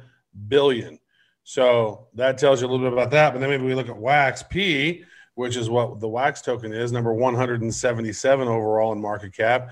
billion. 0.48 1.00
So 1.43 2.08
that 2.13 2.38
tells 2.38 2.62
you 2.62 2.67
a 2.67 2.69
little 2.69 2.86
bit 2.86 2.93
about 2.93 3.12
that. 3.12 3.34
But 3.34 3.39
then 3.39 3.49
maybe 3.49 3.63
we 3.63 3.75
look 3.75 3.89
at 3.89 3.97
Wax 3.97 4.43
P, 4.43 5.04
which 5.36 5.56
is 5.56 5.69
what 5.69 5.99
the 5.99 6.08
Wax 6.08 6.41
token 6.41 6.73
is, 6.73 6.91
number 6.91 7.13
177 7.13 8.47
overall 8.47 8.91
in 8.91 9.02
market 9.02 9.34
cap 9.34 9.71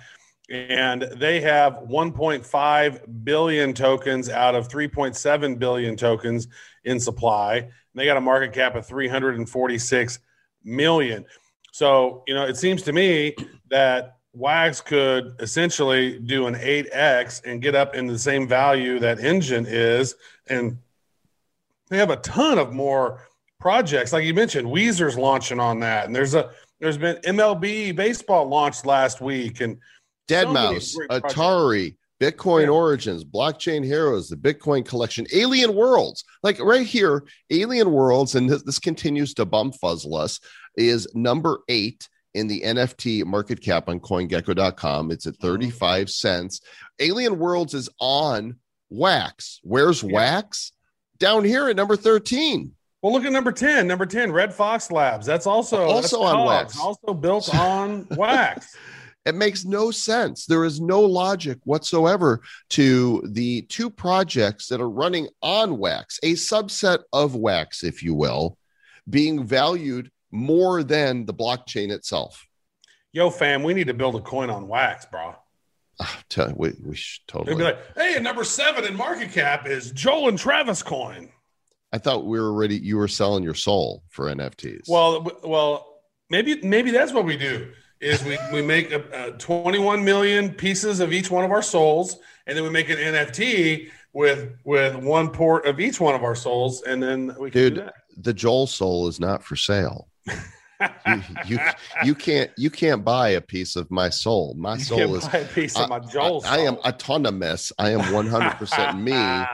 and 0.49 1.01
they 1.15 1.41
have 1.41 1.73
1.5 1.89 3.23
billion 3.23 3.73
tokens 3.73 4.29
out 4.29 4.55
of 4.55 4.69
3.7 4.69 5.59
billion 5.59 5.97
tokens 5.97 6.47
in 6.85 6.99
supply. 6.99 7.57
And 7.57 7.71
they 7.95 8.05
got 8.05 8.17
a 8.17 8.21
market 8.21 8.53
cap 8.53 8.75
of 8.75 8.85
346 8.85 10.19
million. 10.63 11.25
So, 11.73 12.23
you 12.27 12.33
know, 12.33 12.45
it 12.45 12.55
seems 12.55 12.81
to 12.83 12.93
me 12.93 13.35
that 13.69 14.17
Wax 14.33 14.79
could 14.79 15.35
essentially 15.39 16.19
do 16.19 16.47
an 16.47 16.55
8x 16.55 17.43
and 17.45 17.61
get 17.61 17.75
up 17.75 17.95
in 17.95 18.07
the 18.07 18.19
same 18.19 18.47
value 18.47 18.99
that 18.99 19.17
Enjin 19.17 19.65
is. 19.67 20.15
And 20.47 20.77
they 21.89 21.97
have 21.97 22.09
a 22.09 22.17
ton 22.17 22.57
of 22.59 22.73
more 22.73 23.21
projects. 23.59 24.13
Like 24.13 24.25
you 24.25 24.33
mentioned, 24.33 24.67
Weezer's 24.67 25.17
launching 25.17 25.59
on 25.59 25.79
that. 25.81 26.05
And 26.05 26.15
there's 26.15 26.35
a 26.35 26.51
there's 26.79 26.97
been 26.97 27.17
MLB 27.17 27.95
baseball 27.95 28.47
launched 28.47 28.85
last 28.85 29.21
week. 29.21 29.61
And 29.61 29.77
Dead 30.27 30.47
so 30.47 30.99
atari 31.09 31.95
bitcoin 32.19 32.63
yeah. 32.63 32.69
origins 32.69 33.23
blockchain 33.23 33.83
heroes 33.83 34.27
the 34.27 34.35
bitcoin 34.35 34.83
collection 34.83 35.25
alien 35.33 35.75
worlds 35.75 36.23
like 36.43 36.59
right 36.59 36.85
here 36.85 37.23
alien 37.51 37.91
worlds 37.91 38.35
and 38.35 38.49
this, 38.49 38.63
this 38.63 38.79
continues 38.79 39.33
to 39.33 39.45
bum 39.45 39.71
fuzzle 39.71 40.19
us 40.19 40.39
is 40.75 41.07
number 41.13 41.59
eight 41.69 42.09
in 42.33 42.47
the 42.47 42.61
nft 42.61 43.23
market 43.25 43.61
cap 43.61 43.87
on 43.87 43.99
coingecko.com 43.99 45.11
it's 45.11 45.27
at 45.27 45.33
mm-hmm. 45.35 45.47
35 45.47 46.09
cents 46.09 46.61
alien 46.99 47.37
worlds 47.37 47.73
is 47.73 47.87
on 47.99 48.55
wax 48.89 49.59
where's 49.63 50.01
yeah. 50.01 50.13
wax 50.13 50.71
down 51.19 51.43
here 51.43 51.69
at 51.69 51.75
number 51.75 51.95
13 51.95 52.71
well, 53.03 53.13
look 53.13 53.25
at 53.25 53.31
number 53.31 53.51
10. 53.51 53.87
Number 53.87 54.07
10, 54.07 54.31
Red 54.31 54.53
Fox 54.53 54.91
Labs. 54.91 55.25
That's 55.25 55.45
also 55.45 55.83
also 55.83 56.01
that's 56.01 56.13
on 56.13 56.35
COGS, 56.35 56.47
wax. 56.47 56.79
Also 56.79 57.13
built 57.13 57.55
on 57.55 58.07
wax. 58.17 58.75
It 59.27 59.35
makes 59.35 59.65
no 59.65 59.91
sense. 59.91 60.45
There 60.45 60.63
is 60.63 60.79
no 60.79 61.01
logic 61.01 61.59
whatsoever 61.65 62.41
to 62.69 63.21
the 63.25 63.63
two 63.63 63.89
projects 63.89 64.67
that 64.69 64.79
are 64.79 64.89
running 64.89 65.27
on 65.41 65.77
Wax, 65.77 66.17
a 66.23 66.33
subset 66.33 67.03
of 67.11 67.35
Wax, 67.35 67.83
if 67.83 68.01
you 68.01 68.13
will, 68.13 68.57
being 69.09 69.43
valued 69.43 70.09
more 70.31 70.81
than 70.81 71.25
the 71.25 71.33
blockchain 71.33 71.91
itself. 71.91 72.47
Yo, 73.11 73.29
fam, 73.29 73.63
we 73.63 73.73
need 73.73 73.87
to 73.87 73.93
build 73.93 74.15
a 74.15 74.21
coin 74.21 74.49
on 74.49 74.69
Wax, 74.69 75.05
bro. 75.05 75.35
Uh, 75.99 76.53
we, 76.55 76.73
we 76.83 76.95
should 76.95 77.27
totally. 77.27 77.55
be 77.55 77.63
like, 77.63 77.79
hey, 77.95 78.19
number 78.21 78.43
seven 78.43 78.85
in 78.85 78.95
market 78.95 79.31
cap 79.31 79.67
is 79.67 79.91
Joel 79.91 80.29
and 80.29 80.37
Travis 80.37 80.83
coin. 80.83 81.29
I 81.91 81.97
thought 81.97 82.25
we 82.25 82.39
were 82.39 82.53
ready. 82.53 82.75
You 82.75 82.97
were 82.97 83.07
selling 83.07 83.43
your 83.43 83.55
soul 83.55 84.03
for 84.09 84.25
NFTs. 84.25 84.87
Well, 84.87 85.31
well, 85.43 86.01
maybe 86.29 86.61
maybe 86.61 86.91
that's 86.91 87.13
what 87.13 87.25
we 87.25 87.37
do 87.37 87.71
is 87.99 88.23
we, 88.23 88.37
we 88.53 88.61
make 88.61 88.91
a, 88.91 89.29
a 89.29 89.31
21 89.37 90.03
million 90.03 90.53
pieces 90.53 90.99
of 90.99 91.11
each 91.13 91.31
one 91.31 91.43
of 91.43 91.51
our 91.51 91.63
souls, 91.63 92.17
and 92.45 92.55
then 92.55 92.63
we 92.63 92.69
make 92.69 92.89
an 92.89 92.97
NFT 92.97 93.89
with 94.13 94.51
with 94.63 94.95
one 94.95 95.29
port 95.29 95.65
of 95.65 95.79
each 95.79 95.99
one 95.99 96.13
of 96.15 96.23
our 96.23 96.35
souls, 96.35 96.83
and 96.83 97.01
then 97.01 97.35
we 97.39 97.51
can 97.51 97.61
Dude, 97.61 97.91
the 98.17 98.33
Joel 98.33 98.67
soul 98.67 99.07
is 99.07 99.19
not 99.19 99.43
for 99.43 99.55
sale. 99.55 100.09
you, 101.07 101.23
you, 101.45 101.59
you 102.03 102.15
can't 102.15 102.51
you 102.57 102.69
can't 102.69 103.03
buy 103.03 103.29
a 103.29 103.41
piece 103.41 103.75
of 103.75 103.89
my 103.89 104.09
soul. 104.09 104.53
My 104.57 104.77
soul 104.77 105.15
is 105.15 105.25
a 105.25 105.47
piece 105.53 105.77
of 105.77 105.89
my 105.89 105.99
Joel. 105.99 106.43
I, 106.45 106.57
I, 106.57 106.59
am 106.59 106.75
autonomous. 106.75 107.71
I 107.77 107.91
am 107.91 108.13
100 108.13 108.51
percent 108.51 108.99
me. 108.99 109.13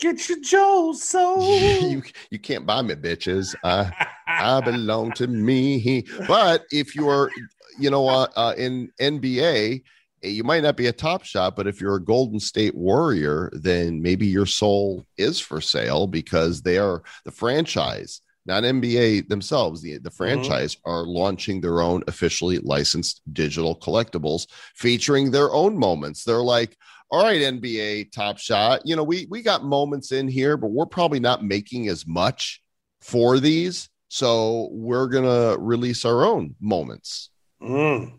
Get 0.00 0.28
your 0.28 0.40
Joel 0.40 0.94
soul. 0.94 1.42
you 1.90 2.02
you 2.30 2.38
can't 2.38 2.66
buy 2.66 2.82
me, 2.82 2.94
bitches. 2.94 3.54
I 3.62 3.92
I 4.26 4.60
belong 4.60 5.12
to 5.12 5.26
me. 5.26 6.04
But 6.26 6.64
if 6.72 6.96
you're, 6.96 7.30
you 7.78 7.90
know, 7.90 8.08
uh, 8.08 8.26
uh, 8.34 8.54
in 8.56 8.90
NBA, 9.00 9.82
you 10.22 10.44
might 10.44 10.62
not 10.62 10.76
be 10.76 10.86
a 10.86 10.92
top 10.92 11.24
shot, 11.24 11.56
but 11.56 11.66
if 11.66 11.80
you're 11.80 11.96
a 11.96 12.04
Golden 12.04 12.38
State 12.40 12.74
Warrior, 12.74 13.50
then 13.52 14.02
maybe 14.02 14.26
your 14.26 14.46
soul 14.46 15.06
is 15.16 15.40
for 15.40 15.60
sale 15.60 16.06
because 16.06 16.62
they 16.62 16.78
are 16.78 17.02
the 17.24 17.32
franchise, 17.32 18.20
not 18.46 18.64
NBA 18.64 19.28
themselves. 19.28 19.82
The, 19.82 19.98
the 19.98 19.98
mm-hmm. 19.98 20.16
franchise 20.16 20.74
mm-hmm. 20.76 20.90
are 20.90 21.04
launching 21.04 21.60
their 21.60 21.80
own 21.80 22.02
officially 22.08 22.58
licensed 22.58 23.22
digital 23.32 23.76
collectibles 23.78 24.46
featuring 24.74 25.30
their 25.30 25.52
own 25.52 25.78
moments. 25.78 26.24
They're 26.24 26.42
like, 26.42 26.76
all 27.10 27.22
right, 27.22 27.40
NBA 27.40 28.10
top 28.12 28.38
shot. 28.38 28.80
You 28.84 28.96
know, 28.96 29.04
we 29.04 29.26
we 29.28 29.42
got 29.42 29.64
moments 29.64 30.12
in 30.12 30.28
here, 30.28 30.56
but 30.56 30.70
we're 30.70 30.86
probably 30.86 31.20
not 31.20 31.44
making 31.44 31.88
as 31.88 32.06
much 32.06 32.62
for 33.02 33.38
these. 33.38 33.90
So 34.08 34.68
we're 34.72 35.08
gonna 35.08 35.58
release 35.58 36.04
our 36.04 36.24
own 36.24 36.54
moments. 36.58 37.30
Mm. 37.62 38.12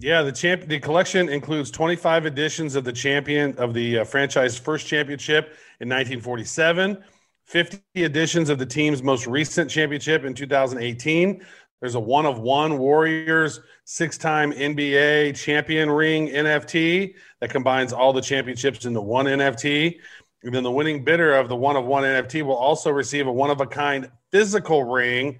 Yeah, 0.00 0.22
the 0.22 0.32
champ 0.32 0.66
the 0.66 0.78
collection 0.78 1.30
includes 1.30 1.70
25 1.70 2.26
editions 2.26 2.74
of 2.74 2.84
the 2.84 2.92
champion 2.92 3.56
of 3.56 3.72
the 3.72 4.00
uh, 4.00 4.04
franchise 4.04 4.58
first 4.58 4.86
championship 4.86 5.56
in 5.80 5.88
1947, 5.88 7.02
50 7.46 7.80
editions 7.94 8.50
of 8.50 8.58
the 8.58 8.66
team's 8.66 9.02
most 9.02 9.26
recent 9.26 9.70
championship 9.70 10.24
in 10.24 10.34
2018, 10.34 11.44
there's 11.80 11.94
a 11.94 12.00
one 12.00 12.26
of 12.26 12.40
one 12.40 12.78
Warriors 12.78 13.60
six 13.84 14.18
time 14.18 14.52
NBA 14.52 15.36
champion 15.36 15.90
ring 15.90 16.28
NFT 16.28 17.14
that 17.40 17.50
combines 17.50 17.92
all 17.92 18.12
the 18.12 18.20
championships 18.20 18.84
into 18.84 19.00
one 19.00 19.26
NFT. 19.26 19.98
And 20.42 20.54
then 20.54 20.62
the 20.62 20.70
winning 20.70 21.04
bidder 21.04 21.36
of 21.36 21.48
the 21.48 21.56
one 21.56 21.76
of 21.76 21.84
one 21.84 22.02
NFT 22.02 22.42
will 22.42 22.56
also 22.56 22.90
receive 22.90 23.26
a 23.26 23.32
one 23.32 23.50
of 23.50 23.60
a 23.60 23.66
kind 23.66 24.10
physical 24.32 24.84
ring 24.84 25.38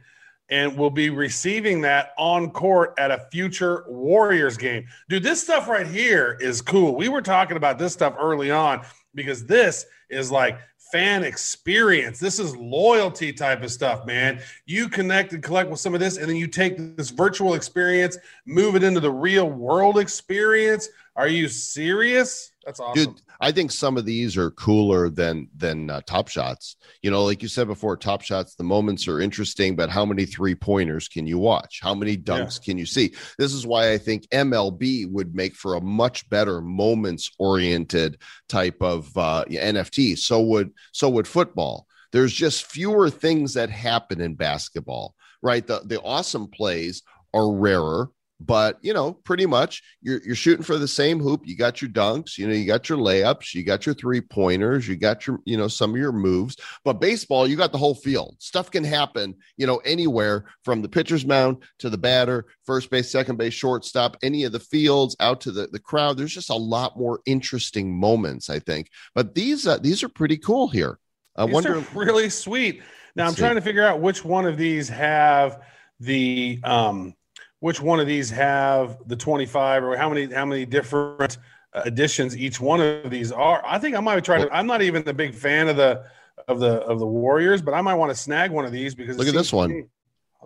and 0.49 0.77
will 0.77 0.91
be 0.91 1.11
receiving 1.11 1.81
that 1.81 2.11
on 2.19 2.51
court 2.51 2.95
at 2.99 3.11
a 3.11 3.27
future 3.33 3.85
Warriors 3.89 4.57
game. 4.57 4.87
Dude, 5.09 5.23
this 5.23 5.43
stuff 5.43 5.69
right 5.69 5.87
here 5.87 6.39
is 6.41 6.63
cool. 6.63 6.95
We 6.95 7.09
were 7.09 7.23
talking 7.23 7.57
about 7.57 7.79
this 7.79 7.93
stuff 7.93 8.15
early 8.19 8.51
on 8.51 8.83
because 9.15 9.45
this 9.45 9.87
is 10.09 10.31
like 10.31 10.59
fan 10.93 11.25
experience. 11.25 12.19
This 12.19 12.39
is 12.39 12.57
loyalty 12.57 13.33
type 13.33 13.63
of 13.63 13.71
stuff, 13.71 14.07
man. 14.07 14.41
You 14.67 14.89
connect 14.89 15.33
and 15.33 15.43
collect 15.43 15.71
with 15.71 15.81
some 15.81 15.95
of 15.95 16.01
this, 16.01 16.17
and 16.17 16.29
then 16.29 16.37
you 16.37 16.47
take 16.47 16.97
this 16.97 17.11
virtual 17.11 17.55
experience, 17.55 18.19
move 18.47 18.77
it 18.77 18.83
into 18.83 19.01
the 19.01 19.11
real 19.11 19.49
world 19.49 19.99
experience. 19.99 20.89
Are 21.17 21.29
you 21.29 21.49
serious? 21.49 22.53
That's 22.65 22.81
awesome. 22.81 23.15
Dude, 23.15 23.23
I 23.41 23.53
think 23.53 23.71
some 23.71 23.97
of 23.97 24.05
these 24.05 24.37
are 24.37 24.51
cooler 24.51 25.11
than 25.11 25.49
than 25.57 25.91
uh, 25.91 26.01
Top 26.07 26.29
Shots. 26.29 26.77
You 27.03 27.11
know, 27.11 27.25
like 27.25 27.43
you 27.43 27.49
said 27.49 27.67
before, 27.67 27.97
Top 27.97 28.23
Shots, 28.23 28.55
the 28.55 28.65
moments 28.65 29.09
are 29.09 29.21
interesting, 29.21 29.77
but 29.77 29.91
how 29.91 30.05
many 30.05 30.27
three 30.27 30.55
pointers 30.55 31.09
can 31.09 31.27
you 31.27 31.39
watch? 31.39 31.81
How 31.83 31.95
many 31.95 32.17
dunks 32.17 32.61
yeah. 32.61 32.65
can 32.65 32.79
you 32.79 32.87
see? 32.87 33.15
This 33.39 33.53
is 33.53 33.67
why 33.67 33.93
I 33.93 33.99
think 33.99 34.29
MLB 34.29 35.11
would 35.11 35.35
make 35.35 35.55
for 35.55 35.75
a 35.75 35.81
much 35.81 36.29
better 36.31 36.61
moments 36.61 37.31
oriented 37.39 38.21
type 38.49 38.81
of 38.81 39.17
uh, 39.17 39.45
NFT. 39.51 40.19
So 40.19 40.41
would 40.43 40.73
so 40.93 41.09
would 41.11 41.29
football. 41.29 41.87
There's 42.13 42.33
just 42.33 42.67
fewer 42.67 43.11
things 43.11 43.55
that 43.55 43.71
happen 43.71 44.21
in 44.21 44.35
basketball, 44.35 45.15
right? 45.43 45.67
The 45.67 45.83
the 45.85 46.01
awesome 46.01 46.49
plays 46.49 47.03
are 47.35 47.53
rarer 47.53 48.11
but 48.41 48.79
you 48.83 48.93
know 48.93 49.13
pretty 49.13 49.47
much 49.47 49.83
you're, 50.03 50.21
you're 50.23 50.35
shooting 50.35 50.65
for 50.65 50.79
the 50.79 50.89
same 50.89 51.21
hoop. 51.21 51.43
You 51.45 51.57
got 51.57 51.81
your 51.81 51.91
dunks 51.91 52.37
you 52.37 52.47
know 52.47 52.55
you 52.55 52.67
got 52.67 52.89
your 52.89 52.99
layups 52.99 53.55
you 53.55 53.65
got 53.65 53.87
your 53.87 53.95
three 53.95 54.21
pointers 54.21 54.87
you 54.87 54.97
got 54.97 55.27
your 55.27 55.41
you 55.45 55.57
know 55.57 55.69
some 55.69 55.91
of 55.91 55.97
your 55.97 56.13
moves. 56.13 56.57
But 56.85 57.01
baseball 57.01 57.47
you 57.47 57.57
got 57.57 57.73
the 57.73 57.79
whole 57.79 57.95
field. 57.95 58.37
Stuff 58.39 58.71
can 58.71 58.85
happen 58.85 59.35
you 59.57 59.67
know 59.67 59.79
anywhere 59.79 60.47
from 60.65 60.83
the 60.83 60.89
pitcher's 60.89 61.25
mound 61.25 61.63
to 61.79 61.89
the 61.89 61.99
batter 61.99 62.47
first 62.65 62.91
base 62.91 63.11
second 63.11 63.37
base 63.37 63.55
shortstop 63.55 64.17
any 64.23 64.45
of 64.45 64.53
the 64.53 64.61
fields 64.61 65.17
out 65.21 65.41
to 65.43 65.51
the, 65.51 65.69
the 65.69 65.81
crowd. 65.81 66.17
There's 66.17 66.35
just 66.35 66.51
a 66.51 66.55
lot 66.55 66.99
more 66.99 67.21
interesting 67.27 67.99
moments 67.99 68.51
i 68.51 68.59
think. 68.59 68.91
But 69.15 69.35
these 69.35 69.67
uh, 69.67 69.79
these 69.79 70.03
are 70.03 70.09
pretty 70.09 70.37
cool 70.37 70.69
here. 70.69 70.99
I 71.37 71.47
these 71.47 71.55
wonder 71.55 71.85
really 71.95 72.29
sweet. 72.29 72.83
Now 73.15 73.29
i'm 73.29 73.35
trying 73.35 73.55
to 73.55 73.63
figure 73.63 73.87
out 73.87 74.01
which 74.01 74.25
one 74.25 74.47
of 74.47 74.59
these 74.59 74.91
have 74.91 75.63
the 76.01 76.61
um 76.63 77.15
which 77.61 77.81
one 77.81 78.01
of 78.01 78.07
these 78.07 78.31
have 78.31 78.99
the 79.07 79.17
25 79.17 79.85
or 79.85 79.97
how 79.97 80.09
many 80.09 80.33
how 80.33 80.45
many 80.45 80.67
different 80.67 81.39
additions 81.73 82.37
each 82.37 82.61
one 82.61 82.81
of 82.81 83.11
these 83.11 83.33
are. 83.33 83.63
I 83.67 83.79
think 83.79 83.97
I 83.97 84.01
might 84.01 84.25
try 84.25 84.39
to. 84.39 84.55
I'm 84.55 84.67
not 84.67 84.83
even 84.83 85.07
a 85.09 85.13
big 85.13 85.35
fan 85.35 85.69
of 85.69 85.77
the 85.77 86.05
of 86.49 86.61
the 86.61 86.81
of 86.83 86.99
the 86.99 87.07
Warriors, 87.07 87.63
but 87.63 87.75
I 87.75 87.81
might 87.81 87.95
want 87.95 88.11
to 88.11 88.17
snag 88.17 88.51
one 88.51 88.65
of 88.65 88.73
these 88.73 88.95
because 88.95 89.19
look 89.19 89.29
at 89.29 89.35
this 89.35 89.53
one. 89.53 89.89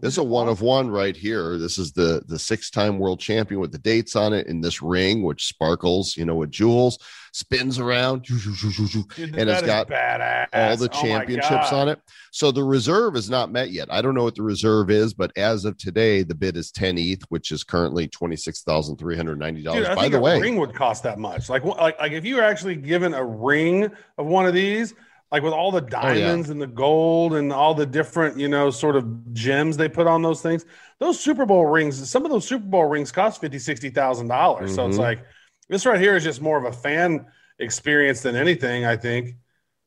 This 0.00 0.14
is 0.14 0.18
a 0.18 0.24
one 0.24 0.48
of 0.48 0.62
one 0.62 0.90
right 0.90 1.16
here. 1.16 1.58
This 1.58 1.78
is 1.78 1.92
the 1.92 2.22
the 2.26 2.38
six 2.38 2.70
time 2.70 2.98
world 2.98 3.20
champion 3.20 3.60
with 3.60 3.72
the 3.72 3.78
dates 3.78 4.16
on 4.16 4.32
it 4.32 4.46
in 4.46 4.60
this 4.60 4.80
ring, 4.80 5.22
which 5.22 5.46
sparkles, 5.46 6.16
you 6.16 6.24
know, 6.24 6.36
with 6.36 6.50
jewels, 6.50 6.98
spins 7.32 7.78
around, 7.78 8.22
Dude, 8.22 9.36
and 9.36 9.50
it's 9.50 9.62
got 9.62 9.88
badass. 9.88 10.48
all 10.52 10.76
the 10.76 10.88
oh 10.92 11.02
championships 11.02 11.72
on 11.72 11.88
it. 11.88 12.00
So 12.32 12.50
the 12.50 12.64
reserve 12.64 13.14
is 13.14 13.28
not 13.28 13.52
met 13.52 13.70
yet. 13.70 13.92
I 13.92 14.00
don't 14.00 14.14
know 14.14 14.24
what 14.24 14.36
the 14.36 14.42
reserve 14.42 14.90
is, 14.90 15.12
but 15.12 15.32
as 15.36 15.64
of 15.64 15.76
today, 15.76 16.22
the 16.22 16.34
bid 16.34 16.56
is 16.56 16.70
10 16.70 16.96
ETH, 16.96 17.22
which 17.28 17.50
is 17.52 17.62
currently 17.62 18.08
twenty 18.08 18.36
six 18.36 18.62
thousand 18.62 18.96
three 18.96 19.16
hundred 19.16 19.38
ninety 19.38 19.62
dollars. 19.62 19.88
By 19.94 20.08
the 20.08 20.20
way, 20.20 20.40
ring 20.40 20.56
would 20.56 20.74
cost 20.74 21.02
that 21.02 21.18
much. 21.18 21.50
Like, 21.50 21.64
like, 21.64 22.00
like 22.00 22.12
if 22.12 22.24
you 22.24 22.36
were 22.36 22.42
actually 22.42 22.76
given 22.76 23.12
a 23.12 23.24
ring 23.24 23.90
of 24.16 24.26
one 24.26 24.46
of 24.46 24.54
these 24.54 24.94
like 25.30 25.42
with 25.42 25.52
all 25.52 25.70
the 25.70 25.80
diamonds 25.80 26.48
oh, 26.48 26.50
yeah. 26.50 26.52
and 26.52 26.62
the 26.62 26.66
gold 26.66 27.34
and 27.34 27.52
all 27.52 27.74
the 27.74 27.86
different, 27.86 28.38
you 28.38 28.48
know, 28.48 28.70
sort 28.70 28.96
of 28.96 29.32
gems 29.32 29.76
they 29.76 29.88
put 29.88 30.06
on 30.06 30.22
those 30.22 30.42
things. 30.42 30.64
Those 30.98 31.20
Super 31.20 31.46
Bowl 31.46 31.66
rings, 31.66 32.10
some 32.10 32.24
of 32.24 32.30
those 32.30 32.46
Super 32.46 32.66
Bowl 32.66 32.84
rings 32.86 33.12
cost 33.12 33.40
fifty, 33.40 33.58
sixty 33.58 33.90
thousand 33.90 34.28
dollars. 34.28 34.74
So 34.74 34.86
it's 34.86 34.94
mm-hmm. 34.94 35.02
like 35.02 35.24
this 35.68 35.86
right 35.86 36.00
here 36.00 36.16
is 36.16 36.24
just 36.24 36.42
more 36.42 36.58
of 36.58 36.64
a 36.64 36.76
fan 36.76 37.26
experience 37.58 38.22
than 38.22 38.34
anything. 38.34 38.84
I 38.84 38.96
think 38.96 39.36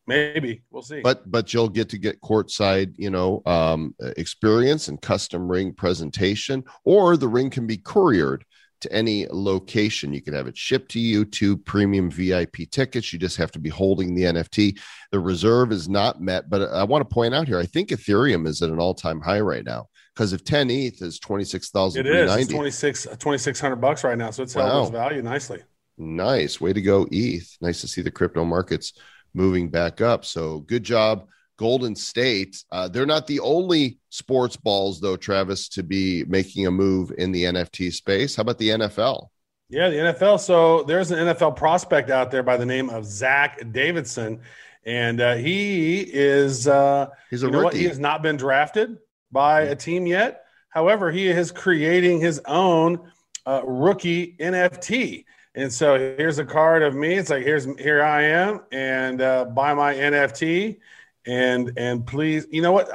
maybe 0.08 0.64
we'll 0.72 0.82
see. 0.82 1.02
But 1.02 1.30
but 1.30 1.54
you'll 1.54 1.70
get 1.70 1.90
to 1.90 1.98
get 1.98 2.22
courtside, 2.22 2.94
you 2.98 3.10
know, 3.10 3.42
um, 3.46 3.96
experience 4.18 4.88
and 4.88 5.02
custom 5.02 5.52
ring 5.52 5.74
presentation, 5.74 6.64
or 6.86 7.18
the 7.18 7.28
ring 7.28 7.50
can 7.50 7.68
be 7.68 7.78
couriered 7.78 8.46
to 8.84 8.94
any 8.94 9.28
location. 9.30 10.14
You 10.14 10.22
can 10.22 10.34
have 10.34 10.48
it 10.48 10.58
shipped 10.58 10.92
to 10.92 11.00
you 11.00 11.26
to 11.26 11.58
premium 11.58 12.10
VIP 12.10 12.70
tickets. 12.70 13.12
You 13.12 13.20
just 13.20 13.38
have 13.38 13.52
to 13.52 13.60
be 13.60 13.70
holding 13.70 14.14
the 14.14 14.24
NFT. 14.24 14.80
The 15.12 15.20
reserve 15.20 15.72
is 15.72 15.90
not 15.90 16.22
met, 16.22 16.50
but 16.50 16.72
I 16.72 16.84
want 16.84 17.08
to 17.08 17.14
point 17.14 17.34
out 17.34 17.48
here, 17.48 17.60
I 17.60 17.66
think 17.66 17.90
Ethereum 17.90 18.48
is 18.48 18.62
at 18.62 18.70
an 18.70 18.80
all 18.80 18.94
time 18.94 19.20
high 19.20 19.42
right 19.42 19.66
now 19.66 19.88
because 20.14 20.34
if 20.34 20.44
10 20.44 20.70
ETH 20.70 21.02
is 21.02 21.20
26,000, 21.20 22.06
it 22.06 22.16
is 22.16 22.48
26, 22.48 23.04
2,600 23.04 23.76
bucks 23.78 24.04
right 24.04 24.18
now. 24.18 24.30
So 24.30 24.44
it's 24.44 24.54
held 24.54 24.70
wow. 24.70 24.82
its 24.84 24.92
value 24.92 25.22
nicely. 25.22 25.64
Nice 25.98 26.62
way 26.62 26.74
to 26.74 26.82
go, 26.82 27.08
ETH. 27.12 27.58
Nice 27.62 27.82
to 27.82 27.88
see 27.88 28.02
the 28.02 28.12
crypto 28.12 28.46
markets 28.46 28.94
moving 29.34 29.70
back 29.70 30.02
up. 30.02 30.26
So 30.26 30.60
good 30.60 30.84
job 30.84 31.28
Golden 31.64 31.96
State. 31.96 32.62
Uh, 32.74 32.90
they're 32.90 33.06
not 33.06 33.26
the 33.26 33.40
only 33.40 33.98
sports 34.10 34.58
balls, 34.58 35.00
though, 35.00 35.16
Travis, 35.16 35.70
to 35.70 35.82
be 35.82 36.26
making 36.26 36.68
a 36.68 36.72
move 36.72 37.14
in 37.18 37.32
the 37.32 37.46
NFT 37.46 37.94
space. 37.94 38.36
How 38.36 38.42
about 38.42 38.58
the 38.58 38.68
NFL? 38.68 39.30
Yeah, 39.70 39.88
the 39.88 39.96
NFL. 39.96 40.42
So 40.42 40.84
there's 40.84 41.12
an 41.12 41.20
NFL 41.20 41.56
prospect 41.56 42.10
out 42.10 42.32
there 42.32 42.44
by 42.44 42.58
the 42.58 42.66
name 42.66 42.90
of 42.90 43.06
Zach 43.06 43.62
Davidson, 43.72 44.42
and 44.86 45.22
uh, 45.22 45.36
he 45.36 46.02
is 46.02 46.68
uh, 46.68 47.08
he's 47.30 47.44
a 47.44 47.50
rookie. 47.50 47.78
He 47.78 47.86
has 47.86 47.98
not 47.98 48.22
been 48.22 48.36
drafted 48.36 48.98
by 49.32 49.62
a 49.62 49.76
team 49.76 50.06
yet. 50.06 50.44
However, 50.68 51.12
he 51.12 51.30
is 51.30 51.50
creating 51.50 52.20
his 52.20 52.42
own 52.46 53.10
uh, 53.46 53.62
rookie 53.64 54.36
NFT. 54.38 55.24
And 55.56 55.72
so 55.72 55.98
here's 55.98 56.40
a 56.40 56.46
card 56.46 56.84
of 56.84 56.94
me. 56.94 57.14
It's 57.14 57.30
like 57.30 57.44
here's 57.44 57.64
here 57.80 58.04
I 58.04 58.24
am, 58.24 58.64
and 58.74 59.22
uh, 59.22 59.46
buy 59.46 59.74
my 59.74 59.94
NFT 59.94 60.80
and 61.26 61.72
and 61.78 62.06
please 62.06 62.46
you 62.52 62.62
know 62.62 62.72
what? 62.72 62.90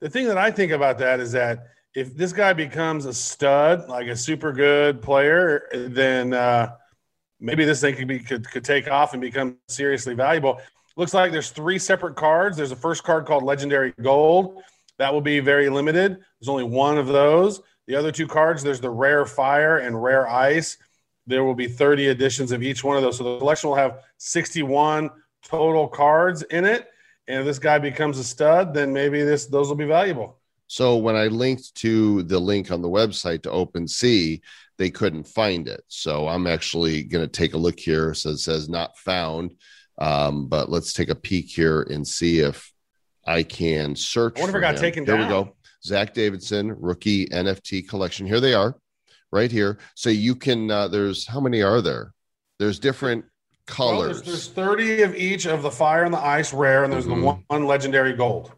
The 0.00 0.08
thing 0.08 0.26
that 0.26 0.38
i 0.38 0.50
think 0.50 0.72
about 0.72 0.98
that 0.98 1.20
is 1.20 1.32
that 1.32 1.66
if 1.94 2.16
this 2.16 2.32
guy 2.32 2.52
becomes 2.52 3.04
a 3.04 3.12
stud 3.12 3.88
like 3.88 4.06
a 4.06 4.16
super 4.16 4.52
good 4.52 5.02
player 5.02 5.68
then 5.72 6.32
uh, 6.32 6.72
maybe 7.40 7.64
this 7.64 7.80
thing 7.80 7.96
could 7.96 8.08
be 8.08 8.18
could, 8.20 8.48
could 8.50 8.64
take 8.64 8.88
off 8.88 9.12
and 9.12 9.20
become 9.20 9.56
seriously 9.68 10.14
valuable. 10.14 10.60
Looks 10.96 11.14
like 11.14 11.32
there's 11.32 11.50
three 11.50 11.78
separate 11.78 12.14
cards. 12.14 12.56
There's 12.56 12.72
a 12.72 12.76
first 12.76 13.02
card 13.02 13.26
called 13.26 13.42
legendary 13.42 13.94
gold. 14.02 14.62
That 14.98 15.12
will 15.12 15.20
be 15.22 15.40
very 15.40 15.70
limited. 15.70 16.18
There's 16.40 16.48
only 16.48 16.64
one 16.64 16.98
of 16.98 17.06
those. 17.06 17.62
The 17.86 17.96
other 17.96 18.12
two 18.12 18.26
cards 18.26 18.62
there's 18.62 18.80
the 18.80 18.90
rare 18.90 19.24
fire 19.24 19.78
and 19.78 20.00
rare 20.00 20.28
ice. 20.28 20.76
There 21.26 21.44
will 21.44 21.54
be 21.54 21.68
30 21.68 22.08
editions 22.08 22.52
of 22.52 22.62
each 22.62 22.84
one 22.84 22.96
of 22.96 23.02
those. 23.02 23.18
So 23.18 23.24
the 23.24 23.38
collection 23.38 23.70
will 23.70 23.76
have 23.76 24.00
61 24.18 25.10
total 25.42 25.88
cards 25.88 26.42
in 26.42 26.64
it 26.64 26.90
and 27.28 27.40
if 27.40 27.46
this 27.46 27.58
guy 27.58 27.78
becomes 27.78 28.18
a 28.18 28.24
stud, 28.24 28.74
then 28.74 28.92
maybe 28.92 29.22
this 29.22 29.46
those 29.46 29.68
will 29.68 29.76
be 29.76 29.86
valuable. 29.86 30.38
So 30.66 30.96
when 30.98 31.16
I 31.16 31.26
linked 31.26 31.74
to 31.76 32.22
the 32.22 32.38
link 32.38 32.70
on 32.70 32.80
the 32.80 32.88
website 32.88 33.42
to 33.42 33.48
OpenSea, 33.50 34.40
they 34.78 34.88
couldn't 34.88 35.26
find 35.26 35.66
it. 35.66 35.82
So 35.88 36.28
I'm 36.28 36.46
actually 36.46 37.02
going 37.02 37.24
to 37.24 37.30
take 37.30 37.54
a 37.54 37.58
look 37.58 37.80
here. 37.80 38.14
So 38.14 38.30
it 38.30 38.38
says 38.38 38.68
not 38.68 38.96
found. 38.96 39.56
Um, 39.98 40.46
but 40.46 40.70
let's 40.70 40.92
take 40.92 41.10
a 41.10 41.14
peek 41.14 41.50
here 41.50 41.82
and 41.82 42.06
see 42.06 42.38
if 42.38 42.72
I 43.26 43.42
can 43.42 43.96
search. 43.96 44.38
I 44.38 44.42
wonder 44.42 44.58
if 44.58 44.60
it 44.60 44.66
got 44.66 44.74
him. 44.76 44.80
taken 44.80 45.04
there 45.04 45.16
down. 45.16 45.26
we 45.26 45.30
go. 45.30 45.56
Zach 45.84 46.14
Davidson, 46.14 46.74
rookie 46.78 47.26
NFT 47.26 47.88
collection. 47.88 48.26
Here 48.26 48.40
they 48.40 48.54
are, 48.54 48.76
right 49.32 49.50
here. 49.50 49.78
So 49.96 50.08
you 50.08 50.34
can. 50.34 50.70
Uh, 50.70 50.88
there's 50.88 51.26
how 51.26 51.40
many 51.40 51.62
are 51.62 51.80
there? 51.80 52.12
There's 52.58 52.78
different 52.78 53.24
colors. 53.70 53.98
Well, 53.98 54.06
there's, 54.06 54.22
there's, 54.22 54.48
30 54.48 55.02
of 55.02 55.14
each 55.14 55.46
of 55.46 55.62
the 55.62 55.70
fire 55.70 56.04
and 56.04 56.12
the 56.12 56.18
ice 56.18 56.52
rare, 56.52 56.84
and 56.84 56.92
there's 56.92 57.06
mm-hmm. 57.06 57.20
the 57.20 57.26
one, 57.26 57.44
one 57.48 57.66
legendary 57.66 58.14
gold. 58.14 58.52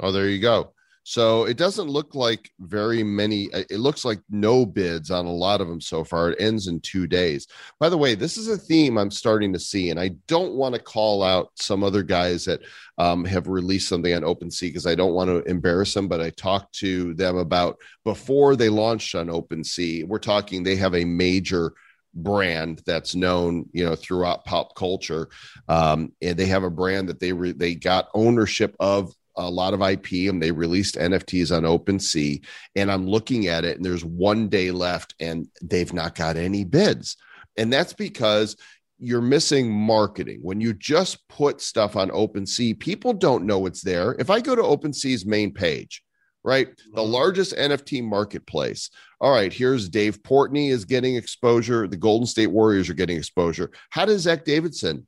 Oh, 0.00 0.12
there 0.12 0.28
you 0.28 0.40
go. 0.40 0.72
So 1.04 1.44
it 1.44 1.56
doesn't 1.56 1.88
look 1.88 2.14
like 2.14 2.50
very 2.60 3.02
many. 3.02 3.48
It 3.52 3.80
looks 3.80 4.04
like 4.04 4.20
no 4.30 4.64
bids 4.64 5.10
on 5.10 5.26
a 5.26 5.32
lot 5.32 5.60
of 5.60 5.66
them 5.66 5.80
so 5.80 6.04
far. 6.04 6.30
It 6.30 6.40
ends 6.40 6.68
in 6.68 6.78
two 6.80 7.08
days. 7.08 7.48
By 7.80 7.88
the 7.88 7.98
way, 7.98 8.14
this 8.14 8.36
is 8.36 8.46
a 8.46 8.56
theme 8.56 8.96
I'm 8.96 9.10
starting 9.10 9.52
to 9.52 9.58
see, 9.58 9.90
and 9.90 9.98
I 9.98 10.10
don't 10.28 10.54
want 10.54 10.76
to 10.76 10.80
call 10.80 11.24
out 11.24 11.50
some 11.56 11.82
other 11.82 12.04
guys 12.04 12.44
that 12.44 12.60
um, 12.98 13.24
have 13.24 13.48
released 13.48 13.88
something 13.88 14.14
on 14.14 14.22
OpenSea 14.22 14.68
because 14.68 14.86
I 14.86 14.94
don't 14.94 15.14
want 15.14 15.28
to 15.28 15.42
embarrass 15.50 15.92
them. 15.92 16.06
But 16.06 16.20
I 16.20 16.30
talked 16.30 16.76
to 16.76 17.14
them 17.14 17.36
about 17.36 17.78
before 18.04 18.54
they 18.54 18.68
launched 18.68 19.16
on 19.16 19.26
OpenSea. 19.26 20.06
We're 20.06 20.18
talking 20.18 20.62
they 20.62 20.76
have 20.76 20.94
a 20.94 21.04
major 21.04 21.72
brand 22.14 22.82
that's 22.86 23.14
known 23.14 23.68
you 23.72 23.84
know 23.84 23.94
throughout 23.94 24.44
pop 24.44 24.74
culture. 24.74 25.28
Um, 25.68 26.12
and 26.20 26.36
they 26.36 26.46
have 26.46 26.64
a 26.64 26.70
brand 26.70 27.08
that 27.08 27.20
they 27.20 27.32
re- 27.32 27.52
they 27.52 27.74
got 27.74 28.08
ownership 28.14 28.76
of 28.80 29.12
a 29.36 29.50
lot 29.50 29.74
of 29.74 29.80
IP 29.80 30.30
and 30.30 30.42
they 30.42 30.50
released 30.50 30.96
NFTs 30.96 31.56
on 31.56 31.62
OpenSea 31.62 32.44
and 32.76 32.90
I'm 32.90 33.06
looking 33.06 33.46
at 33.46 33.64
it 33.64 33.76
and 33.76 33.84
there's 33.84 34.04
one 34.04 34.48
day 34.48 34.70
left 34.70 35.14
and 35.20 35.48
they've 35.62 35.92
not 35.92 36.14
got 36.14 36.36
any 36.36 36.64
bids. 36.64 37.16
And 37.56 37.72
that's 37.72 37.94
because 37.94 38.56
you're 38.98 39.22
missing 39.22 39.72
marketing. 39.72 40.40
When 40.42 40.60
you 40.60 40.74
just 40.74 41.26
put 41.28 41.60
stuff 41.60 41.96
on 41.96 42.10
OpenSea 42.10 42.78
people 42.78 43.14
don't 43.14 43.46
know 43.46 43.66
it's 43.66 43.82
there. 43.82 44.14
If 44.18 44.28
I 44.28 44.40
go 44.40 44.54
to 44.54 44.62
OpenSea's 44.62 45.24
main 45.24 45.52
page 45.52 46.02
right? 46.44 46.68
The 46.94 47.02
largest 47.02 47.54
NFT 47.56 48.02
marketplace. 48.02 48.90
All 49.20 49.32
right, 49.32 49.52
here's 49.52 49.88
Dave 49.88 50.22
Portney 50.22 50.70
is 50.70 50.84
getting 50.84 51.16
exposure. 51.16 51.86
The 51.86 51.96
Golden 51.96 52.26
State 52.26 52.48
Warriors 52.48 52.90
are 52.90 52.94
getting 52.94 53.16
exposure. 53.16 53.70
How 53.90 54.04
does 54.04 54.22
Zach 54.22 54.44
Davidson 54.44 55.06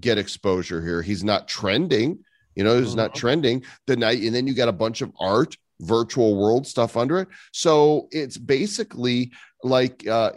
get 0.00 0.18
exposure 0.18 0.82
here? 0.82 1.02
He's 1.02 1.22
not 1.24 1.48
trending. 1.48 2.18
You 2.54 2.64
know, 2.64 2.78
he's 2.78 2.94
not 2.94 3.12
Mhm. 3.12 3.16
trending 3.16 3.64
the 3.86 3.96
night, 3.96 4.22
and 4.22 4.34
then 4.34 4.46
you 4.46 4.54
got 4.54 4.68
a 4.68 4.72
bunch 4.72 5.00
of 5.00 5.10
art, 5.18 5.56
virtual 5.80 6.36
world 6.36 6.66
stuff 6.66 6.96
under 6.96 7.20
it. 7.20 7.28
So 7.52 8.08
it's 8.10 8.36
basically 8.38 9.32
like 9.64 10.06
uh 10.06 10.32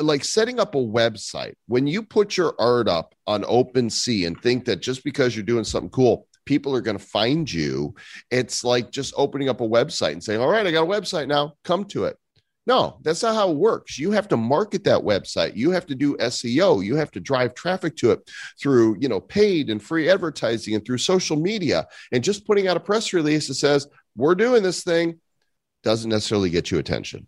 like 0.00 0.24
setting 0.24 0.58
up 0.58 0.74
a 0.74 0.78
website. 0.78 1.54
When 1.66 1.86
you 1.86 2.02
put 2.02 2.36
your 2.36 2.54
art 2.58 2.88
up 2.88 3.14
on 3.26 3.42
OpenSea 3.44 4.26
and 4.26 4.40
think 4.40 4.64
that 4.64 4.80
just 4.80 5.04
because 5.04 5.36
you're 5.36 5.44
doing 5.44 5.64
something 5.64 5.90
cool, 5.90 6.26
people 6.44 6.74
are 6.74 6.80
going 6.80 6.98
to 6.98 7.04
find 7.04 7.50
you, 7.50 7.94
it's 8.30 8.64
like 8.64 8.90
just 8.90 9.14
opening 9.16 9.48
up 9.48 9.60
a 9.60 9.68
website 9.68 10.12
and 10.12 10.22
saying, 10.22 10.40
"All 10.40 10.48
right, 10.48 10.66
I 10.66 10.70
got 10.70 10.84
a 10.84 10.86
website 10.86 11.28
now, 11.28 11.54
come 11.64 11.84
to 11.86 12.04
it." 12.04 12.16
No, 12.64 12.98
that's 13.02 13.22
not 13.22 13.34
how 13.34 13.50
it 13.50 13.56
works. 13.56 13.98
You 13.98 14.12
have 14.12 14.28
to 14.28 14.36
market 14.36 14.84
that 14.84 15.00
website. 15.00 15.56
You 15.56 15.72
have 15.72 15.86
to 15.86 15.96
do 15.96 16.16
SEO. 16.18 16.84
You 16.84 16.94
have 16.94 17.10
to 17.12 17.20
drive 17.20 17.54
traffic 17.54 17.96
to 17.96 18.12
it 18.12 18.30
through, 18.60 18.98
you 19.00 19.08
know, 19.08 19.20
paid 19.20 19.68
and 19.68 19.82
free 19.82 20.08
advertising 20.08 20.74
and 20.74 20.84
through 20.84 20.98
social 20.98 21.36
media. 21.36 21.88
And 22.12 22.22
just 22.22 22.46
putting 22.46 22.68
out 22.68 22.76
a 22.76 22.80
press 22.80 23.12
release 23.12 23.48
that 23.48 23.54
says, 23.54 23.88
"We're 24.16 24.36
doing 24.36 24.62
this 24.62 24.84
thing," 24.84 25.20
doesn't 25.82 26.10
necessarily 26.10 26.50
get 26.50 26.70
you 26.70 26.78
attention. 26.78 27.26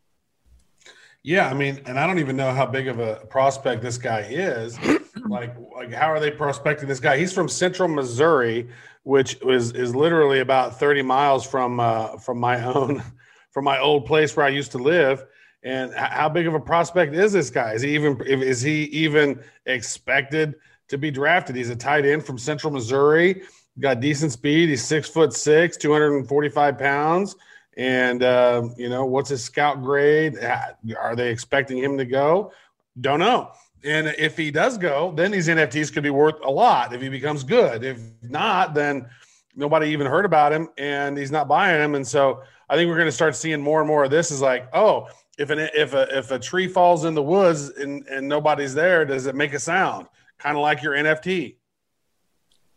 Yeah, 1.24 1.48
I 1.48 1.54
mean, 1.54 1.80
and 1.86 1.98
I 1.98 2.06
don't 2.06 2.18
even 2.18 2.36
know 2.36 2.52
how 2.52 2.66
big 2.66 2.86
of 2.86 2.98
a 2.98 3.26
prospect 3.30 3.82
this 3.82 3.98
guy 3.98 4.20
is. 4.20 4.78
like, 5.34 5.56
like 5.74 5.92
how 5.92 6.06
are 6.06 6.20
they 6.20 6.30
prospecting 6.30 6.88
this 6.88 7.00
guy? 7.00 7.18
He's 7.18 7.32
from 7.32 7.48
Central 7.48 7.88
Missouri, 7.88 8.68
which 9.02 9.36
is 9.42 9.72
is 9.72 9.94
literally 9.94 10.40
about 10.40 10.78
thirty 10.78 11.02
miles 11.02 11.44
from 11.44 11.80
uh, 11.80 12.16
from 12.18 12.38
my 12.38 12.64
own 12.64 13.02
from 13.50 13.64
my 13.64 13.78
old 13.78 14.06
place 14.06 14.36
where 14.36 14.46
I 14.46 14.50
used 14.50 14.72
to 14.72 14.78
live. 14.78 15.24
And 15.64 15.94
how 15.94 16.28
big 16.28 16.46
of 16.46 16.54
a 16.54 16.60
prospect 16.60 17.14
is 17.14 17.32
this 17.32 17.50
guy? 17.50 17.72
Is 17.72 17.82
he 17.82 17.94
even 17.94 18.20
is 18.22 18.60
he 18.62 18.84
even 18.84 19.40
expected 19.66 20.54
to 20.88 20.98
be 20.98 21.10
drafted? 21.10 21.56
He's 21.56 21.70
a 21.70 21.76
tight 21.76 22.04
end 22.04 22.24
from 22.24 22.38
Central 22.38 22.72
Missouri. 22.72 23.42
Got 23.80 24.00
decent 24.00 24.30
speed. 24.30 24.68
He's 24.68 24.84
six 24.84 25.08
foot 25.08 25.32
six, 25.32 25.76
two 25.76 25.92
hundred 25.92 26.16
and 26.16 26.28
forty 26.28 26.48
five 26.48 26.78
pounds. 26.78 27.34
And 27.76 28.22
um, 28.22 28.74
you 28.76 28.88
know, 28.88 29.04
what's 29.04 29.30
his 29.30 29.42
scout 29.42 29.82
grade? 29.82 30.38
Are 30.38 31.16
they 31.16 31.30
expecting 31.30 31.78
him 31.78 31.98
to 31.98 32.04
go? 32.04 32.52
Don't 33.00 33.18
know. 33.18 33.50
And 33.84 34.08
if 34.18 34.36
he 34.36 34.50
does 34.50 34.78
go, 34.78 35.12
then 35.14 35.30
these 35.30 35.48
NFTs 35.48 35.92
could 35.92 36.02
be 36.02 36.10
worth 36.10 36.36
a 36.42 36.50
lot 36.50 36.94
if 36.94 37.02
he 37.02 37.08
becomes 37.08 37.44
good. 37.44 37.84
If 37.84 38.00
not, 38.22 38.74
then 38.74 39.06
nobody 39.54 39.88
even 39.90 40.06
heard 40.06 40.24
about 40.24 40.52
him 40.52 40.68
and 40.78 41.16
he's 41.18 41.30
not 41.30 41.48
buying 41.48 41.78
them. 41.78 41.94
And 41.94 42.06
so 42.06 42.42
I 42.68 42.76
think 42.76 42.88
we're 42.88 42.96
going 42.96 43.08
to 43.08 43.12
start 43.12 43.36
seeing 43.36 43.60
more 43.60 43.80
and 43.80 43.88
more 43.88 44.04
of 44.04 44.10
this. 44.10 44.30
Is 44.30 44.40
like, 44.40 44.68
oh, 44.74 45.08
if 45.38 45.50
an 45.50 45.58
if 45.74 45.92
a 45.94 46.16
if 46.16 46.30
a 46.30 46.38
tree 46.38 46.66
falls 46.66 47.04
in 47.04 47.14
the 47.14 47.22
woods 47.22 47.68
and 47.70 48.06
and 48.06 48.28
nobody's 48.28 48.74
there, 48.74 49.04
does 49.04 49.26
it 49.26 49.34
make 49.34 49.52
a 49.52 49.58
sound? 49.58 50.06
Kind 50.38 50.56
of 50.56 50.62
like 50.62 50.82
your 50.82 50.94
NFT. 50.94 51.56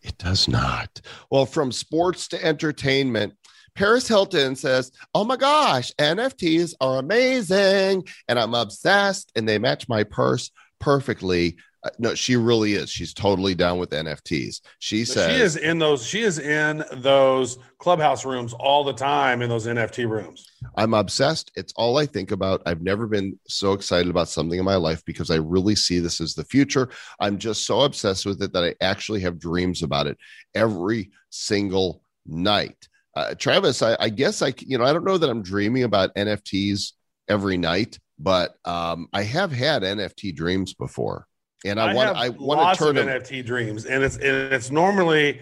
It 0.01 0.17
does 0.17 0.47
not. 0.47 1.01
Well, 1.31 1.45
from 1.45 1.71
sports 1.71 2.27
to 2.29 2.43
entertainment, 2.43 3.33
Paris 3.75 4.07
Hilton 4.07 4.55
says, 4.55 4.91
Oh 5.13 5.23
my 5.23 5.37
gosh, 5.37 5.91
NFTs 5.99 6.73
are 6.81 6.97
amazing 6.97 8.05
and 8.27 8.39
I'm 8.39 8.53
obsessed 8.53 9.31
and 9.35 9.47
they 9.47 9.57
match 9.59 9.87
my 9.87 10.03
purse 10.03 10.51
perfectly. 10.79 11.57
Uh, 11.83 11.89
no, 11.99 12.15
she 12.15 12.35
really 12.35 12.73
is. 12.73 12.89
She's 12.89 13.13
totally 13.13 13.53
down 13.53 13.77
with 13.77 13.91
NFTs. 13.91 14.61
She 14.79 15.01
But 15.01 15.07
says, 15.07 15.35
she 15.35 15.41
is 15.41 15.55
in 15.57 15.77
those. 15.79 16.05
She 16.05 16.21
is 16.21 16.39
in 16.39 16.83
those 16.93 17.59
clubhouse 17.77 18.25
rooms 18.25 18.53
all 18.53 18.83
the 18.83 18.93
time 18.93 19.41
in 19.41 19.49
those 19.49 19.67
NFT 19.67 20.09
rooms. 20.09 20.47
I'm 20.75 20.93
obsessed. 20.95 21.51
It's 21.55 21.73
all 21.75 21.97
I 21.97 22.05
think 22.05 22.31
about. 22.31 22.63
I've 22.65 22.81
never 22.81 23.05
been 23.05 23.39
so 23.47 23.73
excited 23.73 24.09
about 24.09 24.27
something 24.27 24.57
in 24.57 24.65
my 24.65 24.75
life 24.75 25.05
because 25.05 25.29
I 25.29 25.35
really 25.35 25.75
see 25.75 25.99
this 25.99 26.19
as 26.19 26.33
the 26.33 26.45
future. 26.45 26.89
I'm 27.19 27.37
just 27.37 27.65
so 27.65 27.81
obsessed 27.81 28.25
with 28.25 28.41
it 28.41 28.53
that 28.53 28.63
I 28.63 28.75
actually 28.81 29.21
have 29.21 29.39
dreams 29.39 29.83
about 29.83 30.07
it 30.07 30.17
every 30.55 31.11
single 31.29 32.01
night. 32.25 32.87
Uh, 33.15 33.33
Travis, 33.33 33.81
I, 33.81 33.97
I 33.99 34.09
guess 34.09 34.41
I, 34.41 34.53
you 34.59 34.77
know, 34.77 34.83
I 34.83 34.93
don't 34.93 35.05
know 35.05 35.17
that 35.17 35.29
I'm 35.29 35.41
dreaming 35.41 35.83
about 35.83 36.13
NFTs 36.15 36.93
every 37.27 37.57
night, 37.57 37.97
but 38.19 38.55
um, 38.65 39.07
I 39.13 39.23
have 39.23 39.51
had 39.51 39.83
NFT 39.83 40.35
dreams 40.35 40.73
before, 40.73 41.27
and 41.65 41.79
I, 41.79 41.93
want, 41.93 42.17
I 42.17 42.29
want 42.29 42.77
to 42.77 42.83
turn 42.83 42.95
them. 42.95 43.07
NFT 43.07 43.45
dreams, 43.45 43.85
and 43.85 44.03
it's 44.03 44.15
and 44.15 44.53
it's 44.53 44.71
normally 44.71 45.41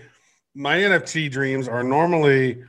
my 0.54 0.78
NFT 0.78 1.32
dreams 1.32 1.68
are 1.68 1.84
normally 1.84 2.64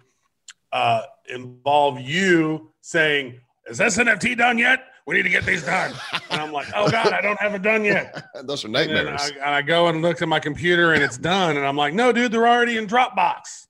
uh, 0.72 1.02
involve 1.28 2.00
you 2.00 2.72
saying, 2.80 3.40
"Is 3.68 3.78
this 3.78 3.96
NFT 3.96 4.36
done 4.36 4.59
yet? 4.59 4.84
We 5.07 5.14
need 5.14 5.22
to 5.22 5.28
get 5.28 5.44
these 5.44 5.64
done." 5.64 5.92
and 6.30 6.40
I'm 6.40 6.52
like, 6.52 6.68
"Oh 6.74 6.90
God, 6.90 7.12
I 7.12 7.20
don't 7.20 7.40
have 7.40 7.54
it 7.54 7.62
done 7.62 7.84
yet." 7.84 8.24
Those 8.44 8.64
are 8.64 8.68
And 8.68 8.74
nightmares. 8.74 9.20
I, 9.20 9.34
and 9.34 9.54
I 9.54 9.62
go 9.62 9.88
and 9.88 10.02
look 10.02 10.22
at 10.22 10.28
my 10.28 10.40
computer, 10.40 10.92
and 10.92 11.02
it's 11.02 11.18
done, 11.18 11.57
and 11.57 11.66
I'm 11.66 11.76
like, 11.76 11.94
"No, 11.94 12.12
dude, 12.12 12.32
they're 12.32 12.48
already 12.48 12.76
in 12.76 12.86
Dropbox." 12.86 13.66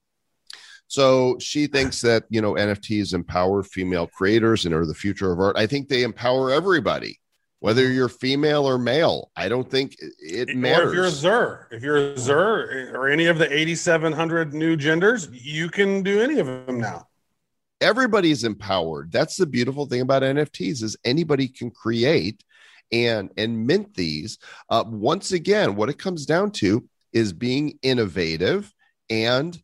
So 0.88 1.36
she 1.38 1.66
thinks 1.66 2.00
that 2.02 2.24
you 2.28 2.40
know 2.40 2.54
NFTs 2.54 3.12
empower 3.12 3.62
female 3.62 4.06
creators 4.06 4.66
and 4.66 4.74
are 4.74 4.86
the 4.86 4.94
future 4.94 5.32
of 5.32 5.40
art. 5.40 5.56
I 5.56 5.66
think 5.66 5.88
they 5.88 6.02
empower 6.02 6.50
everybody, 6.50 7.20
whether 7.60 7.90
you're 7.90 8.08
female 8.08 8.64
or 8.64 8.78
male. 8.78 9.30
I 9.36 9.48
don't 9.48 9.68
think 9.68 9.96
it 10.18 10.56
matters. 10.56 10.86
Or 10.86 10.88
if 10.88 10.94
you're 10.94 11.04
a 11.04 11.10
Zer, 11.10 11.68
if 11.72 11.82
you're 11.82 11.96
a 11.96 12.18
Zer 12.18 12.92
or 12.94 13.08
any 13.08 13.26
of 13.26 13.38
the 13.38 13.52
8,700 13.52 14.54
new 14.54 14.76
genders, 14.76 15.28
you 15.32 15.68
can 15.68 16.02
do 16.02 16.20
any 16.20 16.38
of 16.38 16.46
them 16.46 16.80
now. 16.80 17.08
Everybody's 17.80 18.44
empowered. 18.44 19.12
That's 19.12 19.36
the 19.36 19.46
beautiful 19.46 19.86
thing 19.86 20.00
about 20.00 20.22
NFTs 20.22 20.82
is 20.82 20.96
anybody 21.04 21.48
can 21.48 21.70
create 21.70 22.42
and 22.92 23.30
and 23.36 23.66
mint 23.66 23.94
these. 23.94 24.38
Uh, 24.70 24.84
once 24.86 25.32
again, 25.32 25.74
what 25.74 25.88
it 25.88 25.98
comes 25.98 26.26
down 26.26 26.52
to 26.52 26.88
is 27.12 27.32
being 27.32 27.78
innovative 27.82 28.72
and 29.10 29.60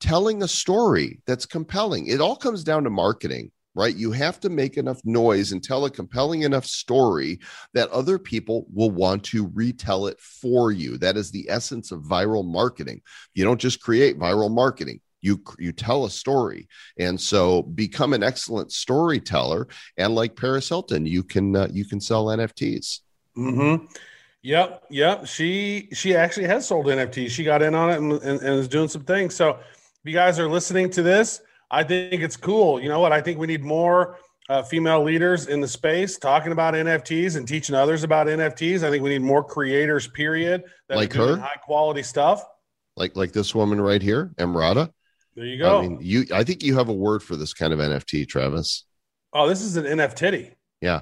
telling 0.00 0.42
a 0.42 0.48
story 0.48 1.20
that's 1.26 1.46
compelling. 1.46 2.06
It 2.06 2.20
all 2.20 2.36
comes 2.36 2.64
down 2.64 2.84
to 2.84 2.90
marketing, 2.90 3.50
right? 3.74 3.94
You 3.94 4.12
have 4.12 4.40
to 4.40 4.48
make 4.48 4.76
enough 4.76 5.00
noise 5.04 5.52
and 5.52 5.62
tell 5.62 5.84
a 5.84 5.90
compelling 5.90 6.42
enough 6.42 6.66
story 6.66 7.40
that 7.74 7.90
other 7.90 8.18
people 8.18 8.66
will 8.72 8.90
want 8.90 9.24
to 9.24 9.48
retell 9.54 10.06
it 10.06 10.20
for 10.20 10.72
you. 10.72 10.98
That 10.98 11.16
is 11.16 11.30
the 11.30 11.48
essence 11.48 11.92
of 11.92 12.02
viral 12.02 12.44
marketing. 12.46 13.02
You 13.34 13.44
don't 13.44 13.60
just 13.60 13.80
create 13.80 14.18
viral 14.18 14.50
marketing. 14.50 15.00
You, 15.22 15.42
you 15.58 15.72
tell 15.72 16.04
a 16.04 16.10
story 16.10 16.68
and 16.98 17.20
so 17.20 17.62
become 17.62 18.12
an 18.12 18.22
excellent 18.22 18.70
storyteller 18.70 19.66
and 19.96 20.14
like 20.14 20.36
paris 20.36 20.68
hilton 20.68 21.04
you 21.04 21.24
can 21.24 21.56
uh, 21.56 21.66
you 21.72 21.84
can 21.84 22.00
sell 22.00 22.26
nfts 22.26 23.00
Mm-hmm. 23.36 23.84
Yep, 24.42 24.84
yep. 24.90 25.26
She 25.26 25.88
she 25.92 26.14
actually 26.14 26.46
has 26.46 26.66
sold 26.66 26.86
NFTs. 26.86 27.30
She 27.30 27.44
got 27.44 27.62
in 27.62 27.74
on 27.74 27.90
it 27.90 27.96
and, 27.98 28.12
and, 28.12 28.40
and 28.40 28.60
is 28.60 28.68
doing 28.68 28.88
some 28.88 29.04
things. 29.04 29.34
So 29.34 29.58
you 30.08 30.14
guys 30.14 30.38
are 30.38 30.48
listening 30.48 30.90
to 30.90 31.02
this, 31.02 31.40
I 31.70 31.82
think 31.82 32.22
it's 32.22 32.36
cool. 32.36 32.80
You 32.80 32.88
know 32.88 33.00
what? 33.00 33.12
I 33.12 33.20
think 33.20 33.38
we 33.38 33.46
need 33.46 33.64
more 33.64 34.18
uh, 34.48 34.62
female 34.62 35.02
leaders 35.02 35.48
in 35.48 35.60
the 35.60 35.66
space 35.68 36.18
talking 36.18 36.52
about 36.52 36.74
NFTs 36.74 37.36
and 37.36 37.46
teaching 37.48 37.74
others 37.74 38.04
about 38.04 38.26
NFTs. 38.28 38.84
I 38.84 38.90
think 38.90 39.02
we 39.02 39.10
need 39.10 39.22
more 39.22 39.42
creators. 39.42 40.06
Period. 40.08 40.62
that 40.88 40.96
Like 40.96 41.12
her? 41.14 41.36
high 41.36 41.56
quality 41.64 42.02
stuff. 42.02 42.44
like 42.96 43.16
like 43.16 43.32
this 43.32 43.54
woman 43.54 43.80
right 43.80 44.00
here 44.00 44.32
emrata 44.38 44.90
There 45.34 45.44
you 45.44 45.58
go. 45.58 45.78
i 45.78 45.82
mean 45.82 45.98
you 46.00 46.24
i 46.32 46.42
think 46.44 46.62
you 46.62 46.76
have 46.78 46.88
a 46.88 46.92
word 46.94 47.22
for 47.22 47.36
this 47.36 47.52
kind 47.52 47.72
of 47.74 47.78
nft 47.78 48.26
travis 48.28 48.84
oh, 49.34 49.46
this 49.48 49.60
is 49.60 49.76
an 49.76 49.84
NFT. 49.84 50.52
yeah 50.80 51.00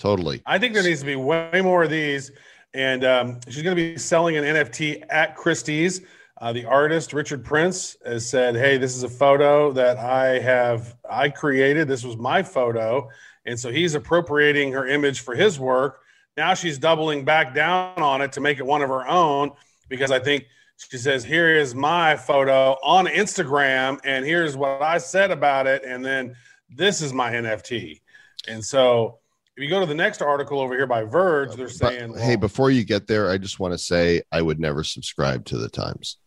totally 0.00 0.40
I 0.46 0.58
think 0.58 0.72
there 0.74 0.82
needs 0.82 1.00
to 1.00 1.06
be 1.06 1.16
way 1.16 1.60
more 1.62 1.82
of 1.84 1.90
these. 1.90 2.30
And 2.72 3.04
um, 3.04 3.38
she's 3.48 3.62
going 3.62 3.76
to 3.76 3.80
be 3.80 3.96
selling 3.98 4.36
an 4.36 4.42
NFT 4.44 5.04
at 5.08 5.36
Christie's. 5.36 6.00
Uh, 6.44 6.52
the 6.52 6.66
artist 6.66 7.14
Richard 7.14 7.42
Prince 7.42 7.96
has 8.04 8.28
said, 8.28 8.54
"Hey, 8.54 8.76
this 8.76 8.94
is 8.94 9.02
a 9.02 9.08
photo 9.08 9.72
that 9.72 9.96
I 9.96 10.40
have 10.40 10.94
I 11.08 11.30
created. 11.30 11.88
This 11.88 12.04
was 12.04 12.18
my 12.18 12.42
photo, 12.42 13.08
and 13.46 13.58
so 13.58 13.72
he's 13.72 13.94
appropriating 13.94 14.70
her 14.72 14.86
image 14.86 15.20
for 15.20 15.34
his 15.34 15.58
work. 15.58 16.02
Now 16.36 16.52
she's 16.52 16.76
doubling 16.76 17.24
back 17.24 17.54
down 17.54 17.96
on 17.96 18.20
it 18.20 18.32
to 18.32 18.42
make 18.42 18.58
it 18.58 18.66
one 18.66 18.82
of 18.82 18.90
her 18.90 19.08
own 19.08 19.52
because 19.88 20.10
I 20.10 20.18
think 20.18 20.44
she 20.76 20.98
says, 20.98 21.24
"Here 21.24 21.56
is 21.56 21.74
my 21.74 22.14
photo 22.14 22.72
on 22.84 23.06
Instagram, 23.06 23.98
and 24.04 24.22
here's 24.22 24.54
what 24.54 24.82
I 24.82 24.98
said 24.98 25.30
about 25.30 25.66
it, 25.66 25.82
and 25.82 26.04
then 26.04 26.36
this 26.68 27.00
is 27.00 27.14
my 27.14 27.32
NFT." 27.32 28.02
And 28.48 28.62
so 28.62 29.18
if 29.56 29.62
you 29.62 29.70
go 29.70 29.80
to 29.80 29.86
the 29.86 29.94
next 29.94 30.20
article 30.20 30.60
over 30.60 30.74
here 30.74 30.86
by 30.86 31.04
Verge, 31.04 31.54
they're 31.54 31.68
But, 31.68 31.74
saying, 31.74 32.18
hey 32.18 32.30
well, 32.30 32.36
before 32.36 32.70
you 32.70 32.84
get 32.84 33.06
there 33.06 33.30
i 33.30 33.38
just 33.38 33.60
want 33.60 33.72
to 33.72 33.78
say 33.78 34.20
i 34.32 34.42
would 34.42 34.58
never 34.58 34.82
subscribe 34.82 35.44
to 35.46 35.56
the 35.56 35.68
times 35.68 36.18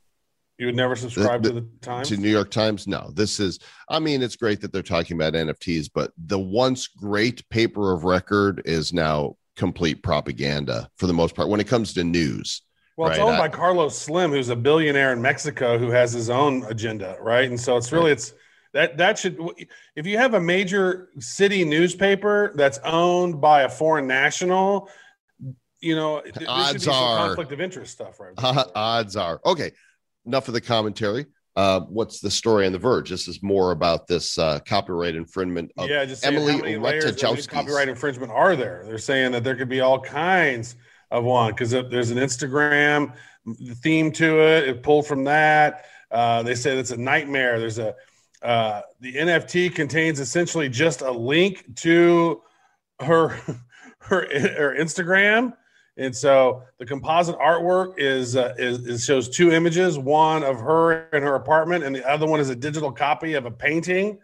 you 0.58 0.66
would 0.66 0.76
never 0.76 0.96
subscribe 0.96 1.44
the- 1.44 1.50
to 1.50 1.56
the 1.62 1.68
Times. 1.82 2.10
to 2.10 2.18
new 2.18 2.30
york 2.30 2.50
times 2.52 2.88
no 2.88 3.12
this 3.14 3.40
is 3.40 3.60
i 3.90 4.00
mean 4.00 4.22
it's 4.22 4.36
great 4.36 4.62
that 4.62 4.72
they're 4.74 4.82
talking 4.82 5.16
about 5.16 5.34
nfts 5.34 5.90
but 5.94 6.12
the 6.18 6.40
once 6.40 6.88
great 6.88 7.48
paper 7.50 7.94
of 7.94 8.04
record 8.04 8.62
is 8.66 8.92
now 8.94 9.36
complete 9.56 10.04
propaganda 10.04 10.90
for 10.98 11.08
the 11.08 11.14
most 11.14 11.36
part 11.36 11.50
when 11.50 11.60
it 11.60 11.68
comes 11.68 11.94
to 11.94 12.04
news 12.04 12.62
well, 12.96 13.10
it's 13.10 13.20
right, 13.20 13.28
owned 13.28 13.36
I- 13.36 13.48
by 13.48 13.50
Carlos 13.50 13.96
Slim, 13.96 14.32
who's 14.32 14.50
a 14.50 14.56
billionaire 14.56 15.14
in 15.14 15.22
Mexico 15.22 15.78
who 15.78 15.92
has 15.92 16.12
his 16.14 16.32
own 16.32 16.64
agenda, 16.64 17.16
right? 17.22 17.48
And 17.48 17.60
so 17.60 17.78
it's 17.78 17.92
really 17.92 18.12
it's 18.12 18.34
That 18.74 18.98
that 18.98 19.20
should 19.20 19.38
if 19.96 20.08
you 20.08 20.18
have 20.18 20.34
a 20.34 20.40
major 20.40 21.10
city 21.20 21.64
newspaper 21.64 22.54
that's 22.56 22.80
owned 22.84 23.40
by 23.40 23.62
a 23.62 23.70
foreign 23.70 24.08
national, 24.08 24.90
you 25.80 25.96
know, 25.96 26.24
Odds 26.48 26.84
some 26.86 26.94
are- 26.96 27.28
conflict 27.28 27.52
of 27.52 27.62
interest 27.62 27.92
stuff, 27.94 28.20
right? 28.20 28.34
Uh, 28.38 28.64
odds 28.74 29.16
are 29.16 29.40
okay. 29.46 29.72
Enough 30.28 30.48
of 30.48 30.54
the 30.54 30.62
commentary. 30.62 31.26
Uh, 31.56 31.80
what's 31.90 32.20
the 32.20 32.30
story 32.30 32.68
on 32.68 32.72
the 32.72 32.78
Verge? 32.78 33.10
This 33.10 33.28
is 33.28 33.42
more 33.42 33.72
about 33.72 34.06
this 34.06 34.38
uh, 34.38 34.60
copyright 34.60 35.16
infringement 35.16 35.72
of 35.76 35.90
yeah, 35.90 36.06
just 36.06 36.24
Emily 36.24 36.78
layers 36.78 37.20
copyright 37.48 37.90
infringement 37.90 38.32
are 38.32 38.56
there? 38.56 38.84
They're 38.86 39.00
saying 39.00 39.32
that 39.32 39.44
there 39.44 39.56
could 39.56 39.68
be 39.68 39.80
all 39.80 40.00
kinds 40.00 40.76
of 41.10 41.24
one 41.24 41.54
because 41.54 41.72
there's 41.72 42.12
an 42.12 42.20
Instagram 42.20 43.14
theme 43.82 44.12
to 44.12 44.40
it. 44.40 44.70
It 44.70 44.84
pulled 44.84 45.08
from 45.08 45.24
that. 45.24 45.86
Uh, 46.12 46.44
they 46.44 46.54
say 46.54 46.78
it's 46.78 46.92
a 46.92 46.98
nightmare. 46.98 47.60
There's 47.60 47.80
a 47.80 47.96
uh, 48.44 48.82
the 49.00 49.16
NFT 49.16 49.74
contains 49.74 50.20
essentially 50.20 50.70
just 50.70 51.02
a 51.02 51.12
link 51.12 51.64
to 51.78 52.42
her 53.00 53.30
her 54.00 54.28
her 54.30 54.76
Instagram. 54.80 55.54
And 55.98 56.16
so 56.16 56.62
the 56.78 56.86
composite 56.86 57.38
artwork 57.40 57.96
is, 57.98 58.36
uh, 58.36 58.54
is 58.58 58.80
is 58.86 59.04
shows 59.04 59.30
two 59.30 59.52
images, 59.52 59.98
one 59.98 60.44
of 60.44 60.60
her 60.60 61.10
in 61.10 61.24
her 61.24 61.36
apartment, 61.36 61.84
and 61.84 61.96
the 61.96 62.08
other 62.08 62.28
one 62.28 62.40
is 62.40 62.50
a 62.50 62.56
digital 62.56 62.92
copy 62.92 63.34
of 63.34 63.46
a 63.46 63.52
painting 63.52 64.20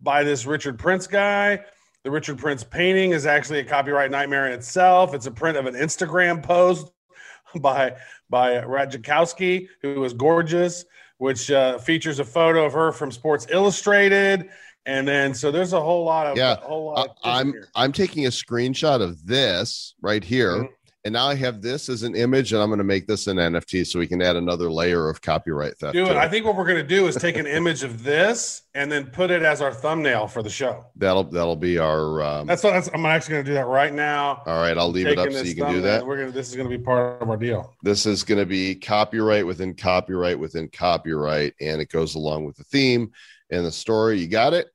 by 0.00 0.22
this 0.24 0.46
Richard 0.46 0.78
Prince 0.78 1.06
guy. 1.06 1.60
The 2.04 2.10
Richard 2.10 2.38
Prince 2.38 2.64
painting 2.64 3.10
is 3.10 3.26
actually 3.26 3.58
a 3.58 3.64
copyright 3.64 4.10
nightmare 4.10 4.46
in 4.46 4.52
itself. 4.54 5.12
It's 5.12 5.26
a 5.26 5.30
print 5.30 5.58
of 5.58 5.66
an 5.66 5.74
Instagram 5.74 6.42
post 6.42 6.90
by 7.60 7.96
by 8.30 8.52
Ratajkowski, 8.62 9.68
who 9.82 10.00
was 10.00 10.14
gorgeous, 10.14 10.84
which 11.18 11.50
uh, 11.50 11.78
features 11.78 12.20
a 12.20 12.24
photo 12.24 12.64
of 12.64 12.72
her 12.72 12.90
from 12.92 13.10
Sports 13.12 13.46
Illustrated. 13.50 14.48
And 14.86 15.06
then 15.06 15.34
so 15.34 15.50
there's 15.50 15.74
a 15.74 15.80
whole 15.80 16.04
lot 16.04 16.26
of 16.26 16.38
Yeah, 16.38 16.52
a 16.52 16.56
whole 16.56 16.86
lot. 16.86 17.08
of 17.08 17.16
I'm 17.22 17.52
here. 17.52 17.68
I'm 17.74 17.92
taking 17.92 18.24
a 18.24 18.30
screenshot 18.30 19.02
of 19.02 19.26
this 19.26 19.94
right 20.00 20.24
here, 20.24 20.52
Mhm. 20.52 20.68
And 21.04 21.12
now 21.12 21.28
I 21.28 21.36
have 21.36 21.62
this 21.62 21.88
as 21.88 22.02
an 22.02 22.16
image, 22.16 22.52
and 22.52 22.60
I'm 22.60 22.68
going 22.68 22.78
to 22.78 22.84
make 22.84 23.06
this 23.06 23.28
an 23.28 23.36
NFT 23.36 23.86
so 23.86 24.00
we 24.00 24.06
can 24.08 24.20
add 24.20 24.34
another 24.34 24.70
layer 24.70 25.08
of 25.08 25.22
copyright 25.22 25.78
theft. 25.78 25.92
do 25.94 26.04
it. 26.06 26.16
I 26.16 26.28
think 26.28 26.44
what 26.44 26.56
we're 26.56 26.66
going 26.66 26.82
to 26.82 26.86
do 26.86 27.06
is 27.06 27.14
take 27.14 27.36
an 27.36 27.46
image 27.46 27.84
of 27.84 28.02
this 28.02 28.62
and 28.74 28.90
then 28.90 29.06
put 29.06 29.30
it 29.30 29.42
as 29.42 29.62
our 29.62 29.72
thumbnail 29.72 30.26
for 30.26 30.42
the 30.42 30.50
show. 30.50 30.84
That'll 30.96 31.22
that'll 31.24 31.54
be 31.56 31.78
our. 31.78 32.20
Um, 32.20 32.46
That's 32.48 32.64
what 32.64 32.72
that's, 32.72 32.90
I'm 32.92 33.06
actually 33.06 33.34
going 33.34 33.44
to 33.44 33.50
do 33.50 33.54
that 33.54 33.66
right 33.66 33.92
now. 33.94 34.42
all 34.44 34.60
right, 34.60 34.76
I'll 34.76 34.90
leave 34.90 35.06
it 35.06 35.18
up 35.18 35.30
so 35.32 35.42
you 35.42 35.54
can 35.54 35.72
do 35.72 35.80
that. 35.82 36.04
We're 36.04 36.16
gonna. 36.18 36.32
This 36.32 36.48
is 36.50 36.56
going 36.56 36.68
to 36.68 36.76
be 36.76 36.82
part 36.82 37.22
of 37.22 37.30
our 37.30 37.36
deal. 37.36 37.74
This 37.82 38.04
is 38.04 38.24
going 38.24 38.38
to 38.40 38.46
be 38.46 38.74
copyright 38.74 39.46
within 39.46 39.74
copyright 39.74 40.38
within 40.38 40.68
copyright, 40.68 41.54
and 41.60 41.80
it 41.80 41.90
goes 41.90 42.16
along 42.16 42.44
with 42.44 42.56
the 42.56 42.64
theme 42.64 43.12
and 43.50 43.64
the 43.64 43.72
story. 43.72 44.18
You 44.18 44.26
got 44.26 44.52
it. 44.52 44.66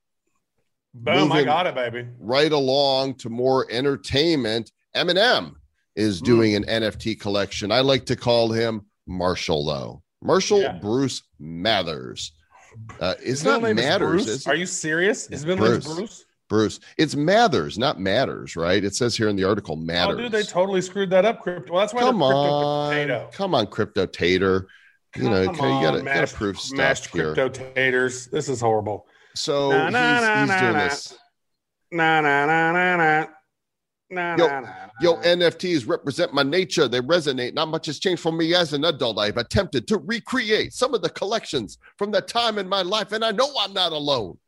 Boom! 0.94 1.30
I 1.32 1.36
Moving- 1.36 1.44
got 1.44 1.66
it, 1.66 1.74
baby. 1.74 2.06
right 2.18 2.52
along 2.52 3.16
to 3.16 3.28
more 3.28 3.66
entertainment, 3.70 4.72
Eminem 4.96 5.56
is 5.96 6.18
Hmm. 6.20 6.24
doing 6.24 6.54
an 6.56 6.64
NFT 6.64 7.14
collection. 7.18 7.70
I 7.72 7.80
like 7.80 8.06
to 8.06 8.16
call 8.16 8.50
him 8.52 8.82
Marshall, 9.06 9.64
though. 9.66 10.02
Marshall 10.22 10.60
Yeah. 10.60 10.72
Bruce 10.80 11.22
Mathers. 11.38 12.32
Uh, 13.00 13.14
it's 13.22 13.44
not 13.44 13.62
name 13.62 13.78
is. 13.78 14.24
Bruce? 14.24 14.46
Are 14.48 14.54
you 14.56 14.66
serious? 14.66 15.28
His 15.28 15.44
middle 15.46 15.64
name 15.66 15.76
is 15.76 15.84
Bruce. 15.84 15.96
Bruce. 15.96 16.24
Bruce. 16.48 16.80
It's 16.98 17.14
Mathers, 17.14 17.78
not 17.78 18.00
Matters, 18.00 18.56
right? 18.56 18.82
It 18.84 18.94
says 18.94 19.16
here 19.16 19.28
in 19.28 19.36
the 19.36 19.44
article 19.44 19.76
Matters. 19.76 20.16
Oh, 20.18 20.22
dude, 20.22 20.32
they 20.32 20.42
totally 20.42 20.80
screwed 20.82 21.10
that 21.10 21.24
up. 21.24 21.40
Crypto. 21.40 21.72
Well, 21.72 21.80
that's 21.80 21.94
why 21.94 22.00
Come 22.00 22.22
on, 22.22 22.90
potato. 22.90 23.30
come 23.32 23.54
on, 23.54 23.66
crypto 23.68 24.06
tater. 24.06 24.66
You 25.16 25.30
know, 25.30 25.44
Come 25.46 25.54
you 25.54 25.60
gotta, 25.86 26.02
gotta 26.02 26.26
prove 26.34 26.58
stuff 26.58 26.76
mashed 26.76 27.06
here. 27.12 27.34
crypto 27.34 27.48
taters. 27.74 28.26
This 28.26 28.48
is 28.48 28.60
horrible. 28.60 29.06
So 29.36 29.70
Na, 29.70 29.84
he's, 29.84 29.92
na, 29.92 30.40
he's 30.40 30.48
na, 30.48 30.60
doing 30.60 30.72
na. 30.72 30.84
this. 30.88 31.18
Na 31.92 32.20
na 32.20 32.46
na 32.46 32.72
na 32.72 32.96
na. 32.96 33.26
Na, 34.14 34.36
Yo, 34.36 34.46
na, 34.46 34.60
na, 34.60 34.74
Yo, 35.00 35.14
na. 35.16 35.22
NFTs 35.22 35.88
represent 35.88 36.32
my 36.32 36.42
nature. 36.42 36.88
They 36.88 37.00
resonate. 37.00 37.54
Not 37.54 37.68
much 37.68 37.86
has 37.86 37.98
changed 37.98 38.22
for 38.22 38.32
me 38.32 38.54
as 38.54 38.72
an 38.72 38.84
adult. 38.84 39.18
I've 39.18 39.36
attempted 39.36 39.86
to 39.88 39.98
recreate 39.98 40.72
some 40.72 40.94
of 40.94 41.02
the 41.02 41.10
collections 41.10 41.78
from 41.98 42.10
that 42.12 42.28
time 42.28 42.58
in 42.58 42.68
my 42.68 42.82
life, 42.82 43.12
and 43.12 43.24
I 43.24 43.32
know 43.32 43.50
I'm 43.58 43.72
not 43.72 43.92
alone. 43.92 44.38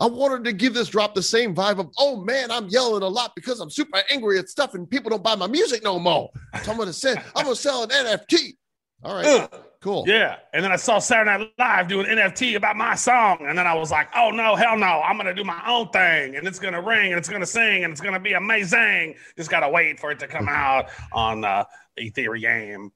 I 0.00 0.06
wanted 0.06 0.44
to 0.44 0.52
give 0.52 0.74
this 0.74 0.88
drop 0.88 1.14
the 1.14 1.22
same 1.22 1.54
vibe 1.54 1.78
of, 1.78 1.90
oh 1.98 2.24
man, 2.24 2.50
I'm 2.50 2.68
yelling 2.68 3.02
a 3.02 3.08
lot 3.08 3.34
because 3.36 3.60
I'm 3.60 3.70
super 3.70 4.02
angry 4.10 4.38
at 4.38 4.48
stuff 4.48 4.74
and 4.74 4.90
people 4.90 5.10
don't 5.10 5.22
buy 5.22 5.36
my 5.36 5.46
music 5.46 5.84
no 5.84 5.98
more. 5.98 6.28
So 6.64 6.72
I'm 6.72 6.78
gonna 6.78 6.92
say, 6.92 7.14
I'm 7.36 7.44
gonna 7.44 7.54
sell 7.54 7.84
an 7.84 7.90
NFT. 7.90 8.56
All 9.04 9.14
right, 9.14 9.26
Ugh. 9.26 9.64
Cool. 9.82 10.04
Yeah. 10.06 10.36
And 10.54 10.64
then 10.64 10.72
I 10.72 10.76
saw 10.76 10.98
Saturday 10.98 11.38
Night 11.38 11.52
Live 11.58 11.88
do 11.88 12.00
an 12.00 12.06
NFT 12.06 12.56
about 12.56 12.76
my 12.76 12.94
song. 12.94 13.38
And 13.42 13.58
then 13.58 13.66
I 13.66 13.74
was 13.74 13.90
like, 13.90 14.08
oh 14.16 14.30
no, 14.30 14.54
hell 14.54 14.78
no. 14.78 15.02
I'm 15.02 15.16
gonna 15.16 15.34
do 15.34 15.44
my 15.44 15.62
own 15.66 15.88
thing. 15.90 16.36
And 16.36 16.46
it's 16.46 16.58
gonna 16.58 16.80
ring 16.80 17.12
and 17.12 17.18
it's 17.18 17.28
gonna 17.28 17.44
sing 17.44 17.84
and 17.84 17.92
it's 17.92 18.00
gonna 18.00 18.20
be 18.20 18.32
amazing. 18.32 19.16
Just 19.36 19.50
gotta 19.50 19.68
wait 19.68 20.00
for 20.00 20.10
it 20.10 20.18
to 20.20 20.26
come 20.26 20.48
out 20.48 20.88
on 21.12 21.44
uh 21.44 21.64
Ethereum. 21.98 22.90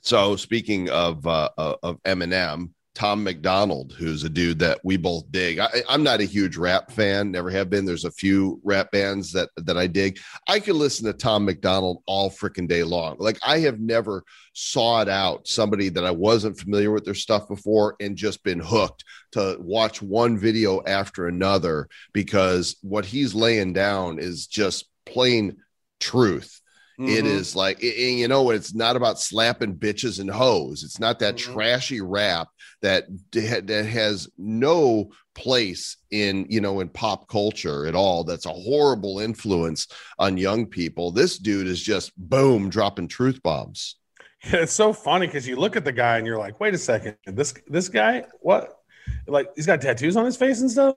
So 0.00 0.36
speaking 0.36 0.88
of 0.88 1.26
uh, 1.26 1.50
uh, 1.58 1.76
of 1.82 2.02
Eminem, 2.04 2.70
Tom 3.00 3.24
MacDonald, 3.24 3.94
who's 3.94 4.24
a 4.24 4.28
dude 4.28 4.58
that 4.58 4.78
we 4.84 4.98
both 4.98 5.24
dig. 5.32 5.58
I, 5.58 5.70
I'm 5.88 6.02
not 6.02 6.20
a 6.20 6.24
huge 6.24 6.58
rap 6.58 6.90
fan, 6.90 7.30
never 7.30 7.48
have 7.48 7.70
been. 7.70 7.86
There's 7.86 8.04
a 8.04 8.10
few 8.10 8.60
rap 8.62 8.92
bands 8.92 9.32
that 9.32 9.48
that 9.56 9.78
I 9.78 9.86
dig. 9.86 10.18
I 10.46 10.60
could 10.60 10.76
listen 10.76 11.06
to 11.06 11.14
Tom 11.14 11.46
MacDonald 11.46 12.02
all 12.04 12.28
freaking 12.30 12.68
day 12.68 12.82
long. 12.82 13.16
Like 13.18 13.38
I 13.42 13.60
have 13.60 13.80
never 13.80 14.22
sought 14.52 15.08
out 15.08 15.48
somebody 15.48 15.88
that 15.88 16.04
I 16.04 16.10
wasn't 16.10 16.60
familiar 16.60 16.90
with 16.90 17.06
their 17.06 17.14
stuff 17.14 17.48
before 17.48 17.96
and 18.00 18.16
just 18.18 18.44
been 18.44 18.60
hooked 18.60 19.02
to 19.32 19.56
watch 19.60 20.02
one 20.02 20.36
video 20.36 20.82
after 20.86 21.26
another 21.26 21.88
because 22.12 22.76
what 22.82 23.06
he's 23.06 23.34
laying 23.34 23.72
down 23.72 24.18
is 24.18 24.46
just 24.46 24.90
plain 25.06 25.56
truth. 26.00 26.60
It 26.98 27.24
Mhm. 27.24 27.28
is 27.28 27.56
like, 27.56 27.82
and 27.82 28.18
you 28.18 28.28
know, 28.28 28.50
it's 28.50 28.74
not 28.74 28.94
about 28.94 29.18
slapping 29.18 29.74
bitches 29.76 30.20
and 30.20 30.28
hoes. 30.28 30.84
It's 30.84 31.00
not 31.00 31.20
that 31.20 31.36
Mhm. 31.36 31.54
trashy 31.54 32.02
rap 32.02 32.48
that 32.82 33.04
that 33.32 33.68
has 33.68 34.28
no 34.38 35.10
place 35.34 35.96
in 36.10 36.46
you 36.48 36.60
know 36.60 36.80
in 36.80 36.88
pop 36.88 37.28
culture 37.28 37.86
at 37.86 37.94
all. 37.94 38.24
That's 38.24 38.46
a 38.46 38.50
horrible 38.50 39.20
influence 39.20 39.86
on 40.18 40.36
young 40.36 40.66
people. 40.66 41.10
This 41.10 41.38
dude 41.38 41.66
is 41.66 41.82
just 41.82 42.12
boom 42.16 42.70
dropping 42.70 43.08
truth 43.08 43.42
bombs. 43.42 43.96
It's 44.42 44.72
so 44.72 44.94
funny 44.94 45.26
because 45.26 45.46
you 45.46 45.56
look 45.56 45.76
at 45.76 45.84
the 45.84 45.92
guy 45.92 46.16
and 46.16 46.26
you're 46.26 46.38
like, 46.38 46.60
wait 46.60 46.72
a 46.72 46.78
second, 46.78 47.16
this 47.26 47.52
this 47.66 47.90
guy, 47.90 48.24
what? 48.40 48.78
Like 49.26 49.50
he's 49.54 49.66
got 49.66 49.82
tattoos 49.82 50.16
on 50.16 50.24
his 50.24 50.36
face 50.36 50.62
and 50.62 50.70
stuff. 50.70 50.96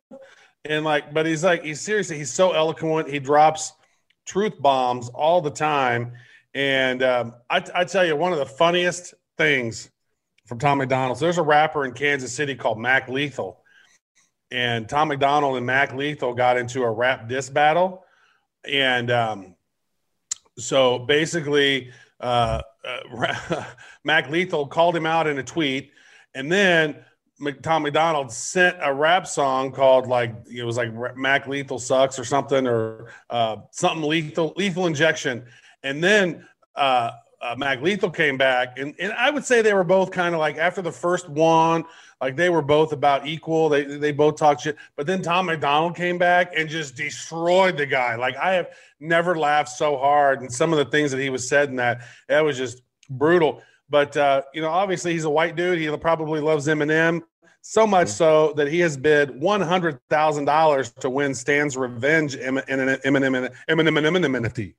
And 0.65 0.85
like, 0.85 1.13
but 1.13 1.25
he's 1.25 1.43
like, 1.43 1.63
he's 1.63 1.81
seriously, 1.81 2.17
he's 2.17 2.31
so 2.31 2.53
eloquent. 2.53 3.09
He 3.09 3.19
drops 3.19 3.73
truth 4.25 4.53
bombs 4.61 5.09
all 5.09 5.41
the 5.41 5.51
time. 5.51 6.13
And 6.53 7.03
um, 7.03 7.33
I, 7.49 7.63
I 7.75 7.83
tell 7.83 8.05
you, 8.05 8.15
one 8.15 8.31
of 8.31 8.39
the 8.39 8.45
funniest 8.45 9.13
things 9.37 9.89
from 10.53 10.59
Tom 10.59 10.77
MacDonald's, 10.77 11.19
there's 11.19 11.39
a 11.39 11.43
rapper 11.43 11.83
in 11.83 11.93
Kansas 11.93 12.31
City 12.31 12.53
called 12.53 12.77
Mac 12.77 13.09
Lethal. 13.09 13.63
And 14.51 14.87
Tom 14.87 15.07
MacDonald 15.07 15.57
and 15.57 15.65
Mac 15.65 15.95
Lethal 15.95 16.35
got 16.35 16.57
into 16.57 16.83
a 16.83 16.91
rap 16.91 17.27
diss 17.27 17.49
battle. 17.49 18.05
And 18.63 19.09
um, 19.09 19.55
so 20.59 20.99
basically, 20.99 21.89
uh, 22.19 22.61
uh, 22.85 23.65
Mac 24.03 24.29
Lethal 24.29 24.67
called 24.67 24.95
him 24.95 25.07
out 25.07 25.25
in 25.25 25.39
a 25.39 25.43
tweet, 25.43 25.89
and 26.35 26.51
then 26.51 26.97
Tom 27.63 27.81
MacDonald 27.81 28.31
sent 28.31 28.77
a 28.79 28.93
rap 28.93 29.25
song 29.25 29.71
called 29.71 30.05
like 30.05 30.35
it 30.53 30.63
was 30.63 30.77
like 30.77 31.17
Mac 31.17 31.47
Lethal 31.47 31.79
sucks 31.79 32.19
or 32.19 32.25
something 32.25 32.67
or 32.67 33.07
uh, 33.31 33.55
something 33.71 34.07
lethal 34.07 34.53
lethal 34.55 34.85
injection, 34.85 35.45
and 35.81 36.03
then 36.03 36.45
uh, 36.75 37.09
uh, 37.43 37.55
Mac 37.57 37.81
Lethal 37.81 38.09
came 38.09 38.37
back, 38.37 38.79
and 38.79 38.95
and 38.99 39.11
I 39.13 39.29
would 39.29 39.43
say 39.43 39.61
they 39.61 39.73
were 39.73 39.83
both 39.83 40.11
kind 40.11 40.33
of 40.33 40.39
like 40.39 40.57
after 40.57 40.81
the 40.81 40.91
first 40.91 41.27
one, 41.27 41.83
like 42.21 42.37
they 42.37 42.49
were 42.49 42.61
both 42.61 42.93
about 42.93 43.27
equal. 43.27 43.67
They 43.67 43.83
they 43.83 44.13
both 44.13 44.37
talked 44.37 44.61
shit, 44.61 44.77
but 44.95 45.05
then 45.05 45.21
Tom 45.21 45.47
MacDonald 45.47 45.95
came 45.95 46.17
back 46.17 46.53
and 46.55 46.69
just 46.69 46.95
destroyed 46.95 47.75
the 47.75 47.85
guy. 47.85 48.15
Like 48.15 48.37
I 48.37 48.53
have 48.53 48.69
never 49.01 49.37
laughed 49.37 49.69
so 49.69 49.97
hard, 49.97 50.39
and 50.39 50.51
some 50.51 50.71
of 50.71 50.77
the 50.77 50.85
things 50.85 51.11
that 51.11 51.19
he 51.19 51.29
was 51.29 51.47
said 51.47 51.69
in 51.69 51.75
that 51.75 52.01
that 52.29 52.41
was 52.45 52.57
just 52.57 52.81
brutal. 53.09 53.61
But 53.89 54.15
uh, 54.15 54.43
you 54.53 54.61
know, 54.61 54.69
obviously 54.69 55.11
he's 55.11 55.25
a 55.25 55.29
white 55.29 55.57
dude. 55.57 55.79
He 55.79 55.97
probably 55.97 56.39
loves 56.39 56.67
Eminem 56.67 57.23
so 57.59 57.85
much 57.85 58.07
so 58.07 58.53
that 58.53 58.69
he 58.69 58.79
has 58.79 58.95
bid 58.95 59.41
one 59.41 59.59
hundred 59.59 59.99
thousand 60.09 60.45
dollars 60.45 60.91
to 61.01 61.09
win 61.09 61.35
Stan's 61.35 61.75
revenge 61.75 62.35
in 62.35 62.57
an 62.57 62.65
Eminem 62.65 63.01
Eminem 63.03 63.53
Eminem 63.67 63.99
Eminem 63.99 64.47
NFT. 64.47 64.75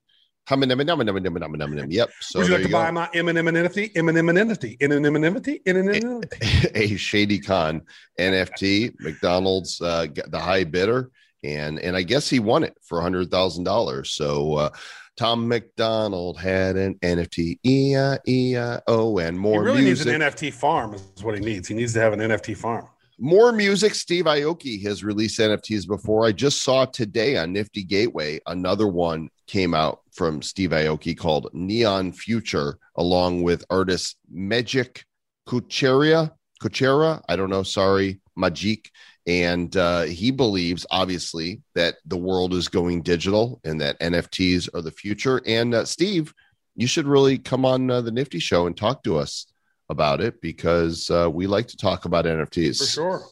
Yep. 1.90 2.10
So 2.20 2.38
Would 2.38 2.48
you 2.48 2.54
like 2.54 2.62
you 2.62 2.68
to 2.68 2.72
buy 2.72 2.90
my 2.90 3.06
Eminem 3.08 3.48
NFT? 3.48 3.94
Eminem 3.94 4.30
NFT? 4.30 4.78
Eminem 4.80 5.16
NFT? 5.16 6.70
A 6.74 6.96
Shady 6.96 7.38
Con 7.38 7.82
NFT. 8.18 8.94
MacDonald's 9.00 9.80
uh, 9.80 10.06
the 10.28 10.38
high 10.38 10.64
bidder, 10.64 11.10
and 11.42 11.78
and 11.78 11.96
I 11.96 12.02
guess 12.02 12.28
he 12.28 12.40
won 12.40 12.62
it 12.62 12.76
for 12.82 12.98
a 12.98 13.02
hundred 13.02 13.30
thousand 13.30 13.64
dollars. 13.64 14.10
So 14.10 14.54
uh, 14.54 14.70
Tom 15.16 15.48
MacDonald 15.48 16.38
had 16.38 16.76
an 16.76 16.94
NFT, 16.96 17.60
E 17.64 17.96
I 17.96 18.18
E 18.26 18.58
I 18.58 18.80
O, 18.86 19.18
and 19.18 19.38
more. 19.38 19.62
Music. 19.62 19.64
He 19.64 19.72
really 19.72 19.84
music. 19.84 20.06
needs 20.06 20.14
an 20.14 20.50
NFT 20.50 20.52
farm. 20.52 20.94
Is 20.94 21.24
what 21.24 21.38
he 21.38 21.44
needs. 21.44 21.68
He 21.68 21.74
needs 21.74 21.92
to 21.94 22.00
have 22.00 22.12
an 22.12 22.20
NFT 22.20 22.56
farm. 22.56 22.88
More 23.18 23.52
music. 23.52 23.94
Steve 23.94 24.24
Aoki 24.24 24.82
has 24.84 25.04
released 25.04 25.38
NFTs 25.38 25.86
before. 25.86 26.26
I 26.26 26.32
just 26.32 26.62
saw 26.62 26.84
today 26.84 27.36
on 27.36 27.52
Nifty 27.52 27.84
Gateway 27.84 28.40
another 28.46 28.88
one 28.88 29.30
came 29.46 29.74
out 29.74 30.00
from 30.12 30.42
Steve 30.42 30.70
Aoki 30.70 31.16
called 31.16 31.50
Neon 31.52 32.12
Future, 32.12 32.78
along 32.96 33.42
with 33.42 33.64
artist 33.70 34.16
Magic 34.30 35.04
Kucheria. 35.48 36.32
Kuchera, 36.62 37.20
I 37.28 37.36
don't 37.36 37.50
know. 37.50 37.62
Sorry, 37.62 38.20
Majik. 38.38 38.86
And 39.26 39.74
uh, 39.76 40.02
he 40.02 40.30
believes, 40.30 40.86
obviously, 40.90 41.62
that 41.74 41.96
the 42.06 42.16
world 42.16 42.54
is 42.54 42.68
going 42.68 43.02
digital 43.02 43.60
and 43.64 43.80
that 43.80 43.98
NFTs 44.00 44.68
are 44.74 44.82
the 44.82 44.90
future. 44.90 45.40
And 45.46 45.74
uh, 45.74 45.84
Steve, 45.84 46.32
you 46.76 46.86
should 46.86 47.06
really 47.06 47.38
come 47.38 47.64
on 47.64 47.90
uh, 47.90 48.00
the 48.00 48.10
Nifty 48.10 48.38
Show 48.38 48.66
and 48.66 48.76
talk 48.76 49.02
to 49.04 49.16
us 49.16 49.46
about 49.88 50.20
it 50.20 50.40
because 50.40 51.10
uh, 51.10 51.28
we 51.32 51.46
like 51.46 51.68
to 51.68 51.76
talk 51.76 52.04
about 52.04 52.24
NFTs. 52.24 52.78
For 52.78 52.84
sure. 52.84 53.22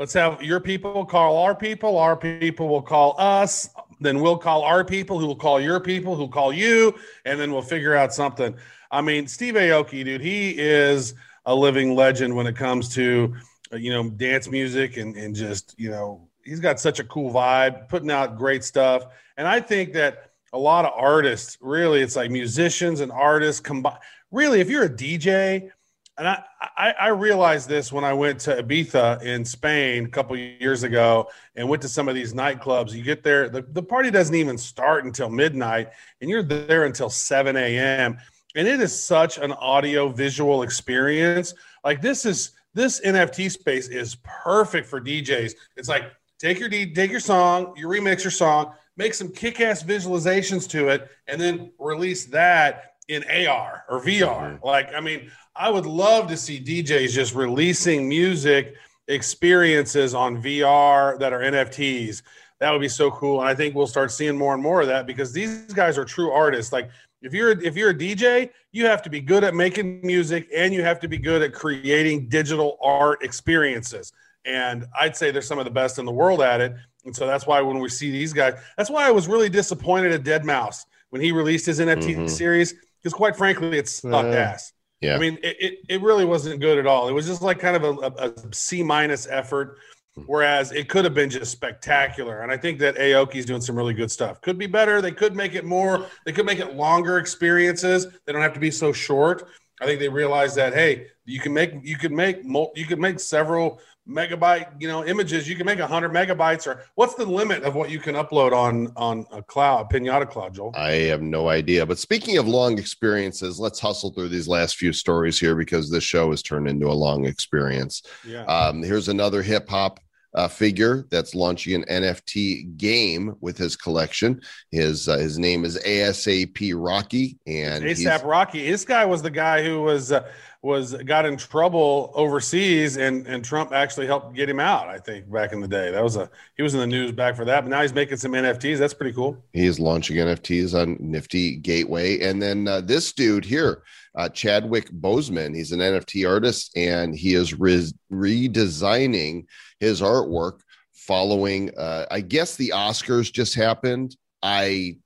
Let's 0.00 0.14
have 0.14 0.42
your 0.42 0.60
people 0.60 1.04
call 1.04 1.36
our 1.36 1.54
people. 1.54 1.98
Our 1.98 2.16
people 2.16 2.70
will 2.70 2.80
call 2.80 3.14
us. 3.18 3.68
Then 4.00 4.20
we'll 4.20 4.38
call 4.38 4.62
our 4.62 4.82
people 4.82 5.18
who 5.18 5.26
will 5.26 5.36
call 5.36 5.60
your 5.60 5.78
people 5.78 6.16
who 6.16 6.26
call 6.26 6.54
you. 6.54 6.94
And 7.26 7.38
then 7.38 7.52
we'll 7.52 7.60
figure 7.60 7.94
out 7.94 8.14
something. 8.14 8.56
I 8.90 9.02
mean, 9.02 9.26
Steve 9.26 9.56
Aoki, 9.56 10.02
dude, 10.02 10.22
he 10.22 10.58
is 10.58 11.12
a 11.44 11.54
living 11.54 11.94
legend 11.94 12.34
when 12.34 12.46
it 12.46 12.56
comes 12.56 12.88
to, 12.94 13.36
uh, 13.74 13.76
you 13.76 13.90
know, 13.90 14.08
dance 14.08 14.48
music 14.48 14.96
and, 14.96 15.14
and 15.16 15.34
just, 15.34 15.74
you 15.78 15.90
know, 15.90 16.26
he's 16.46 16.60
got 16.60 16.80
such 16.80 16.98
a 16.98 17.04
cool 17.04 17.30
vibe, 17.30 17.86
putting 17.90 18.10
out 18.10 18.38
great 18.38 18.64
stuff. 18.64 19.04
And 19.36 19.46
I 19.46 19.60
think 19.60 19.92
that 19.92 20.30
a 20.54 20.58
lot 20.58 20.86
of 20.86 20.92
artists, 20.96 21.58
really, 21.60 22.00
it's 22.00 22.16
like 22.16 22.30
musicians 22.30 23.00
and 23.00 23.12
artists 23.12 23.60
combine. 23.60 23.98
Really, 24.30 24.62
if 24.62 24.70
you're 24.70 24.84
a 24.84 24.88
DJ, 24.88 25.70
and 26.16 26.26
I, 26.26 26.42
I, 26.80 26.94
I, 26.98 27.08
realized 27.08 27.68
this 27.68 27.92
when 27.92 28.04
I 28.04 28.14
went 28.14 28.40
to 28.40 28.62
Ibiza 28.62 29.22
in 29.22 29.44
Spain 29.44 30.06
a 30.06 30.08
couple 30.08 30.34
years 30.34 30.82
ago 30.82 31.28
and 31.54 31.68
went 31.68 31.82
to 31.82 31.90
some 31.90 32.08
of 32.08 32.14
these 32.14 32.32
nightclubs. 32.32 32.92
You 32.94 33.02
get 33.02 33.22
there, 33.22 33.50
the, 33.50 33.60
the 33.60 33.82
party 33.82 34.10
doesn't 34.10 34.34
even 34.34 34.56
start 34.56 35.04
until 35.04 35.28
midnight, 35.28 35.90
and 36.22 36.30
you're 36.30 36.42
there 36.42 36.86
until 36.86 37.10
7 37.10 37.54
a.m. 37.54 38.16
And 38.56 38.66
it 38.66 38.80
is 38.80 38.98
such 38.98 39.36
an 39.36 39.52
audio 39.52 40.08
visual 40.08 40.62
experience. 40.62 41.52
Like 41.84 42.00
this 42.00 42.24
is 42.24 42.52
this 42.72 42.98
NFT 43.02 43.50
space 43.50 43.88
is 43.88 44.16
perfect 44.24 44.86
for 44.86 45.02
DJs. 45.02 45.52
It's 45.76 45.88
like 45.90 46.10
take 46.38 46.58
your 46.58 46.70
take 46.70 47.10
your 47.10 47.20
song, 47.20 47.74
you 47.76 47.88
remix 47.88 48.24
your 48.24 48.30
song, 48.30 48.72
make 48.96 49.12
some 49.12 49.30
kick-ass 49.30 49.82
visualizations 49.82 50.66
to 50.70 50.88
it, 50.88 51.10
and 51.26 51.38
then 51.38 51.72
release 51.78 52.24
that 52.26 52.89
in 53.10 53.24
AR 53.24 53.84
or 53.88 54.00
VR. 54.00 54.54
Mm-hmm. 54.54 54.66
Like, 54.66 54.94
I 54.94 55.00
mean, 55.00 55.30
I 55.56 55.68
would 55.68 55.84
love 55.84 56.28
to 56.28 56.36
see 56.36 56.60
DJs 56.60 57.10
just 57.10 57.34
releasing 57.34 58.08
music 58.08 58.74
experiences 59.08 60.14
on 60.14 60.40
VR 60.40 61.18
that 61.18 61.32
are 61.32 61.40
NFTs. 61.40 62.22
That 62.60 62.70
would 62.70 62.80
be 62.80 62.88
so 62.88 63.10
cool. 63.10 63.40
And 63.40 63.48
I 63.48 63.54
think 63.54 63.74
we'll 63.74 63.88
start 63.88 64.12
seeing 64.12 64.38
more 64.38 64.54
and 64.54 64.62
more 64.62 64.80
of 64.80 64.86
that 64.86 65.06
because 65.06 65.32
these 65.32 65.72
guys 65.72 65.98
are 65.98 66.04
true 66.04 66.30
artists. 66.30 66.72
Like 66.72 66.90
if 67.20 67.34
you're 67.34 67.50
if 67.50 67.76
you're 67.76 67.90
a 67.90 67.94
DJ, 67.94 68.50
you 68.70 68.86
have 68.86 69.02
to 69.02 69.10
be 69.10 69.20
good 69.20 69.42
at 69.42 69.54
making 69.54 70.00
music 70.02 70.48
and 70.54 70.72
you 70.72 70.82
have 70.82 71.00
to 71.00 71.08
be 71.08 71.18
good 71.18 71.42
at 71.42 71.52
creating 71.52 72.28
digital 72.28 72.78
art 72.80 73.24
experiences. 73.24 74.12
And 74.44 74.86
I'd 74.98 75.16
say 75.16 75.32
they're 75.32 75.42
some 75.42 75.58
of 75.58 75.64
the 75.64 75.70
best 75.70 75.98
in 75.98 76.04
the 76.04 76.12
world 76.12 76.42
at 76.42 76.60
it. 76.60 76.74
And 77.04 77.16
so 77.16 77.26
that's 77.26 77.46
why 77.46 77.60
when 77.60 77.80
we 77.80 77.88
see 77.88 78.10
these 78.10 78.32
guys, 78.32 78.54
that's 78.76 78.90
why 78.90 79.06
I 79.06 79.10
was 79.10 79.26
really 79.26 79.48
disappointed 79.48 80.12
at 80.12 80.22
Deadmau5 80.22 80.84
when 81.10 81.20
he 81.20 81.32
released 81.32 81.66
his 81.66 81.80
NFT 81.80 82.14
mm-hmm. 82.14 82.26
series 82.26 82.74
because 83.02 83.14
quite 83.14 83.36
frankly, 83.36 83.78
it 83.78 83.88
sucked 83.88 84.28
uh, 84.28 84.38
ass. 84.38 84.72
Yeah. 85.00 85.16
I 85.16 85.18
mean, 85.18 85.38
it, 85.42 85.56
it, 85.58 85.78
it, 85.88 86.02
really 86.02 86.26
wasn't 86.26 86.60
good 86.60 86.76
at 86.76 86.86
all. 86.86 87.08
It 87.08 87.12
was 87.12 87.26
just 87.26 87.40
like 87.40 87.58
kind 87.58 87.74
of 87.76 87.84
a, 87.84 88.06
a, 88.06 88.28
a 88.28 88.54
C 88.54 88.82
minus 88.82 89.26
effort, 89.26 89.78
hmm. 90.14 90.22
whereas 90.26 90.72
it 90.72 90.88
could 90.90 91.04
have 91.04 91.14
been 91.14 91.30
just 91.30 91.50
spectacular. 91.52 92.42
And 92.42 92.52
I 92.52 92.58
think 92.58 92.78
that 92.80 92.96
Aoki's 92.96 93.46
doing 93.46 93.62
some 93.62 93.76
really 93.76 93.94
good 93.94 94.10
stuff. 94.10 94.42
Could 94.42 94.58
be 94.58 94.66
better. 94.66 95.00
They 95.00 95.12
could 95.12 95.34
make 95.34 95.54
it 95.54 95.64
more, 95.64 96.06
they 96.26 96.32
could 96.32 96.44
make 96.44 96.58
it 96.58 96.74
longer 96.74 97.18
experiences. 97.18 98.08
They 98.26 98.32
don't 98.32 98.42
have 98.42 98.54
to 98.54 98.60
be 98.60 98.70
so 98.70 98.92
short. 98.92 99.48
I 99.80 99.86
think 99.86 100.00
they 100.00 100.10
realized 100.10 100.56
that, 100.56 100.74
hey, 100.74 101.06
you 101.24 101.40
can 101.40 101.54
make, 101.54 101.72
you 101.82 101.96
could 101.96 102.12
make, 102.12 102.42
you 102.44 102.86
could 102.86 102.98
make 102.98 103.18
several 103.18 103.80
megabyte 104.10 104.68
you 104.80 104.88
know 104.88 105.04
images 105.04 105.48
you 105.48 105.56
can 105.56 105.64
make 105.64 105.78
100 105.78 106.10
megabytes 106.10 106.66
or 106.66 106.84
what's 106.96 107.14
the 107.14 107.24
limit 107.24 107.62
of 107.62 107.74
what 107.74 107.90
you 107.90 107.98
can 107.98 108.14
upload 108.14 108.52
on 108.52 108.92
on 108.96 109.24
a 109.32 109.42
cloud 109.42 109.86
a 109.86 109.94
pinata 109.94 110.28
cloud 110.28 110.54
joel? 110.54 110.72
I 110.74 110.92
have 111.10 111.22
no 111.22 111.48
idea. 111.48 111.86
But 111.86 111.98
speaking 111.98 112.38
of 112.38 112.48
long 112.48 112.78
experiences 112.78 113.60
let's 113.60 113.78
hustle 113.78 114.10
through 114.10 114.28
these 114.28 114.48
last 114.48 114.76
few 114.76 114.92
stories 114.92 115.38
here 115.38 115.54
because 115.54 115.90
this 115.90 116.04
show 116.04 116.30
has 116.30 116.42
turned 116.42 116.68
into 116.68 116.88
a 116.88 116.92
long 116.92 117.24
experience. 117.26 118.02
Yeah. 118.26 118.44
Um, 118.44 118.82
here's 118.82 119.08
another 119.08 119.42
hip-hop 119.42 120.00
uh, 120.34 120.48
figure 120.48 121.06
that's 121.10 121.34
launching 121.34 121.74
an 121.74 122.02
NFT 122.02 122.76
game 122.76 123.36
with 123.40 123.58
his 123.58 123.76
collection. 123.76 124.40
His 124.70 125.08
uh, 125.08 125.18
his 125.18 125.38
name 125.38 125.64
is 125.64 125.78
ASAP 125.78 126.72
Rocky, 126.76 127.38
and 127.46 127.84
ASAP 127.84 128.24
Rocky. 128.24 128.70
This 128.70 128.84
guy 128.84 129.04
was 129.04 129.22
the 129.22 129.30
guy 129.30 129.62
who 129.62 129.82
was 129.82 130.12
uh, 130.12 130.30
was 130.62 130.94
got 131.04 131.24
in 131.24 131.36
trouble 131.36 132.12
overseas, 132.14 132.96
and 132.96 133.26
and 133.26 133.44
Trump 133.44 133.72
actually 133.72 134.06
helped 134.06 134.34
get 134.34 134.48
him 134.48 134.60
out. 134.60 134.88
I 134.88 134.98
think 134.98 135.30
back 135.30 135.52
in 135.52 135.60
the 135.60 135.68
day, 135.68 135.90
that 135.90 136.02
was 136.02 136.16
a 136.16 136.30
he 136.56 136.62
was 136.62 136.74
in 136.74 136.80
the 136.80 136.86
news 136.86 137.12
back 137.12 137.34
for 137.34 137.44
that. 137.46 137.62
But 137.62 137.70
now 137.70 137.82
he's 137.82 137.94
making 137.94 138.18
some 138.18 138.32
NFTs. 138.32 138.78
That's 138.78 138.94
pretty 138.94 139.14
cool. 139.14 139.42
He 139.52 139.66
is 139.66 139.80
launching 139.80 140.16
NFTs 140.16 140.80
on 140.80 140.96
Nifty 141.00 141.56
Gateway, 141.56 142.20
and 142.20 142.40
then 142.42 142.68
uh, 142.68 142.82
this 142.82 143.12
dude 143.12 143.44
here, 143.44 143.82
uh, 144.14 144.28
Chadwick 144.28 144.90
Boseman. 144.90 145.54
He's 145.54 145.72
an 145.72 145.80
NFT 145.80 146.28
artist, 146.28 146.76
and 146.76 147.14
he 147.14 147.34
is 147.34 147.58
re- 147.58 147.92
redesigning 148.12 149.46
his 149.78 150.00
artwork 150.00 150.60
following. 150.92 151.70
Uh, 151.76 152.06
I 152.10 152.20
guess 152.20 152.56
the 152.56 152.72
Oscars 152.74 153.32
just 153.32 153.54
happened. 153.54 154.16
I 154.42 154.96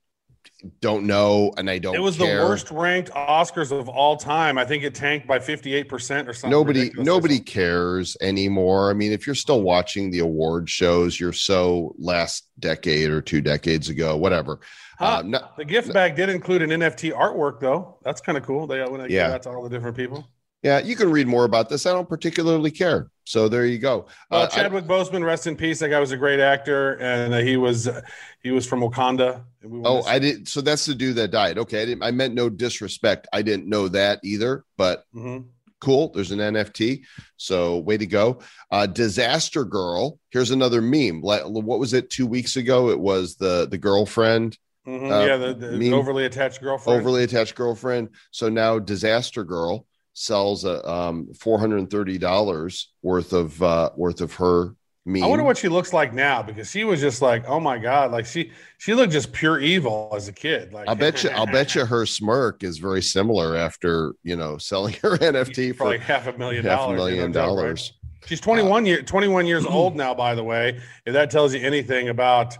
don't 0.79 1.05
know, 1.05 1.51
and 1.57 1.69
I 1.69 1.77
don't. 1.77 1.95
It 1.95 2.01
was 2.01 2.17
care. 2.17 2.41
the 2.41 2.45
worst 2.45 2.71
ranked 2.71 3.11
Oscars 3.11 3.71
of 3.71 3.87
all 3.87 4.17
time. 4.17 4.57
I 4.57 4.65
think 4.65 4.83
it 4.83 4.95
tanked 4.95 5.27
by 5.27 5.39
fifty 5.39 5.73
eight 5.73 5.89
percent 5.89 6.27
or 6.27 6.33
something. 6.33 6.51
Nobody, 6.51 6.91
nobody 6.95 7.39
cares 7.39 8.17
anymore. 8.21 8.89
I 8.89 8.93
mean, 8.93 9.11
if 9.11 9.25
you're 9.25 9.35
still 9.35 9.61
watching 9.61 10.11
the 10.11 10.19
award 10.19 10.69
shows, 10.69 11.19
you're 11.19 11.33
so 11.33 11.93
last 11.97 12.47
decade 12.59 13.09
or 13.09 13.21
two 13.21 13.41
decades 13.41 13.89
ago, 13.89 14.17
whatever. 14.17 14.59
Huh. 14.97 15.05
Uh, 15.05 15.21
no, 15.23 15.47
the 15.57 15.65
gift 15.65 15.93
bag 15.93 16.15
did 16.15 16.29
include 16.29 16.61
an 16.61 16.69
NFT 16.69 17.13
artwork, 17.13 17.59
though. 17.59 17.97
That's 18.03 18.21
kind 18.21 18.37
of 18.37 18.45
cool. 18.45 18.67
They 18.67 18.81
when 18.83 19.01
they 19.01 19.09
yeah. 19.09 19.23
give 19.23 19.31
that 19.31 19.43
to 19.43 19.49
all 19.49 19.63
the 19.63 19.69
different 19.69 19.97
people. 19.97 20.27
Yeah, 20.65 20.79
you 20.79 20.95
can 20.95 21.11
read 21.11 21.27
more 21.27 21.45
about 21.45 21.69
this. 21.69 21.85
I 21.85 21.91
don't 21.91 22.09
particularly 22.09 22.71
care. 22.71 23.11
So 23.23 23.47
there 23.47 23.67
you 23.67 23.77
go. 23.77 24.07
Uh, 24.31 24.47
Chadwick 24.47 24.85
I, 24.85 24.87
Boseman, 24.87 25.23
rest 25.23 25.45
in 25.45 25.55
peace. 25.55 25.77
That 25.77 25.89
guy 25.89 25.99
was 25.99 26.11
a 26.11 26.17
great 26.17 26.39
actor, 26.39 26.93
and 26.93 27.35
uh, 27.35 27.37
he 27.37 27.55
was 27.55 27.87
uh, 27.87 28.01
he 28.41 28.49
was 28.49 28.65
from 28.65 28.81
Wakanda. 28.81 29.43
Oh, 29.83 30.01
I 30.03 30.17
did. 30.17 30.47
So 30.47 30.61
that's 30.61 30.87
the 30.87 30.95
dude 30.95 31.17
that 31.17 31.29
died. 31.29 31.59
Okay, 31.59 31.83
I 31.83 31.85
didn't. 31.85 32.03
I 32.03 32.09
meant 32.09 32.33
no 32.33 32.49
disrespect. 32.49 33.27
I 33.31 33.43
didn't 33.43 33.67
know 33.69 33.87
that 33.89 34.19
either. 34.23 34.63
But 34.75 35.03
mm-hmm. 35.13 35.47
cool. 35.81 36.11
There's 36.13 36.31
an 36.31 36.39
NFT. 36.39 37.03
So 37.37 37.77
way 37.77 37.97
to 37.97 38.07
go. 38.07 38.39
Uh, 38.71 38.87
Disaster 38.87 39.65
Girl. 39.65 40.19
Here's 40.31 40.49
another 40.49 40.81
meme. 40.81 41.21
What 41.21 41.79
was 41.79 41.93
it? 41.93 42.09
Two 42.09 42.25
weeks 42.25 42.55
ago, 42.55 42.89
it 42.89 42.99
was 42.99 43.35
the 43.35 43.67
the 43.69 43.77
girlfriend. 43.77 44.57
Mm-hmm. 44.87 45.11
Uh, 45.11 45.25
yeah, 45.25 45.37
the, 45.37 45.53
the 45.77 45.93
overly 45.93 46.25
attached 46.25 46.61
girlfriend. 46.61 46.99
Overly 46.99 47.23
attached 47.23 47.55
girlfriend. 47.55 48.09
So 48.31 48.49
now 48.49 48.77
Disaster 48.77 49.43
Girl 49.43 49.87
sells 50.13 50.63
a 50.63 50.87
um, 50.89 51.33
four 51.33 51.59
hundred 51.59 51.77
and 51.79 51.89
thirty 51.89 52.17
dollars 52.17 52.91
worth 53.01 53.33
of 53.33 53.61
uh, 53.63 53.89
worth 53.95 54.21
of 54.21 54.33
her 54.35 54.75
meme. 55.05 55.23
I 55.23 55.27
wonder 55.27 55.43
what 55.43 55.57
she 55.57 55.69
looks 55.69 55.93
like 55.93 56.13
now 56.13 56.43
because 56.43 56.69
she 56.69 56.83
was 56.83 56.99
just 57.01 57.21
like, 57.21 57.45
oh 57.47 57.59
my 57.59 57.77
god, 57.77 58.11
like 58.11 58.25
she 58.25 58.51
she 58.77 58.93
looked 58.93 59.11
just 59.11 59.31
pure 59.31 59.59
evil 59.59 60.11
as 60.15 60.27
a 60.27 60.33
kid. 60.33 60.71
Like 60.71 60.87
I'll 60.87 60.95
bet 60.95 61.23
you, 61.23 61.29
I'll 61.31 61.45
bet 61.45 61.75
you 61.75 61.85
her 61.85 62.05
smirk 62.05 62.63
is 62.63 62.77
very 62.77 63.01
similar 63.01 63.55
after 63.55 64.13
you 64.23 64.35
know 64.35 64.57
selling 64.57 64.93
her 65.01 65.17
NFT 65.17 65.75
for 65.75 65.87
like 65.87 66.01
half 66.01 66.27
a 66.27 66.37
million 66.37 66.63
half 66.63 66.79
dollars. 66.79 66.93
A 66.93 67.05
million 67.05 67.31
dollars. 67.31 67.93
Right? 67.93 68.29
She's 68.29 68.41
21 68.41 68.83
uh, 68.83 68.87
year 68.87 69.01
21 69.01 69.45
years 69.45 69.65
old 69.69 69.95
now, 69.95 70.13
by 70.13 70.35
the 70.35 70.43
way. 70.43 70.79
If 71.05 71.13
that 71.13 71.29
tells 71.29 71.53
you 71.53 71.61
anything 71.61 72.09
about 72.09 72.57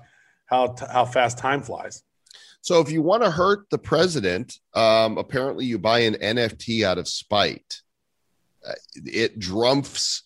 how 0.47 0.75
how 0.91 1.05
fast 1.05 1.37
time 1.37 1.61
flies. 1.61 2.03
So 2.65 2.81
if 2.81 2.91
you 2.91 3.03
want 3.03 3.21
to 3.21 3.29
hurt 3.29 3.69
the 3.69 3.77
president, 3.77 4.57
um, 4.73 5.19
apparently 5.19 5.65
you 5.65 5.77
buy 5.77 5.99
an 5.99 6.15
NFT 6.15 6.83
out 6.83 6.97
of 6.97 7.07
spite. 7.07 7.83
Uh, 8.67 8.71
it 8.95 9.37
drumps.io. 9.37 10.23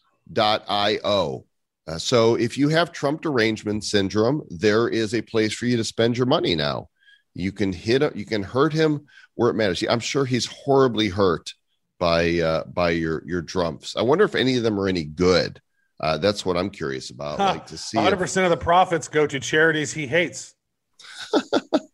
Uh, 1.86 1.98
so 1.98 2.36
if 2.36 2.58
you 2.58 2.70
have 2.70 2.94
Trump 2.94 3.24
derangement 3.24 3.84
syndrome, 3.84 4.48
there 4.50 4.88
is 4.88 5.14
a 5.14 5.22
place 5.22 5.52
for 5.52 5.66
you 5.66 5.76
to 5.76 5.84
spend 5.84 6.16
your 6.16 6.28
money 6.28 6.56
now. 6.56 6.88
You 7.34 7.52
can 7.52 7.74
hit 7.74 8.16
you 8.16 8.24
can 8.24 8.44
hurt 8.44 8.72
him 8.72 9.08
where 9.36 9.50
it 9.50 9.56
matters. 9.56 9.84
I'm 9.90 10.00
sure 10.00 10.24
he's 10.24 10.46
horribly 10.46 11.10
hurt 11.10 11.54
by 12.00 12.40
uh, 12.40 12.64
by 12.64 12.92
your 12.92 13.22
your 13.26 13.42
drumps. 13.42 13.98
I 13.98 14.02
wonder 14.02 14.24
if 14.24 14.36
any 14.36 14.56
of 14.56 14.64
them 14.64 14.80
are 14.80 14.88
any 14.88 15.04
good. 15.04 15.60
Uh, 16.00 16.18
that's 16.18 16.46
what 16.46 16.56
I'm 16.56 16.70
curious 16.70 17.10
about. 17.10 17.38
Huh. 17.38 17.52
Like 17.56 17.68
to 17.68 17.78
see 17.78 17.98
100 17.98 18.16
percent 18.16 18.46
of 18.46 18.50
the 18.50 18.56
profits 18.56 19.10
go 19.10 19.28
to 19.28 19.42
charities 19.42 19.92
he 19.92 20.08
hates. 20.08 20.56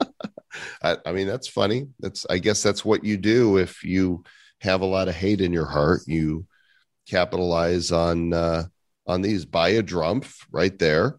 I, 0.85 0.97
I 1.07 1.11
mean, 1.13 1.25
that's 1.25 1.47
funny. 1.47 1.87
That's 1.99 2.27
I 2.29 2.37
guess 2.37 2.61
that's 2.61 2.85
what 2.85 3.03
you 3.03 3.17
do 3.17 3.57
if 3.57 3.83
you 3.83 4.23
have 4.61 4.81
a 4.81 4.85
lot 4.85 5.07
of 5.07 5.15
hate 5.15 5.41
in 5.41 5.51
your 5.51 5.65
heart. 5.65 6.01
You 6.05 6.45
capitalize 7.07 7.91
on 7.91 8.33
uh, 8.33 8.65
on 9.07 9.23
these. 9.23 9.45
Buy 9.45 9.69
a 9.69 9.83
Drumpf 9.83 10.35
right 10.51 10.77
there, 10.77 11.17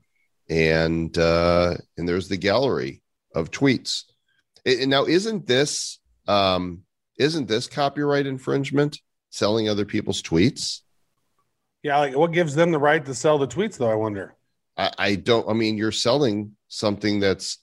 and 0.49 1.17
uh, 1.19 1.75
and 1.97 2.09
there's 2.09 2.29
the 2.29 2.37
gallery 2.37 3.03
of 3.35 3.51
tweets. 3.51 4.05
And 4.65 4.89
now, 4.89 5.05
isn't 5.05 5.49
this 5.49 5.99
um, 6.29 6.83
isn't 7.19 7.49
this 7.49 7.67
copyright 7.67 8.27
infringement? 8.27 9.01
Selling 9.31 9.69
other 9.69 9.85
people's 9.85 10.23
tweets? 10.23 10.81
Yeah, 11.83 11.99
like 11.99 12.17
what 12.17 12.33
gives 12.33 12.55
them 12.55 12.71
the 12.71 12.79
right 12.79 13.05
to 13.05 13.15
sell 13.15 13.37
the 13.37 13.49
tweets, 13.49 13.79
though? 13.79 13.91
I 13.91 13.97
wonder. 13.97 14.35
I, 14.77 14.93
I 14.97 15.15
don't. 15.17 15.49
I 15.49 15.55
mean, 15.55 15.77
you're 15.77 15.93
selling 15.93 16.53
something 16.69 17.19
that's 17.19 17.59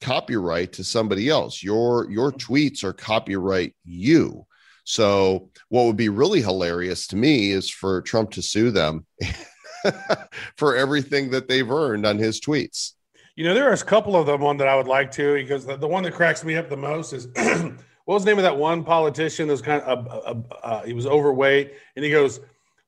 copyright 0.00 0.72
to 0.74 0.84
somebody 0.84 1.28
else. 1.28 1.62
Your 1.62 2.10
your 2.10 2.32
tweets 2.32 2.84
are 2.84 2.92
copyright 2.92 3.74
you. 3.84 4.46
So 4.84 5.50
what 5.68 5.84
would 5.84 5.96
be 5.96 6.08
really 6.08 6.40
hilarious 6.40 7.08
to 7.08 7.16
me 7.16 7.50
is 7.50 7.68
for 7.68 8.02
Trump 8.02 8.30
to 8.32 8.42
sue 8.42 8.70
them 8.70 9.04
for 10.56 10.76
everything 10.76 11.30
that 11.30 11.48
they've 11.48 11.70
earned 11.70 12.06
on 12.06 12.18
his 12.18 12.40
tweets. 12.40 12.92
You 13.34 13.44
know, 13.44 13.52
there 13.52 13.72
is 13.72 13.82
a 13.82 13.84
couple 13.84 14.16
of 14.16 14.26
them. 14.26 14.40
One 14.40 14.56
that 14.58 14.68
I 14.68 14.76
would 14.76 14.86
like 14.86 15.10
to, 15.12 15.34
because 15.34 15.66
the, 15.66 15.76
the 15.76 15.88
one 15.88 16.04
that 16.04 16.14
cracks 16.14 16.44
me 16.44 16.56
up 16.56 16.70
the 16.70 16.76
most 16.76 17.12
is 17.12 17.26
what 17.34 18.14
was 18.14 18.24
the 18.24 18.30
name 18.30 18.38
of 18.38 18.44
that 18.44 18.56
one 18.56 18.84
politician 18.84 19.48
that 19.48 19.52
was 19.52 19.62
kind 19.62 19.82
of 19.82 20.06
uh, 20.06 20.10
uh, 20.10 20.34
uh, 20.62 20.82
he 20.84 20.92
was 20.92 21.06
overweight, 21.06 21.74
and 21.96 22.04
he 22.04 22.10
goes, 22.10 22.40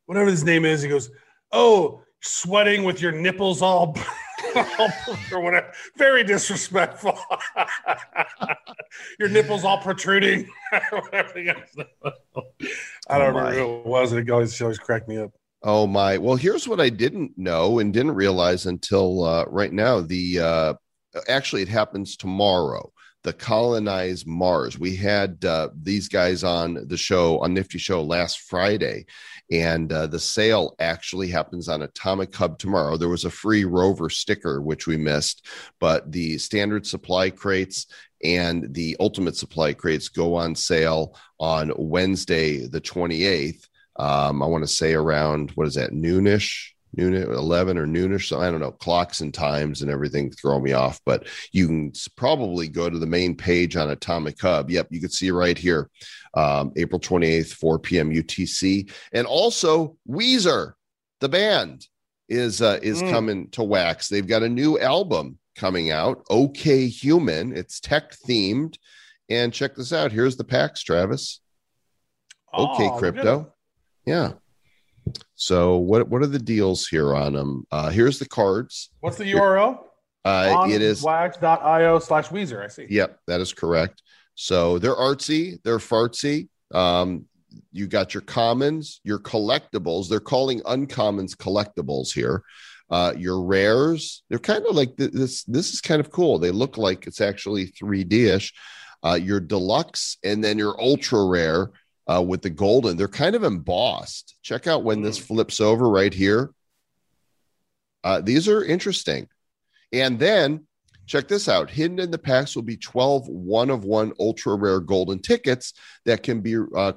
whatever 0.06 0.30
his 0.30 0.44
name 0.44 0.64
is, 0.64 0.80
he 0.80 0.88
goes, 0.88 1.10
oh, 1.52 2.02
sweating 2.22 2.84
with 2.84 3.02
your 3.02 3.12
nipples 3.12 3.60
all. 3.60 3.96
or 5.32 5.40
whatever. 5.40 5.72
Very 5.96 6.24
disrespectful. 6.24 7.18
Your 9.18 9.28
nipples 9.28 9.64
all 9.64 9.78
protruding. 9.78 10.48
I 10.72 10.80
don't 10.90 11.04
oh 13.08 13.26
remember 13.26 13.52
who 13.52 13.80
it 13.80 13.86
was. 13.86 14.12
It 14.12 14.30
always, 14.30 14.60
always 14.60 14.78
cracked 14.78 15.08
me 15.08 15.18
up. 15.18 15.32
Oh 15.62 15.86
my! 15.86 16.18
Well, 16.18 16.36
here's 16.36 16.68
what 16.68 16.80
I 16.80 16.88
didn't 16.88 17.36
know 17.36 17.80
and 17.80 17.92
didn't 17.92 18.14
realize 18.14 18.66
until 18.66 19.24
uh, 19.24 19.44
right 19.46 19.72
now. 19.72 20.00
The 20.00 20.38
uh, 20.38 20.74
actually, 21.28 21.62
it 21.62 21.68
happens 21.68 22.16
tomorrow. 22.16 22.92
The 23.24 23.32
colonize 23.32 24.24
Mars. 24.24 24.78
We 24.78 24.94
had 24.94 25.44
uh, 25.44 25.70
these 25.74 26.08
guys 26.08 26.44
on 26.44 26.86
the 26.86 26.96
show 26.96 27.40
on 27.40 27.54
Nifty 27.54 27.78
Show 27.78 28.04
last 28.04 28.42
Friday, 28.42 29.06
and 29.50 29.92
uh, 29.92 30.06
the 30.06 30.18
sale 30.18 30.74
actually 30.78 31.28
happens 31.28 31.68
on 31.68 31.82
Atomic 31.82 32.34
Hub 32.34 32.58
tomorrow. 32.58 32.96
There 32.96 33.08
was 33.08 33.24
a 33.24 33.30
free 33.30 33.64
rover 33.64 34.10
sticker, 34.10 34.60
which 34.60 34.86
we 34.86 34.96
missed, 34.96 35.46
but 35.80 36.10
the 36.12 36.38
standard 36.38 36.86
supply 36.86 37.30
crates 37.30 37.86
and 38.22 38.74
the 38.74 38.96
ultimate 39.00 39.36
supply 39.36 39.72
crates 39.72 40.08
go 40.08 40.34
on 40.34 40.54
sale 40.54 41.16
on 41.38 41.72
Wednesday, 41.76 42.66
the 42.66 42.80
28th. 42.80 43.68
Um, 43.96 44.42
I 44.42 44.46
want 44.46 44.64
to 44.64 44.68
say 44.68 44.94
around 44.94 45.52
what 45.52 45.66
is 45.66 45.74
that, 45.74 45.92
noonish? 45.92 46.72
Noon 46.96 47.14
11 47.14 47.76
or 47.76 47.86
noonish 47.86 48.28
so 48.28 48.40
i 48.40 48.50
don't 48.50 48.60
know 48.60 48.72
clocks 48.72 49.20
and 49.20 49.34
times 49.34 49.82
and 49.82 49.90
everything 49.90 50.30
throw 50.30 50.58
me 50.58 50.72
off 50.72 51.00
but 51.04 51.26
you 51.52 51.66
can 51.66 51.92
probably 52.16 52.68
go 52.68 52.88
to 52.88 52.98
the 52.98 53.06
main 53.06 53.34
page 53.34 53.76
on 53.76 53.90
atomic 53.90 54.40
hub 54.40 54.70
yep 54.70 54.86
you 54.90 55.00
can 55.00 55.10
see 55.10 55.30
right 55.30 55.58
here 55.58 55.90
um, 56.34 56.72
April 56.76 57.00
28th, 57.00 57.54
4 57.54 57.78
p.m. 57.78 58.10
UTC. 58.12 58.90
And 59.12 59.26
also 59.26 59.96
Weezer, 60.08 60.74
the 61.20 61.28
band, 61.28 61.86
is 62.28 62.60
uh, 62.60 62.78
is 62.82 63.02
mm. 63.02 63.10
coming 63.10 63.48
to 63.50 63.62
Wax. 63.62 64.08
They've 64.08 64.26
got 64.26 64.42
a 64.42 64.48
new 64.48 64.78
album 64.78 65.38
coming 65.56 65.90
out, 65.90 66.24
OK 66.28 66.86
Human. 66.86 67.56
It's 67.56 67.80
tech 67.80 68.14
themed. 68.28 68.76
And 69.30 69.52
check 69.52 69.74
this 69.74 69.92
out. 69.92 70.12
Here's 70.12 70.36
the 70.36 70.44
packs, 70.44 70.82
Travis. 70.82 71.40
Okay, 72.54 72.88
oh, 72.88 72.98
crypto. 72.98 73.52
Yeah. 74.06 74.32
So 75.34 75.76
what 75.76 76.08
what 76.08 76.22
are 76.22 76.26
the 76.26 76.38
deals 76.38 76.86
here 76.86 77.14
on 77.14 77.32
them? 77.34 77.66
Uh, 77.70 77.90
here's 77.90 78.18
the 78.18 78.28
cards. 78.28 78.90
What's 79.00 79.18
the 79.18 79.32
URL? 79.32 79.80
Uh, 80.24 80.66
it 80.68 80.82
is 80.82 81.02
wax.io 81.02 81.98
slash 82.00 82.28
Weezer. 82.28 82.62
I 82.62 82.68
see. 82.68 82.86
Yep, 82.88 83.18
that 83.26 83.40
is 83.40 83.52
correct. 83.52 84.02
So 84.34 84.78
they're 84.78 84.94
artsy, 84.94 85.58
they're 85.64 85.78
fartsy. 85.78 86.48
Um, 86.72 87.26
you 87.72 87.86
got 87.86 88.14
your 88.14 88.20
commons, 88.20 89.00
your 89.04 89.18
collectibles. 89.18 90.08
They're 90.08 90.20
calling 90.20 90.60
uncommons 90.60 91.34
collectibles 91.34 92.12
here. 92.12 92.42
Uh, 92.90 93.12
your 93.16 93.42
rares, 93.42 94.22
they're 94.28 94.38
kind 94.38 94.64
of 94.66 94.74
like 94.74 94.96
this. 94.96 95.44
This 95.44 95.72
is 95.72 95.80
kind 95.80 96.00
of 96.00 96.10
cool. 96.10 96.38
They 96.38 96.50
look 96.50 96.78
like 96.78 97.06
it's 97.06 97.20
actually 97.20 97.66
3D 97.72 98.34
ish. 98.34 98.54
Uh, 99.04 99.14
your 99.14 99.38
deluxe 99.38 100.16
and 100.24 100.42
then 100.42 100.58
your 100.58 100.80
ultra 100.80 101.24
rare 101.24 101.70
uh, 102.08 102.22
with 102.22 102.42
the 102.42 102.50
golden. 102.50 102.96
They're 102.96 103.08
kind 103.08 103.34
of 103.34 103.44
embossed. 103.44 104.36
Check 104.42 104.66
out 104.66 104.84
when 104.84 105.02
this 105.02 105.18
hmm. 105.18 105.24
flips 105.24 105.60
over 105.60 105.88
right 105.88 106.12
here. 106.12 106.50
Uh, 108.04 108.20
these 108.20 108.48
are 108.48 108.64
interesting. 108.64 109.28
And 109.92 110.18
then 110.18 110.66
Check 111.08 111.26
this 111.26 111.48
out. 111.48 111.70
Hidden 111.70 111.98
in 111.98 112.10
the 112.10 112.18
packs 112.18 112.54
will 112.54 112.62
be 112.62 112.76
12 112.76 113.28
one 113.28 113.70
of 113.70 113.84
one 113.84 114.12
ultra 114.20 114.54
rare 114.54 114.78
golden 114.78 115.20
tickets 115.20 115.72
that 116.04 116.22
can 116.22 116.42
be 116.42 116.56
uh, 116.76 116.92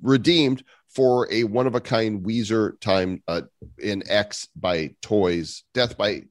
redeemed 0.00 0.62
for 0.88 1.30
a 1.32 1.42
one 1.42 1.66
of 1.66 1.74
a 1.74 1.80
kind 1.80 2.24
Weezer 2.24 2.80
time 2.80 3.22
uh, 3.26 3.42
in 3.78 4.04
X 4.08 4.48
by 4.54 4.94
Toys. 5.02 5.64
Death 5.74 5.98
by, 5.98 6.22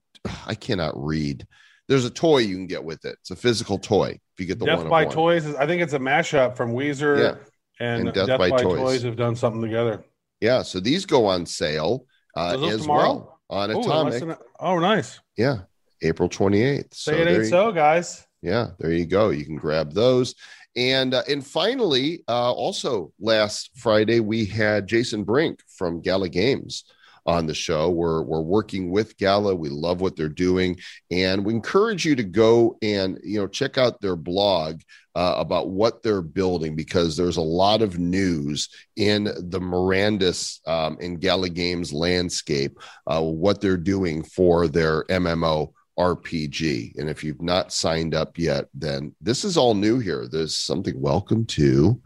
I 0.47 0.55
cannot 0.55 0.93
read. 0.95 1.45
There's 1.89 2.05
a 2.05 2.09
toy 2.09 2.37
you 2.37 2.55
can 2.55 2.67
get 2.67 2.85
with 2.85 3.03
it. 3.03 3.17
It's 3.19 3.31
a 3.31 3.35
physical 3.35 3.77
toy 3.77 4.11
if 4.33 4.39
you 4.39 4.45
get 4.45 4.57
the 4.57 4.65
Death 4.65 4.79
one 4.79 4.89
by 4.89 5.03
Toys. 5.03 5.45
Is, 5.45 5.55
I 5.55 5.67
think 5.67 5.81
it's 5.81 5.93
a 5.93 5.99
mashup 5.99 6.55
from 6.55 6.71
Weezer 6.71 7.19
yeah. 7.19 7.43
And, 7.83 8.07
and, 8.07 8.13
Death, 8.13 8.27
Death 8.27 8.39
by, 8.39 8.49
by 8.49 8.61
Toys. 8.61 8.79
Toys. 8.79 9.03
have 9.03 9.15
done 9.15 9.35
something 9.35 9.61
together. 9.61 10.03
Yeah. 10.41 10.61
So 10.61 10.79
these 10.79 11.05
go 11.05 11.25
on 11.25 11.45
sale 11.45 12.05
uh, 12.35 12.57
as 12.67 12.81
tomorrow? 12.81 13.13
well 13.13 13.39
on 13.49 13.71
Atomic. 13.71 14.23
Ooh, 14.23 14.35
oh, 14.59 14.79
nice. 14.79 15.19
Yeah. 15.37 15.59
April 16.01 16.29
28th. 16.29 16.93
Say 16.93 17.11
so 17.11 17.17
it 17.17 17.27
ain't 17.27 17.45
so, 17.47 17.71
guys. 17.71 18.27
Yeah, 18.41 18.71
there 18.77 18.91
you 18.91 19.05
go. 19.05 19.29
You 19.29 19.45
can 19.45 19.55
grab 19.55 19.93
those. 19.93 20.35
And 20.75 21.13
uh, 21.13 21.23
and 21.29 21.45
finally, 21.45 22.23
uh, 22.27 22.51
also 22.51 23.13
last 23.19 23.71
Friday 23.75 24.19
we 24.19 24.45
had 24.45 24.87
Jason 24.87 25.23
Brink 25.23 25.61
from 25.67 26.01
Gala 26.01 26.29
Games 26.29 26.83
on 27.25 27.45
the 27.45 27.53
show. 27.53 27.89
We're 27.89 28.23
we're 28.23 28.41
working 28.41 28.89
with 28.89 29.17
Gala. 29.17 29.55
We 29.55 29.69
love 29.69 30.01
what 30.01 30.15
they're 30.15 30.29
doing, 30.29 30.79
and 31.11 31.45
we 31.45 31.53
encourage 31.53 32.05
you 32.05 32.15
to 32.15 32.23
go 32.23 32.77
and 32.81 33.19
you 33.23 33.39
know 33.39 33.47
check 33.47 33.77
out 33.77 34.01
their 34.01 34.15
blog 34.15 34.81
uh, 35.15 35.35
about 35.37 35.69
what 35.69 36.01
they're 36.01 36.21
building 36.21 36.75
because 36.75 37.15
there's 37.15 37.37
a 37.37 37.41
lot 37.41 37.81
of 37.81 37.99
news 37.99 38.69
in 38.95 39.25
the 39.25 39.59
Mirandus 39.59 40.65
um, 40.67 40.97
and 41.01 41.21
Gala 41.21 41.49
Games 41.49 41.93
landscape. 41.93 42.79
Uh, 43.05 43.21
what 43.21 43.61
they're 43.61 43.77
doing 43.77 44.23
for 44.23 44.67
their 44.67 45.03
MMO 45.05 45.71
RPG. 45.97 46.97
And 46.97 47.09
if 47.09 47.23
you've 47.23 47.41
not 47.41 47.71
signed 47.71 48.15
up 48.15 48.37
yet, 48.37 48.65
then 48.73 49.15
this 49.21 49.43
is 49.43 49.57
all 49.57 49.75
new 49.75 49.99
here. 49.99 50.27
There's 50.29 50.57
something 50.57 50.99
welcome 50.99 51.45
to, 51.47 52.01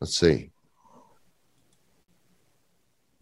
let's 0.00 0.16
see, 0.16 0.50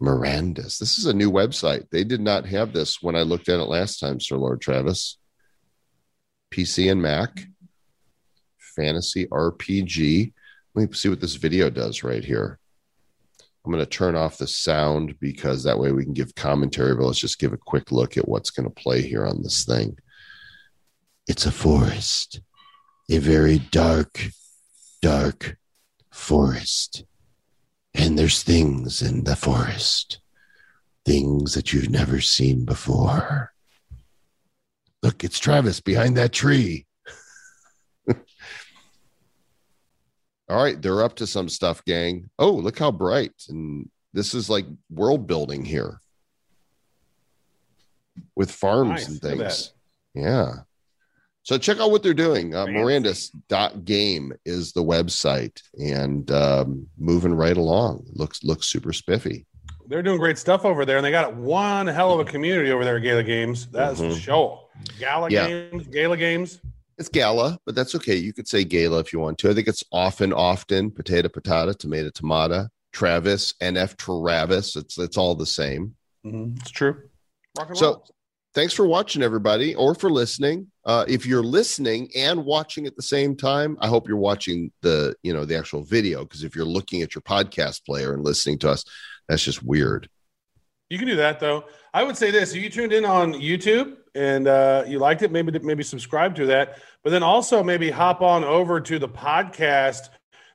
Mirandus. 0.01 0.77
This 0.77 0.99
is 0.99 1.05
a 1.05 1.13
new 1.13 1.31
website. 1.31 1.89
They 1.89 2.03
did 2.03 2.21
not 2.21 2.45
have 2.45 2.73
this 2.73 3.01
when 3.01 3.15
I 3.15 3.21
looked 3.21 3.49
at 3.49 3.59
it 3.59 3.65
last 3.65 3.99
time, 3.99 4.19
Sir 4.19 4.37
Lord 4.37 4.61
Travis. 4.61 5.17
PC 6.51 6.91
and 6.91 7.01
Mac, 7.01 7.47
fantasy 8.75 9.27
RPG. 9.27 10.33
Let 10.73 10.89
me 10.89 10.95
see 10.95 11.09
what 11.09 11.21
this 11.21 11.35
video 11.35 11.69
does 11.69 12.03
right 12.03 12.23
here. 12.23 12.59
I'm 13.65 13.71
going 13.71 13.83
to 13.83 13.89
turn 13.89 14.15
off 14.15 14.37
the 14.37 14.47
sound 14.47 15.19
because 15.19 15.63
that 15.63 15.79
way 15.79 15.91
we 15.91 16.03
can 16.03 16.13
give 16.13 16.35
commentary, 16.35 16.95
but 16.95 17.05
let's 17.05 17.19
just 17.19 17.39
give 17.39 17.51
a 17.51 17.57
quick 17.57 17.91
look 17.91 18.15
at 18.15 18.27
what's 18.27 18.51
going 18.51 18.69
to 18.69 18.81
play 18.81 19.01
here 19.01 19.25
on 19.25 19.41
this 19.41 19.65
thing. 19.65 19.97
It's 21.27 21.47
a 21.47 21.51
forest, 21.51 22.41
a 23.09 23.17
very 23.17 23.57
dark, 23.57 24.27
dark 25.01 25.57
forest. 26.11 27.05
And 27.95 28.19
there's 28.19 28.43
things 28.43 29.01
in 29.01 29.23
the 29.23 29.35
forest, 29.35 30.19
things 31.03 31.55
that 31.55 31.73
you've 31.73 31.89
never 31.89 32.21
seen 32.21 32.65
before. 32.65 33.53
Look, 35.01 35.23
it's 35.23 35.39
Travis 35.39 35.79
behind 35.79 36.17
that 36.17 36.33
tree. 36.33 36.84
All 40.47 40.61
right, 40.61 40.79
they're 40.79 41.03
up 41.03 41.15
to 41.15 41.27
some 41.27 41.49
stuff, 41.49 41.83
gang. 41.85 42.29
Oh, 42.37 42.51
look 42.51 42.77
how 42.77 42.91
bright. 42.91 43.33
And 43.49 43.89
this 44.13 44.33
is 44.33 44.49
like 44.49 44.65
world 44.89 45.27
building 45.27 45.65
here 45.65 45.99
with 48.35 48.51
farms 48.51 48.89
nice, 48.89 49.07
and 49.07 49.21
things. 49.21 49.73
Yeah. 50.13 50.51
So 51.43 51.57
check 51.57 51.79
out 51.79 51.91
what 51.91 52.01
they're 52.01 52.13
doing. 52.13 52.55
Uh, 52.55 52.65
Mirandus.game 52.65 54.33
is 54.45 54.71
the 54.71 54.83
website 54.83 55.61
and 55.77 56.29
um, 56.31 56.87
moving 56.97 57.35
right 57.35 57.57
along. 57.57 58.05
Looks 58.13 58.43
looks 58.43 58.67
super 58.67 58.93
spiffy. 58.93 59.45
They're 59.87 60.01
doing 60.01 60.17
great 60.17 60.39
stuff 60.39 60.65
over 60.65 60.85
there, 60.85 60.97
and 60.97 61.05
they 61.05 61.11
got 61.11 61.35
one 61.35 61.85
hell 61.85 62.13
of 62.13 62.19
a 62.19 62.25
community 62.25 62.71
over 62.71 62.83
there 62.83 62.97
at 62.97 63.03
Gala 63.03 63.23
Games. 63.23 63.67
That's 63.67 63.99
mm-hmm. 63.99 64.17
show. 64.17 64.69
Gala 64.99 65.29
yeah. 65.29 65.47
Games, 65.47 65.87
Gala 65.87 66.17
Games. 66.17 66.59
It's 66.97 67.09
gala, 67.09 67.59
but 67.65 67.75
that's 67.75 67.93
okay. 67.95 68.15
You 68.15 68.31
could 68.31 68.47
say 68.47 68.63
gala 68.63 68.99
if 68.99 69.11
you 69.11 69.19
want 69.19 69.37
to. 69.39 69.49
I 69.49 69.53
think 69.53 69.67
it's 69.67 69.83
often, 69.91 70.31
often 70.31 70.91
potato, 70.91 71.27
potato, 71.27 71.73
tomato, 71.73 72.09
tomato, 72.09 72.67
Travis, 72.93 73.53
NF 73.61 73.97
Travis. 73.97 74.77
It's 74.77 74.97
it's 74.97 75.17
all 75.17 75.35
the 75.35 75.45
same. 75.45 75.95
Mm-hmm. 76.25 76.55
It's 76.61 76.71
true. 76.71 77.09
so, 77.73 77.85
roll. 77.85 78.07
thanks 78.53 78.73
for 78.73 78.87
watching, 78.87 79.21
everybody, 79.21 79.75
or 79.75 79.93
for 79.93 80.09
listening. 80.09 80.71
Uh, 80.85 81.03
if 81.05 81.25
you're 81.25 81.43
listening 81.43 82.09
and 82.15 82.45
watching 82.45 82.87
at 82.87 82.95
the 82.95 83.01
same 83.01 83.35
time, 83.35 83.77
I 83.81 83.87
hope 83.89 84.07
you're 84.07 84.15
watching 84.15 84.71
the 84.81 85.13
you 85.21 85.33
know 85.33 85.43
the 85.43 85.57
actual 85.57 85.83
video 85.83 86.23
because 86.23 86.45
if 86.45 86.55
you're 86.55 86.63
looking 86.63 87.01
at 87.01 87.13
your 87.13 87.23
podcast 87.23 87.83
player 87.85 88.13
and 88.13 88.23
listening 88.23 88.59
to 88.59 88.69
us, 88.69 88.85
that's 89.27 89.43
just 89.43 89.61
weird. 89.61 90.07
You 90.89 90.97
can 90.97 91.07
do 91.07 91.17
that 91.17 91.41
though. 91.41 91.65
I 91.93 92.03
would 92.03 92.15
say 92.15 92.31
this: 92.31 92.55
if 92.55 92.63
you 92.63 92.69
tuned 92.69 92.93
in 92.93 93.03
on 93.03 93.33
YouTube 93.33 93.97
and 94.15 94.47
uh, 94.47 94.83
you 94.87 94.97
liked 94.97 95.21
it, 95.21 95.31
maybe 95.31 95.59
maybe 95.59 95.83
subscribe 95.83 96.35
to 96.35 96.45
that, 96.47 96.79
but 97.03 97.09
then 97.09 97.21
also 97.21 97.61
maybe 97.61 97.91
hop 97.91 98.21
on 98.21 98.43
over 98.43 98.79
to 98.81 98.97
the 98.97 99.09
podcast 99.09 100.09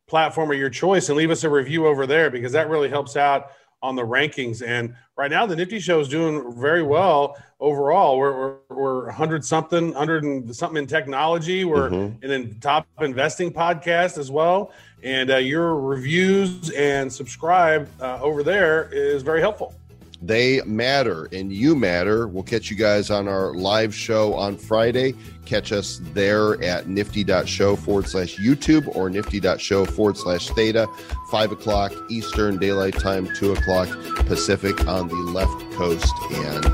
platform 0.09 0.51
of 0.51 0.59
your 0.59 0.71
choice 0.71 1.09
and 1.09 1.17
leave 1.17 1.31
us 1.31 1.45
a 1.45 1.51
review 1.51 1.87
over 1.87 2.07
there 2.07 2.31
because 2.31 2.53
that 2.53 2.69
really 2.69 2.89
helps 2.89 3.17
out 3.17 3.53
on 3.83 3.97
the 3.97 4.03
rankings. 4.03 4.67
And 4.67 4.95
right 5.17 5.31
now, 5.31 5.47
the 5.47 5.57
Nifty 5.57 5.79
Show 5.79 6.01
is 6.01 6.09
doing 6.09 6.59
very 6.61 6.83
well 6.83 7.37
overall. 7.61 8.19
We're 8.19 8.57
we're, 8.69 8.77
we're 8.77 9.05
100 9.07 9.45
something, 9.45 9.89
100 9.89 10.25
and 10.25 10.57
something 10.57 10.79
in 10.79 10.87
technology. 10.87 11.65
We're 11.65 11.91
mm-hmm. 11.91 12.25
in 12.25 12.49
the 12.49 12.55
top 12.61 12.87
investing 13.01 13.53
podcast 13.53 14.19
as 14.19 14.31
well. 14.31 14.73
And 15.03 15.31
uh, 15.31 15.37
your 15.37 15.77
reviews 15.77 16.71
and 16.71 17.11
subscribe 17.11 17.89
uh, 18.01 18.19
over 18.21 18.43
there 18.43 18.91
is 18.93 19.23
very 19.23 19.41
helpful. 19.41 19.75
They 20.23 20.61
matter 20.66 21.29
and 21.33 21.51
you 21.53 21.75
matter. 21.75 22.29
We'll 22.29 22.43
catch 22.43 22.71
you 22.71 22.77
guys 22.77 23.11
on 23.11 23.27
our 23.27 23.55
live 23.55 23.95
show 23.95 24.35
on 24.35 24.57
Friday. 24.57 25.14
Catch 25.47 25.73
us 25.73 26.01
there 26.12 26.62
at 26.62 26.89
nifty.show 26.89 27.77
forward 27.77 28.07
slash 28.07 28.37
YouTube 28.37 28.95
or 28.95 29.09
nifty.show 29.09 29.87
forward 29.87 30.18
slash 30.18 30.49
theta, 30.51 30.87
5 31.31 31.53
o'clock 31.53 31.93
Eastern 32.11 32.59
Daylight 32.59 32.99
Time, 32.99 33.29
2 33.37 33.53
o'clock 33.53 33.89
Pacific 34.27 34.87
on 34.87 35.09
the 35.09 35.14
left 35.14 35.73
coast. 35.73 36.12
And 36.31 36.64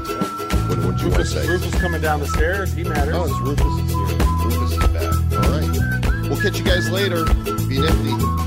what 0.68 0.78
would 0.78 1.00
you 1.00 1.06
Rufus, 1.06 1.12
want 1.12 1.14
to 1.14 1.24
say? 1.26 1.48
Rufus 1.48 1.74
coming 1.80 2.00
down 2.00 2.20
the 2.20 2.26
stairs. 2.28 2.72
He 2.72 2.82
matters. 2.82 3.14
Oh, 3.14 3.24
it's 3.26 3.40
Rufus 3.40 3.84
is 3.84 3.92
here. 3.92 4.18
Rufus 4.44 4.72
is 4.72 4.78
back. 4.88 5.44
All 5.44 5.50
right. 5.52 6.28
We'll 6.28 6.40
catch 6.40 6.58
you 6.58 6.64
guys 6.64 6.90
later. 6.90 7.24
Be 7.68 7.78
nifty. 7.78 8.45